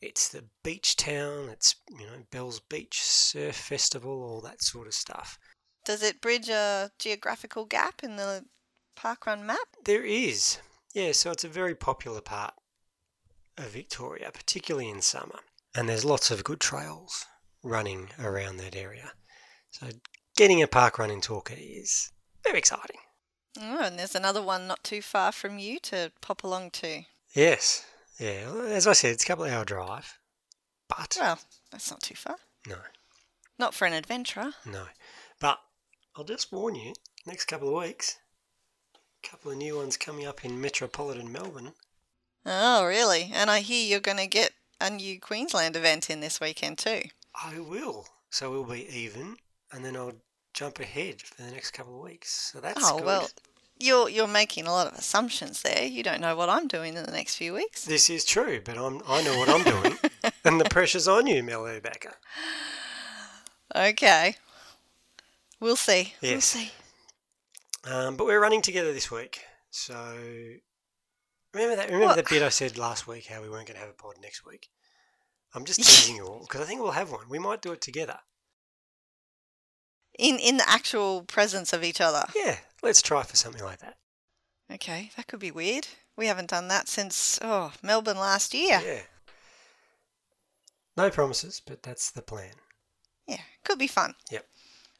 It's 0.00 0.28
the 0.28 0.46
beach 0.64 0.96
town. 0.96 1.50
It's 1.50 1.76
you 1.90 2.06
know 2.06 2.22
Bell's 2.32 2.60
Beach 2.60 3.02
Surf 3.02 3.54
Festival, 3.54 4.22
all 4.22 4.40
that 4.40 4.62
sort 4.62 4.86
of 4.86 4.94
stuff. 4.94 5.38
Does 5.84 6.02
it 6.02 6.22
bridge 6.22 6.48
a 6.48 6.90
geographical 6.98 7.66
gap 7.66 8.02
in 8.02 8.16
the 8.16 8.46
parkrun 8.98 9.42
map? 9.42 9.58
There 9.84 10.06
is, 10.06 10.56
yeah. 10.94 11.12
So 11.12 11.30
it's 11.32 11.44
a 11.44 11.48
very 11.48 11.74
popular 11.74 12.22
part 12.22 12.54
of 13.58 13.72
Victoria, 13.72 14.30
particularly 14.32 14.88
in 14.88 15.02
summer, 15.02 15.40
and 15.74 15.88
there's 15.88 16.04
lots 16.04 16.30
of 16.30 16.44
good 16.44 16.60
trails 16.60 17.24
running 17.62 18.10
around 18.18 18.56
that 18.58 18.74
area. 18.76 19.12
So 19.70 19.88
getting 20.36 20.62
a 20.62 20.66
parkrun 20.66 21.10
in 21.12 21.20
Torquay 21.20 21.60
is 21.62 22.10
very 22.44 22.58
exciting. 22.58 22.96
Oh, 23.60 23.80
and 23.84 23.98
there's 23.98 24.14
another 24.14 24.42
one 24.42 24.66
not 24.66 24.82
too 24.84 25.02
far 25.02 25.32
from 25.32 25.58
you 25.58 25.78
to 25.80 26.12
pop 26.20 26.44
along 26.44 26.70
to. 26.72 27.02
Yes, 27.34 27.84
yeah. 28.18 28.50
As 28.68 28.86
I 28.86 28.92
said, 28.92 29.12
it's 29.12 29.24
a 29.24 29.26
couple 29.26 29.44
of 29.44 29.52
hour 29.52 29.64
drive, 29.64 30.18
but 30.88 31.16
Well, 31.20 31.38
that's 31.70 31.90
not 31.90 32.02
too 32.02 32.14
far. 32.14 32.36
no, 32.66 32.76
Not 33.58 33.74
for 33.74 33.86
an 33.86 33.92
adventurer. 33.92 34.52
no. 34.64 34.86
But 35.40 35.58
I'll 36.16 36.24
just 36.24 36.52
warn 36.52 36.74
you, 36.74 36.92
next 37.26 37.46
couple 37.46 37.68
of 37.68 37.82
weeks, 37.82 38.18
a 39.24 39.28
couple 39.28 39.50
of 39.50 39.56
new 39.58 39.76
ones 39.76 39.96
coming 39.96 40.26
up 40.26 40.44
in 40.44 40.60
metropolitan 40.60 41.30
Melbourne. 41.32 41.72
Oh, 42.46 42.84
really? 42.84 43.30
And 43.34 43.50
I 43.50 43.60
hear 43.60 43.86
you're 43.86 44.00
going 44.00 44.16
to 44.18 44.26
get 44.26 44.52
a 44.80 44.90
new 44.90 45.20
Queensland 45.20 45.76
event 45.76 46.10
in 46.10 46.20
this 46.20 46.40
weekend 46.40 46.78
too. 46.78 47.02
I 47.34 47.60
will. 47.60 48.06
So 48.30 48.50
we'll 48.50 48.64
be 48.64 48.88
even, 48.88 49.36
and 49.72 49.84
then 49.84 49.96
I'll 49.96 50.14
jump 50.54 50.80
ahead 50.80 51.22
for 51.22 51.42
the 51.42 51.50
next 51.50 51.72
couple 51.72 51.96
of 51.96 52.02
weeks. 52.02 52.30
So 52.52 52.60
that's 52.60 52.80
oh 52.82 52.98
good. 52.98 53.06
well, 53.06 53.28
you're 53.78 54.08
you're 54.08 54.28
making 54.28 54.66
a 54.66 54.72
lot 54.72 54.86
of 54.86 54.94
assumptions 54.94 55.62
there. 55.62 55.84
You 55.84 56.02
don't 56.02 56.20
know 56.20 56.36
what 56.36 56.48
I'm 56.48 56.68
doing 56.68 56.94
in 56.94 57.04
the 57.04 57.12
next 57.12 57.36
few 57.36 57.54
weeks. 57.54 57.84
This 57.84 58.10
is 58.10 58.24
true, 58.24 58.60
but 58.64 58.76
I'm 58.76 59.00
I 59.06 59.22
know 59.22 59.38
what 59.38 59.48
I'm 59.48 59.64
doing, 59.64 59.98
and 60.44 60.60
the 60.60 60.68
pressure's 60.68 61.08
on 61.08 61.26
you, 61.26 61.42
Mel 61.42 61.62
Urbacher. 61.62 62.14
Okay, 63.74 64.36
we'll 65.60 65.76
see. 65.76 66.14
We'll 66.22 66.40
see. 66.40 66.72
Um, 67.84 68.16
but 68.16 68.26
we're 68.26 68.40
running 68.40 68.62
together 68.62 68.92
this 68.92 69.10
week, 69.10 69.40
so 69.70 70.16
remember 71.54 71.76
that. 71.76 71.86
Remember 71.86 72.06
What? 72.06 72.16
that 72.16 72.28
bit 72.28 72.42
I 72.42 72.48
said 72.50 72.78
last 72.78 73.06
week 73.06 73.26
how 73.26 73.42
we 73.42 73.48
weren't 73.48 73.66
going 73.66 73.74
to 73.76 73.80
have 73.80 73.90
a 73.90 73.94
pod 74.02 74.14
next 74.22 74.44
week. 74.46 74.68
I'm 75.54 75.64
just 75.64 75.80
teasing 75.80 76.16
you 76.16 76.26
all 76.26 76.40
because 76.40 76.60
I 76.60 76.64
think 76.64 76.80
we'll 76.80 76.92
have 76.92 77.10
one. 77.10 77.28
We 77.28 77.38
might 77.38 77.60
do 77.62 77.72
it 77.72 77.80
together. 77.80 78.18
In 80.18 80.38
in 80.38 80.56
the 80.58 80.68
actual 80.68 81.22
presence 81.22 81.72
of 81.72 81.82
each 81.82 82.00
other. 82.00 82.24
Yeah, 82.36 82.56
let's 82.82 83.02
try 83.02 83.22
for 83.22 83.36
something 83.36 83.62
like 83.64 83.78
that. 83.80 83.96
Okay, 84.72 85.10
that 85.16 85.26
could 85.26 85.40
be 85.40 85.50
weird. 85.50 85.88
We 86.16 86.26
haven't 86.26 86.50
done 86.50 86.68
that 86.68 86.88
since 86.88 87.38
oh 87.42 87.72
Melbourne 87.82 88.18
last 88.18 88.54
year. 88.54 88.80
Yeah. 88.84 89.00
No 90.96 91.10
promises, 91.10 91.62
but 91.64 91.82
that's 91.82 92.10
the 92.10 92.22
plan. 92.22 92.52
Yeah, 93.26 93.40
could 93.64 93.78
be 93.78 93.86
fun. 93.86 94.14
Yep. 94.30 94.44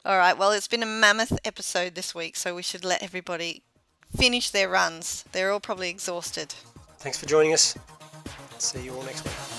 All 0.05 0.17
right. 0.17 0.37
Well, 0.37 0.51
it's 0.51 0.67
been 0.67 0.81
a 0.83 0.87
mammoth 0.87 1.37
episode 1.45 1.93
this 1.95 2.15
week, 2.15 2.35
so 2.35 2.55
we 2.55 2.63
should 2.63 2.83
let 2.83 3.03
everybody 3.03 3.63
finish 4.15 4.49
their 4.49 4.69
runs. 4.69 5.23
They're 5.31 5.51
all 5.51 5.59
probably 5.59 5.89
exhausted. 5.89 6.53
Thanks 6.99 7.17
for 7.17 7.25
joining 7.25 7.53
us. 7.53 7.77
See 8.57 8.83
you 8.83 8.93
all 8.95 9.03
next 9.03 9.23
week. 9.25 9.50